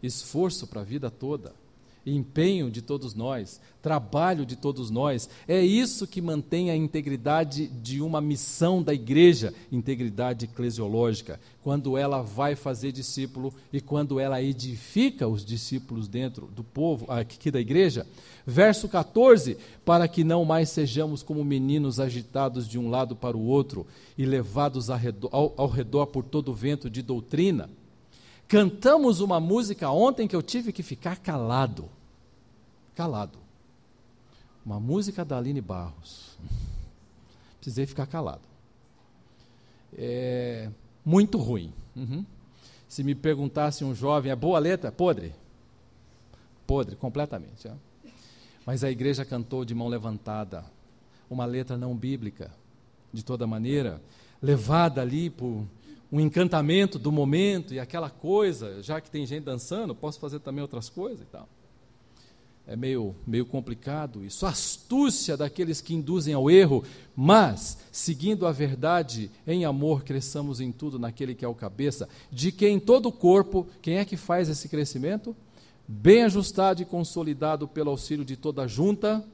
Esforço 0.00 0.68
para 0.68 0.82
a 0.82 0.84
vida 0.84 1.10
toda 1.10 1.59
empenho 2.04 2.70
de 2.70 2.80
todos 2.82 3.14
nós, 3.14 3.60
trabalho 3.82 4.46
de 4.46 4.56
todos 4.56 4.90
nós. 4.90 5.28
É 5.46 5.60
isso 5.60 6.06
que 6.06 6.20
mantém 6.20 6.70
a 6.70 6.76
integridade 6.76 7.66
de 7.66 8.00
uma 8.00 8.20
missão 8.20 8.82
da 8.82 8.94
igreja, 8.94 9.52
integridade 9.70 10.46
eclesiológica, 10.46 11.40
quando 11.62 11.96
ela 11.96 12.22
vai 12.22 12.56
fazer 12.56 12.92
discípulo 12.92 13.52
e 13.72 13.80
quando 13.80 14.18
ela 14.18 14.42
edifica 14.42 15.28
os 15.28 15.44
discípulos 15.44 16.08
dentro 16.08 16.46
do 16.46 16.64
povo, 16.64 17.06
aqui 17.10 17.50
da 17.50 17.60
igreja. 17.60 18.06
Verso 18.46 18.88
14: 18.88 19.58
Para 19.84 20.08
que 20.08 20.24
não 20.24 20.44
mais 20.44 20.70
sejamos 20.70 21.22
como 21.22 21.44
meninos 21.44 22.00
agitados 22.00 22.66
de 22.66 22.78
um 22.78 22.88
lado 22.88 23.14
para 23.14 23.36
o 23.36 23.46
outro 23.46 23.86
e 24.16 24.24
levados 24.24 24.88
ao 24.88 24.98
redor, 24.98 25.28
ao, 25.32 25.54
ao 25.56 25.68
redor 25.68 26.06
por 26.06 26.24
todo 26.24 26.54
vento 26.54 26.88
de 26.88 27.02
doutrina 27.02 27.68
Cantamos 28.50 29.20
uma 29.20 29.38
música 29.38 29.88
ontem 29.92 30.26
que 30.26 30.34
eu 30.34 30.42
tive 30.42 30.72
que 30.72 30.82
ficar 30.82 31.20
calado. 31.20 31.88
Calado. 32.96 33.38
Uma 34.66 34.80
música 34.80 35.24
da 35.24 35.38
Aline 35.38 35.60
Barros. 35.60 36.36
Precisei 37.60 37.86
ficar 37.86 38.06
calado. 38.08 38.42
É 39.96 40.68
muito 41.04 41.38
ruim. 41.38 41.72
Uhum. 41.94 42.26
Se 42.88 43.04
me 43.04 43.14
perguntasse 43.14 43.84
um 43.84 43.94
jovem, 43.94 44.32
é 44.32 44.36
boa 44.36 44.58
letra? 44.58 44.90
Podre. 44.90 45.32
Podre, 46.66 46.96
completamente. 46.96 47.68
É. 47.68 47.74
Mas 48.66 48.82
a 48.82 48.90
igreja 48.90 49.24
cantou 49.24 49.64
de 49.64 49.76
mão 49.76 49.86
levantada. 49.86 50.64
Uma 51.30 51.44
letra 51.44 51.76
não 51.76 51.96
bíblica, 51.96 52.50
de 53.12 53.24
toda 53.24 53.46
maneira, 53.46 54.02
levada 54.42 55.00
ali 55.00 55.30
por 55.30 55.64
um 56.12 56.20
encantamento 56.20 56.98
do 56.98 57.12
momento 57.12 57.72
e 57.72 57.78
aquela 57.78 58.10
coisa, 58.10 58.82
já 58.82 59.00
que 59.00 59.10
tem 59.10 59.24
gente 59.24 59.44
dançando, 59.44 59.94
posso 59.94 60.18
fazer 60.18 60.40
também 60.40 60.62
outras 60.62 60.88
coisas 60.88 61.20
e 61.20 61.26
tal. 61.26 61.48
É 62.66 62.76
meio, 62.76 63.16
meio 63.26 63.44
complicado 63.44 64.24
isso. 64.24 64.46
Astúcia 64.46 65.36
daqueles 65.36 65.80
que 65.80 65.94
induzem 65.94 66.34
ao 66.34 66.50
erro, 66.50 66.84
mas, 67.16 67.78
seguindo 67.90 68.46
a 68.46 68.52
verdade, 68.52 69.30
em 69.46 69.64
amor, 69.64 70.04
cresçamos 70.04 70.60
em 70.60 70.70
tudo 70.70 70.98
naquele 70.98 71.34
que 71.34 71.44
é 71.44 71.48
o 71.48 71.54
cabeça, 71.54 72.08
de 72.30 72.52
quem 72.52 72.78
todo 72.78 73.06
o 73.06 73.12
corpo, 73.12 73.66
quem 73.82 73.98
é 73.98 74.04
que 74.04 74.16
faz 74.16 74.48
esse 74.48 74.68
crescimento? 74.68 75.34
Bem 75.86 76.22
ajustado 76.22 76.80
e 76.80 76.84
consolidado 76.84 77.66
pelo 77.66 77.90
auxílio 77.90 78.24
de 78.24 78.36
toda 78.36 78.62
a 78.62 78.66
junta, 78.68 79.24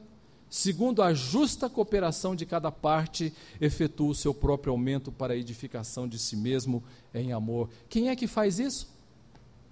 segundo 0.49 1.01
a 1.01 1.13
justa 1.13 1.69
cooperação 1.69 2.35
de 2.35 2.45
cada 2.45 2.71
parte, 2.71 3.33
efetua 3.59 4.09
o 4.09 4.15
seu 4.15 4.33
próprio 4.33 4.71
aumento 4.71 5.11
para 5.11 5.33
a 5.33 5.37
edificação 5.37 6.07
de 6.07 6.17
si 6.17 6.35
mesmo 6.35 6.83
em 7.13 7.31
amor. 7.31 7.69
Quem 7.89 8.09
é 8.09 8.15
que 8.15 8.27
faz 8.27 8.59
isso? 8.59 8.87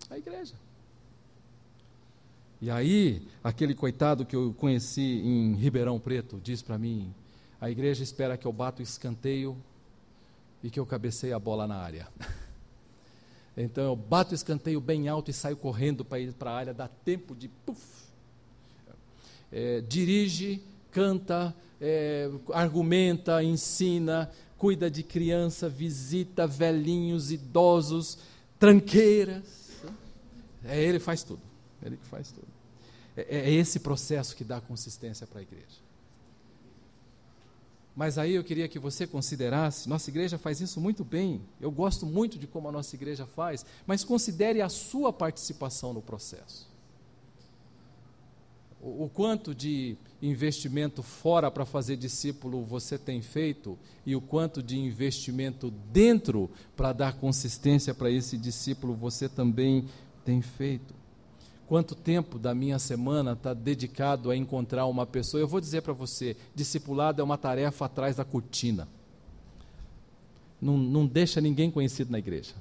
A 0.10 0.18
igreja. 0.18 0.54
E 2.62 2.70
aí, 2.70 3.22
aquele 3.44 3.76
coitado 3.76 4.26
que 4.26 4.36
eu 4.36 4.54
conheci 4.54 5.02
em 5.02 5.56
Ribeirão 5.56 6.00
Preto 6.00 6.40
diz 6.44 6.62
para 6.62 6.78
mim: 6.78 7.14
a 7.60 7.70
igreja 7.70 8.04
espera 8.04 8.38
que 8.38 8.46
eu 8.46 8.54
bato 8.54 8.82
o 8.82 8.84
escanteio 8.84 9.58
e 10.64 10.70
que 10.70 10.80
eu 10.80 10.86
cabeceie 10.86 11.34
a 11.34 11.40
bola 11.40 11.68
na 11.68 11.76
área. 11.76 12.08
Então 13.58 13.86
eu 13.86 13.96
bato 13.96 14.34
o 14.34 14.36
escanteio 14.36 14.82
bem 14.82 15.08
alto 15.08 15.32
e 15.32 15.34
saio 15.34 15.56
correndo 15.56 16.04
para 16.04 16.20
ir 16.20 16.34
para 16.34 16.52
a 16.52 16.56
área, 16.58 16.74
dá 16.74 16.90
tempo 16.90 17.34
de 17.34 17.48
puff, 17.48 18.05
é, 19.56 19.80
dirige, 19.80 20.62
canta, 20.92 21.56
é, 21.80 22.30
argumenta, 22.54 23.42
ensina, 23.42 24.30
cuida 24.58 24.92
de 24.92 25.02
criança, 25.02 25.70
visita 25.70 26.46
velhinhos, 26.46 27.32
idosos, 27.32 28.18
tranqueiras. 28.60 29.72
É 30.66 30.84
ele 30.84 31.00
faz 31.00 31.24
tudo. 31.24 31.40
É 31.82 31.88
ele 31.88 31.96
que 31.96 32.06
faz 32.06 32.34
tudo. 32.34 32.48
É, 33.16 33.50
é 33.50 33.52
esse 33.54 33.80
processo 33.80 34.36
que 34.36 34.44
dá 34.44 34.60
consistência 34.60 35.26
para 35.26 35.40
a 35.40 35.44
igreja. 35.44 35.86
Mas 37.96 38.18
aí 38.18 38.36
eu 38.36 38.44
queria 38.44 38.68
que 38.68 38.78
você 38.78 39.08
considerasse, 39.08 39.88
nossa 39.88 40.10
igreja 40.10 40.38
faz 40.38 40.60
isso 40.60 40.82
muito 40.82 41.06
bem. 41.06 41.42
Eu 41.62 41.72
gosto 41.72 42.06
muito 42.06 42.38
de 42.38 42.46
como 42.46 42.68
a 42.68 42.74
nossa 42.74 42.94
igreja 42.94 43.26
faz, 43.26 43.66
mas 43.88 44.04
considere 44.04 44.62
a 44.62 44.68
sua 44.68 45.14
participação 45.14 45.94
no 45.94 46.02
processo 46.02 46.75
o, 48.86 49.10
quanto 49.10 49.56
de 49.56 49.98
investimento 50.22 51.02
fora 51.02 51.50
para 51.50 51.66
fazer 51.66 51.98
discípulo 51.98 52.64
você 52.64 53.00
tem 53.00 53.20
feito 53.20 53.78
e 54.06 54.16
o 54.16 54.22
quanto 54.22 54.62
de 54.62 54.78
investimento 54.78 55.72
dentro 55.92 56.52
para 56.76 56.94
dar 56.94 57.14
consistência 57.14 57.96
para 57.96 58.12
esse 58.12 58.38
discípulo 58.38 58.94
você 58.94 59.28
também 59.28 59.86
tem 60.24 60.40
feito. 60.40 60.94
Quanto 61.66 61.96
tempo 61.96 62.38
da 62.38 62.54
minha 62.54 62.78
semana 62.78 63.32
está 63.32 63.56
dedicado 63.56 64.30
a 64.30 64.38
encontrar 64.38 64.86
uma 64.86 65.08
pessoa? 65.08 65.42
Eu 65.42 65.48
vou 65.48 65.60
dizer 65.60 65.82
para 65.82 65.94
você: 65.94 66.38
discipulado 66.54 67.20
é 67.20 67.24
uma 67.24 67.40
tarefa 67.40 67.86
atrás 67.86 68.16
da 68.16 68.24
cortina. 68.24 68.88
Não, 70.62 70.78
não 70.78 71.08
deixa 71.08 71.42
ninguém 71.42 71.72
conhecido 71.72 72.12
na 72.12 72.20
igreja. 72.20 72.54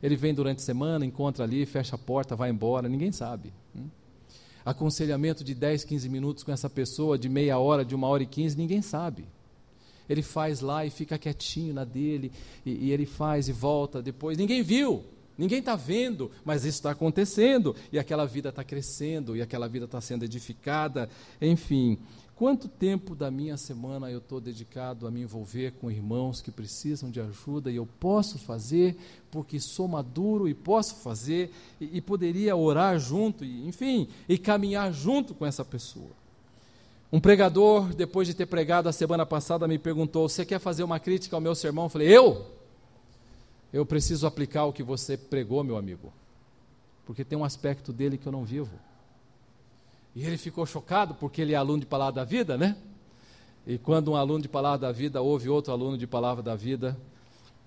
Ele 0.00 0.14
vem 0.14 0.32
durante 0.32 0.58
a 0.58 0.64
semana, 0.64 1.04
encontra 1.04 1.42
ali, 1.42 1.66
fecha 1.66 1.96
a 1.96 1.98
porta, 1.98 2.36
vai 2.36 2.50
embora, 2.50 2.88
ninguém 2.88 3.10
sabe. 3.10 3.52
Hum? 3.74 3.88
Aconselhamento 4.66 5.44
de 5.44 5.54
10, 5.54 5.84
15 5.84 6.08
minutos 6.08 6.42
com 6.42 6.50
essa 6.50 6.68
pessoa, 6.68 7.16
de 7.16 7.28
meia 7.28 7.56
hora, 7.56 7.84
de 7.84 7.94
uma 7.94 8.08
hora 8.08 8.24
e 8.24 8.26
quinze, 8.26 8.58
ninguém 8.58 8.82
sabe. 8.82 9.24
Ele 10.08 10.22
faz 10.22 10.60
lá 10.60 10.84
e 10.84 10.90
fica 10.90 11.16
quietinho 11.16 11.72
na 11.72 11.84
dele, 11.84 12.32
e, 12.64 12.86
e 12.86 12.92
ele 12.92 13.06
faz 13.06 13.48
e 13.48 13.52
volta 13.52 14.02
depois. 14.02 14.36
Ninguém 14.36 14.62
viu, 14.62 15.04
ninguém 15.38 15.60
está 15.60 15.76
vendo, 15.76 16.32
mas 16.44 16.64
isso 16.64 16.78
está 16.78 16.90
acontecendo, 16.90 17.76
e 17.92 17.98
aquela 17.98 18.26
vida 18.26 18.48
está 18.48 18.64
crescendo, 18.64 19.36
e 19.36 19.42
aquela 19.42 19.68
vida 19.68 19.84
está 19.84 20.00
sendo 20.00 20.24
edificada, 20.24 21.08
enfim. 21.40 21.96
Quanto 22.36 22.68
tempo 22.68 23.14
da 23.14 23.30
minha 23.30 23.56
semana 23.56 24.10
eu 24.10 24.18
estou 24.18 24.42
dedicado 24.42 25.06
a 25.06 25.10
me 25.10 25.22
envolver 25.22 25.72
com 25.80 25.90
irmãos 25.90 26.42
que 26.42 26.50
precisam 26.50 27.10
de 27.10 27.18
ajuda 27.18 27.70
e 27.70 27.76
eu 27.76 27.88
posso 27.98 28.38
fazer 28.38 28.94
porque 29.30 29.58
sou 29.58 29.88
maduro 29.88 30.46
e 30.46 30.52
posso 30.52 30.96
fazer 30.96 31.50
e, 31.80 31.96
e 31.96 32.00
poderia 32.02 32.54
orar 32.54 32.98
junto, 32.98 33.42
e, 33.42 33.66
enfim, 33.66 34.06
e 34.28 34.36
caminhar 34.36 34.92
junto 34.92 35.34
com 35.34 35.46
essa 35.46 35.64
pessoa. 35.64 36.10
Um 37.10 37.18
pregador, 37.18 37.94
depois 37.94 38.28
de 38.28 38.34
ter 38.34 38.44
pregado 38.44 38.86
a 38.86 38.92
semana 38.92 39.24
passada, 39.24 39.66
me 39.66 39.78
perguntou: 39.78 40.28
Você 40.28 40.44
quer 40.44 40.58
fazer 40.58 40.82
uma 40.82 41.00
crítica 41.00 41.36
ao 41.36 41.40
meu 41.40 41.54
sermão? 41.54 41.84
Eu 41.84 41.90
falei: 41.90 42.14
Eu? 42.14 42.44
Eu 43.72 43.86
preciso 43.86 44.26
aplicar 44.26 44.66
o 44.66 44.74
que 44.74 44.82
você 44.82 45.16
pregou, 45.16 45.64
meu 45.64 45.78
amigo, 45.78 46.12
porque 47.06 47.24
tem 47.24 47.38
um 47.38 47.44
aspecto 47.44 47.94
dele 47.94 48.18
que 48.18 48.26
eu 48.26 48.32
não 48.32 48.44
vivo. 48.44 48.78
E 50.16 50.24
ele 50.24 50.38
ficou 50.38 50.64
chocado, 50.64 51.14
porque 51.14 51.42
ele 51.42 51.52
é 51.52 51.56
aluno 51.56 51.80
de 51.80 51.86
palavra 51.86 52.14
da 52.14 52.24
vida, 52.24 52.56
né? 52.56 52.74
E 53.66 53.76
quando 53.76 54.12
um 54.12 54.16
aluno 54.16 54.40
de 54.40 54.48
palavra 54.48 54.78
da 54.78 54.90
vida 54.90 55.20
ouve 55.20 55.50
outro 55.50 55.74
aluno 55.74 55.98
de 55.98 56.06
palavra 56.06 56.42
da 56.42 56.56
vida, 56.56 56.96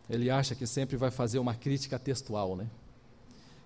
ele 0.10 0.32
acha 0.32 0.56
que 0.56 0.66
sempre 0.66 0.98
vai 0.98 1.12
fazer 1.12 1.38
uma 1.38 1.54
crítica 1.54 2.00
textual, 2.00 2.56
né? 2.56 2.68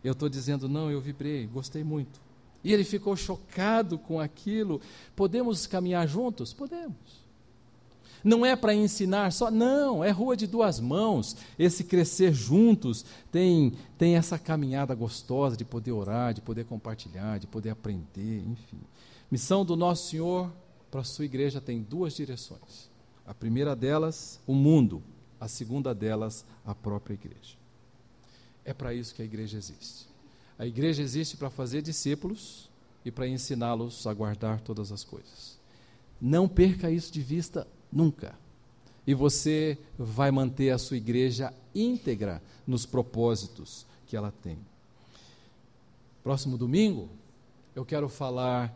Eu 0.04 0.12
estou 0.12 0.28
dizendo, 0.28 0.68
não, 0.68 0.92
eu 0.92 1.00
vibrei, 1.00 1.48
gostei 1.48 1.82
muito. 1.82 2.20
E 2.62 2.74
ele 2.74 2.84
ficou 2.84 3.16
chocado 3.16 3.98
com 3.98 4.20
aquilo. 4.20 4.82
Podemos 5.16 5.66
caminhar 5.66 6.06
juntos? 6.06 6.52
Podemos. 6.52 7.23
Não 8.24 8.46
é 8.46 8.56
para 8.56 8.74
ensinar 8.74 9.34
só, 9.34 9.52
não, 9.52 10.04
é 10.04 10.10
rua 10.10 10.38
de 10.38 10.48
duas 10.48 10.80
mãos. 10.80 11.36
Esse 11.60 11.84
crescer 11.84 12.34
juntos 12.34 13.04
tem, 13.32 13.74
tem 13.98 14.16
essa 14.16 14.40
caminhada 14.40 14.96
gostosa 14.96 15.58
de 15.58 15.66
poder 15.66 15.92
orar, 15.92 16.34
de 16.34 16.40
poder 16.42 16.64
compartilhar, 16.66 17.38
de 17.38 17.48
poder 17.48 17.72
aprender, 17.72 18.40
enfim. 18.48 18.80
Missão 19.30 19.66
do 19.66 19.76
nosso 19.76 20.10
Senhor 20.10 20.50
para 20.90 21.02
a 21.02 21.04
sua 21.04 21.26
igreja 21.26 21.60
tem 21.60 21.82
duas 21.82 22.16
direções. 22.16 22.90
A 23.26 23.34
primeira 23.34 23.76
delas, 23.76 24.40
o 24.48 24.54
mundo. 24.54 25.04
A 25.40 25.48
segunda 25.48 25.94
delas, 25.94 26.46
a 26.66 26.74
própria 26.74 27.16
igreja. 27.16 27.58
É 28.64 28.74
para 28.74 28.94
isso 28.94 29.14
que 29.14 29.22
a 29.22 29.26
igreja 29.26 29.58
existe. 29.58 30.08
A 30.58 30.66
igreja 30.66 31.02
existe 31.02 31.36
para 31.36 31.50
fazer 31.50 31.82
discípulos 31.82 32.70
e 33.04 33.12
para 33.12 33.28
ensiná-los 33.28 34.08
a 34.08 34.14
guardar 34.14 34.62
todas 34.62 34.92
as 34.92 35.04
coisas. 35.04 35.60
Não 36.22 36.48
perca 36.48 36.90
isso 36.90 37.12
de 37.12 37.22
vista 37.22 37.68
nunca. 37.94 38.36
E 39.06 39.14
você 39.14 39.78
vai 39.98 40.32
manter 40.32 40.72
a 40.72 40.78
sua 40.78 40.98
igreja 40.98 41.54
íntegra 41.76 42.42
nos 42.66 42.86
propósitos 42.86 43.86
que 44.08 44.16
ela 44.16 44.34
tem. 44.42 44.58
Próximo 46.24 46.58
domingo, 46.58 47.10
eu 47.76 47.86
quero 47.86 48.08
falar 48.08 48.74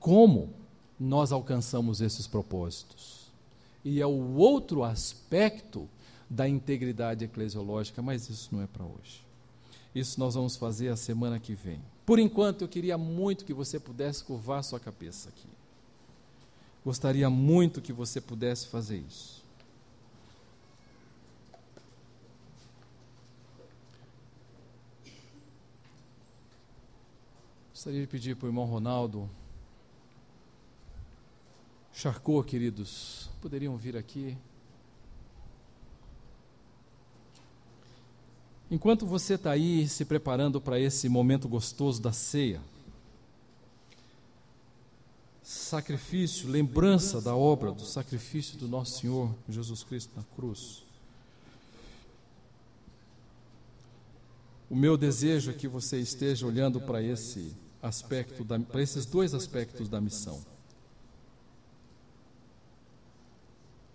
como 0.00 0.50
nós 0.98 1.30
alcançamos 1.30 2.00
esses 2.00 2.26
propósitos. 2.26 3.30
E 3.84 4.00
é 4.00 4.06
o 4.06 4.34
outro 4.34 4.82
aspecto 4.82 5.88
da 6.28 6.48
integridade 6.48 7.24
eclesiológica, 7.24 8.02
mas 8.02 8.28
isso 8.28 8.48
não 8.52 8.62
é 8.62 8.66
para 8.66 8.84
hoje. 8.84 9.24
Isso 9.94 10.18
nós 10.18 10.34
vamos 10.34 10.56
fazer 10.56 10.88
a 10.88 10.96
semana 10.96 11.38
que 11.38 11.54
vem. 11.54 11.80
Por 12.04 12.18
enquanto, 12.18 12.62
eu 12.62 12.68
queria 12.68 12.98
muito 12.98 13.44
que 13.44 13.54
você 13.54 13.78
pudesse 13.78 14.24
curvar 14.24 14.62
sua 14.64 14.80
cabeça 14.80 15.28
aqui. 15.28 15.48
Gostaria 16.86 17.28
muito 17.28 17.82
que 17.82 17.92
você 17.92 18.20
pudesse 18.20 18.68
fazer 18.68 18.98
isso. 18.98 19.44
Gostaria 27.72 28.00
de 28.02 28.06
pedir 28.06 28.36
para 28.36 28.46
o 28.46 28.48
irmão 28.50 28.64
Ronaldo. 28.66 29.28
Charcot, 31.92 32.48
queridos, 32.48 33.28
poderiam 33.42 33.76
vir 33.76 33.96
aqui. 33.96 34.38
Enquanto 38.70 39.04
você 39.04 39.34
está 39.34 39.50
aí 39.50 39.88
se 39.88 40.04
preparando 40.04 40.60
para 40.60 40.78
esse 40.78 41.08
momento 41.08 41.48
gostoso 41.48 42.00
da 42.00 42.12
ceia, 42.12 42.60
sacrifício, 45.66 46.48
lembrança 46.48 47.20
da 47.20 47.34
obra, 47.34 47.72
do 47.72 47.84
sacrifício 47.84 48.56
do 48.56 48.68
nosso 48.68 49.00
Senhor 49.00 49.34
Jesus 49.48 49.82
Cristo 49.82 50.12
na 50.16 50.22
cruz. 50.34 50.84
O 54.70 54.76
meu 54.76 54.96
desejo 54.96 55.50
é 55.50 55.54
que 55.54 55.68
você 55.68 55.98
esteja 55.98 56.46
olhando 56.46 56.80
para 56.80 57.02
esse 57.02 57.54
aspecto, 57.82 58.44
para 58.44 58.82
esses 58.82 59.06
dois 59.06 59.34
aspectos 59.34 59.88
da 59.88 60.00
missão. 60.00 60.40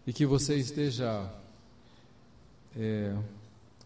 E 0.05 0.13
que 0.13 0.25
você 0.25 0.55
esteja 0.55 1.31
é, 2.75 3.15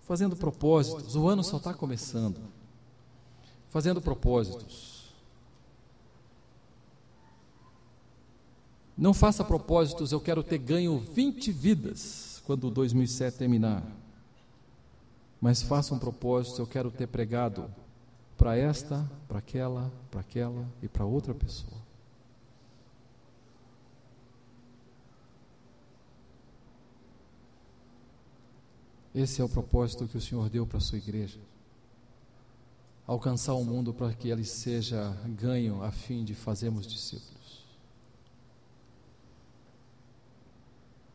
fazendo 0.05 0.35
propósitos. 0.35 1.15
O 1.15 1.27
ano 1.27 1.43
só 1.43 1.57
está 1.57 1.73
começando. 1.73 2.39
Fazendo 3.69 4.01
propósitos 4.01 4.94
Não 8.97 9.13
faça 9.13 9.43
propósitos, 9.43 10.11
eu 10.11 10.21
quero 10.21 10.41
ter 10.41 10.57
ganho 10.57 10.97
20 10.97 11.51
vidas 11.51 12.41
quando 12.45 12.69
2007 12.69 13.37
terminar. 13.37 13.83
Mas 15.41 15.61
faça 15.61 15.93
um 15.93 15.99
propósito, 15.99 16.61
eu 16.61 16.67
quero 16.67 16.89
ter 16.89 17.07
pregado 17.07 17.69
para 18.37 18.57
esta, 18.57 19.09
para 19.27 19.39
aquela, 19.39 19.91
para 20.09 20.21
aquela 20.21 20.65
e 20.81 20.87
para 20.87 21.05
outra 21.05 21.33
pessoa. 21.33 21.85
Esse 29.13 29.41
é 29.41 29.43
o 29.45 29.49
propósito 29.49 30.07
que 30.07 30.17
o 30.17 30.21
Senhor 30.21 30.49
deu 30.49 30.67
para 30.67 30.77
a 30.77 30.81
sua 30.81 30.97
igreja. 30.97 31.39
Alcançar 33.07 33.53
o 33.53 33.63
mundo 33.63 33.93
para 33.93 34.13
que 34.13 34.29
ele 34.29 34.43
seja 34.43 35.11
ganho 35.25 35.81
a 35.81 35.91
fim 35.91 36.25
de 36.25 36.33
fazermos 36.33 36.85
discípulos. 36.85 37.44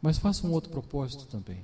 Mas 0.00 0.18
faça 0.18 0.46
um 0.46 0.52
outro 0.52 0.70
propósito 0.70 1.26
também. 1.26 1.62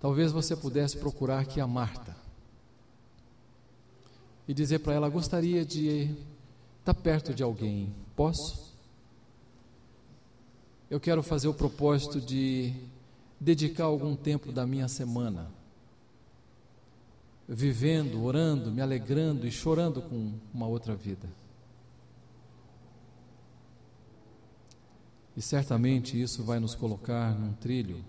Talvez 0.00 0.32
você 0.32 0.56
pudesse 0.56 0.96
procurar 0.96 1.40
aqui 1.40 1.60
a 1.60 1.66
Marta 1.66 2.16
e 4.46 4.52
dizer 4.52 4.80
para 4.80 4.94
ela: 4.94 5.08
gostaria 5.08 5.64
de 5.64 6.14
estar 6.80 6.94
perto 6.94 7.32
de 7.32 7.42
alguém. 7.42 7.94
Posso? 8.14 8.72
Eu 10.90 11.00
quero 11.00 11.22
fazer 11.22 11.48
o 11.48 11.54
propósito 11.54 12.20
de 12.20 12.74
dedicar 13.40 13.84
algum 13.84 14.14
tempo 14.14 14.52
da 14.52 14.66
minha 14.66 14.88
semana 14.88 15.50
vivendo, 17.48 18.22
orando, 18.24 18.70
me 18.70 18.80
alegrando 18.80 19.46
e 19.46 19.50
chorando 19.50 20.00
com 20.02 20.32
uma 20.52 20.66
outra 20.66 20.94
vida. 20.94 21.28
E 25.36 25.42
certamente 25.42 26.20
isso 26.20 26.42
vai 26.42 26.60
nos 26.60 26.74
colocar 26.74 27.34
num 27.34 27.52
trilho 27.54 28.04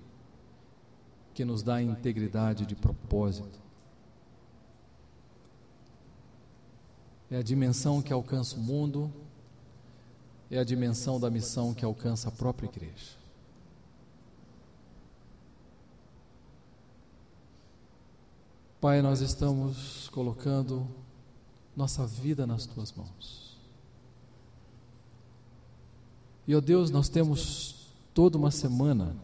que 1.34 1.46
nos 1.46 1.64
dá 1.64 1.82
integridade 1.82 2.66
de 2.66 2.76
propósito. 2.76 3.60
É 7.32 7.38
a 7.38 7.42
dimensão 7.42 8.02
que 8.02 8.14
alcança 8.14 8.56
o 8.56 8.60
mundo, 8.60 9.12
é 10.52 10.60
a 10.60 10.64
dimensão 10.64 11.20
da 11.20 11.32
missão 11.32 11.74
que 11.74 11.84
alcança 11.84 12.30
a 12.30 12.32
própria 12.32 12.68
igreja. 12.68 13.18
Pai, 18.80 19.02
nós 19.02 19.22
estamos 19.22 20.10
colocando 20.10 20.86
nossa 21.76 22.06
vida 22.06 22.46
nas 22.46 22.66
tuas 22.66 22.92
mãos. 22.92 23.43
E, 26.48 26.56
ó 26.56 26.60
Deus, 26.60 26.90
nós 26.90 27.08
temos 27.08 27.88
toda 28.14 28.38
uma 28.38 28.52
semana, 28.52 29.16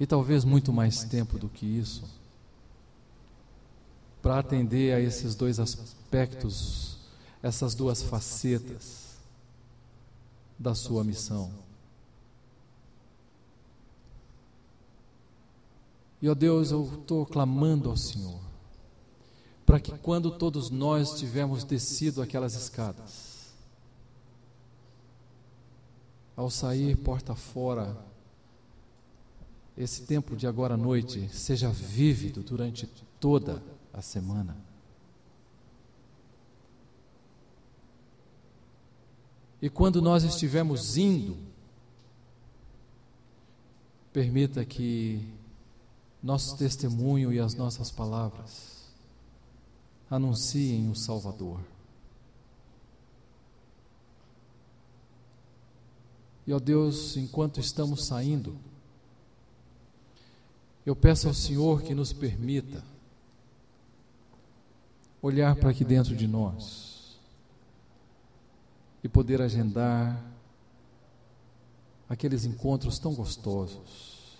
e 0.00 0.06
talvez 0.06 0.44
muito 0.44 0.72
mais 0.72 1.04
tempo 1.04 1.38
do 1.38 1.48
que 1.48 1.66
isso, 1.66 2.04
para 4.22 4.38
atender 4.38 4.94
a 4.94 5.00
esses 5.00 5.34
dois 5.34 5.60
aspectos, 5.60 6.96
essas 7.42 7.74
duas 7.74 8.02
facetas 8.02 9.18
da 10.58 10.74
Sua 10.74 11.04
missão. 11.04 11.50
E, 16.20 16.28
ó 16.28 16.34
Deus, 16.34 16.70
eu 16.70 16.84
estou 17.00 17.26
clamando 17.26 17.90
ao 17.90 17.96
Senhor, 17.96 18.40
para 19.66 19.80
que 19.80 19.92
quando 19.98 20.30
todos 20.30 20.70
nós 20.70 21.18
tivermos 21.18 21.62
descido 21.62 22.22
aquelas 22.22 22.54
escadas, 22.54 23.31
ao 26.42 26.50
sair 26.50 26.96
porta 26.96 27.34
fora, 27.34 27.96
esse 29.76 30.02
tempo 30.02 30.36
de 30.36 30.46
agora 30.46 30.74
à 30.74 30.76
noite 30.76 31.28
seja 31.28 31.70
vívido 31.70 32.42
durante 32.42 32.86
toda 33.20 33.62
a 33.92 34.02
semana. 34.02 34.56
E 39.60 39.70
quando 39.70 40.02
nós 40.02 40.24
estivermos 40.24 40.96
indo, 40.96 41.36
permita 44.12 44.64
que 44.64 45.24
nosso 46.20 46.56
testemunho 46.56 47.32
e 47.32 47.38
as 47.38 47.54
nossas 47.54 47.90
palavras 47.90 48.82
anunciem 50.10 50.90
o 50.90 50.96
Salvador. 50.96 51.60
E 56.46 56.52
ó 56.52 56.58
Deus, 56.58 57.16
enquanto 57.16 57.60
estamos 57.60 58.04
saindo, 58.04 58.56
eu 60.84 60.96
peço 60.96 61.28
ao 61.28 61.34
Senhor 61.34 61.82
que 61.82 61.94
nos 61.94 62.12
permita 62.12 62.84
olhar 65.20 65.54
para 65.54 65.70
aqui 65.70 65.84
dentro 65.84 66.16
de 66.16 66.26
nós 66.26 67.16
e 69.04 69.08
poder 69.08 69.40
agendar 69.40 70.20
aqueles 72.08 72.44
encontros 72.44 72.98
tão 72.98 73.14
gostosos, 73.14 74.36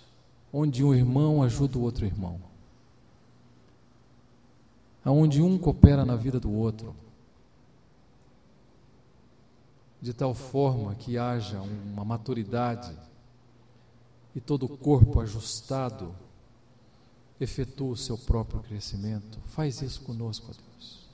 onde 0.51 0.83
um 0.83 0.93
irmão 0.93 1.41
ajuda 1.41 1.77
o 1.77 1.81
outro 1.81 2.05
irmão, 2.05 2.39
aonde 5.03 5.41
um 5.41 5.57
coopera 5.57 6.05
na 6.05 6.15
vida 6.15 6.39
do 6.39 6.51
outro, 6.51 6.93
de 10.03 10.13
tal 10.13 10.33
forma 10.33 10.93
que 10.95 11.17
haja 11.17 11.61
uma 11.61 12.03
maturidade 12.03 12.93
e 14.35 14.41
todo 14.41 14.65
o 14.65 14.77
corpo 14.77 15.21
ajustado 15.21 16.13
efetua 17.39 17.93
o 17.93 17.95
seu 17.95 18.17
próprio 18.17 18.59
crescimento. 18.63 19.39
Faz 19.45 19.81
isso 19.81 20.01
conosco, 20.01 20.47
ó 20.49 20.53
Deus. 20.53 21.07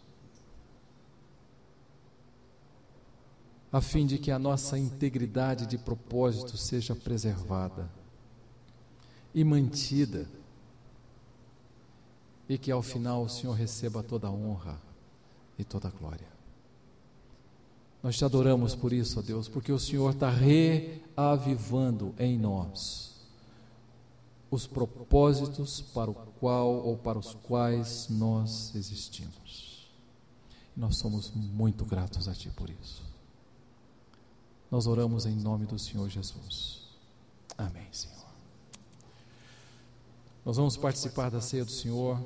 A 3.71 3.79
fim 3.79 4.07
de 4.07 4.17
que 4.17 4.31
a 4.31 4.39
nossa 4.39 4.75
integridade 4.75 5.67
de 5.67 5.77
propósito 5.77 6.57
seja 6.57 6.95
preservada 6.95 7.87
e 9.35 9.43
mantida, 9.43 10.27
e 12.49 12.57
que 12.57 12.71
ao 12.71 12.81
final 12.81 13.21
o 13.21 13.29
Senhor 13.29 13.53
receba 13.53 14.01
toda 14.01 14.27
a 14.27 14.31
honra 14.31 14.81
e 15.59 15.63
toda 15.63 15.89
a 15.89 15.91
glória. 15.91 16.38
Nós 18.01 18.17
te 18.17 18.23
adoramos 18.23 18.75
por 18.75 18.93
isso, 18.93 19.19
ó 19.19 19.21
Deus, 19.21 19.47
porque 19.47 19.71
o 19.71 19.79
Senhor 19.79 20.13
está 20.13 20.29
reavivando 20.29 22.15
em 22.17 22.37
nós 22.37 23.09
os 24.49 24.65
propósitos 24.65 25.81
para 25.81 26.09
o 26.09 26.15
qual 26.39 26.71
ou 26.71 26.97
para 26.97 27.19
os 27.19 27.33
quais 27.43 28.07
nós 28.09 28.73
existimos. 28.73 29.87
Nós 30.75 30.97
somos 30.97 31.31
muito 31.31 31.85
gratos 31.85 32.27
a 32.27 32.33
Ti 32.33 32.49
por 32.55 32.69
isso. 32.69 33.03
Nós 34.71 34.87
oramos 34.87 35.25
em 35.25 35.35
nome 35.35 35.65
do 35.65 35.77
Senhor 35.77 36.07
Jesus. 36.09 36.83
Amém, 37.57 37.87
Senhor. 37.91 38.15
Nós 40.45 40.57
vamos 40.57 40.77
participar 40.77 41.29
da 41.29 41.41
ceia 41.41 41.65
do 41.65 41.71
Senhor. 41.71 42.19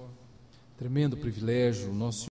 Tremendo 0.77 1.17
privilégio, 1.17 1.93
nosso 1.93 2.19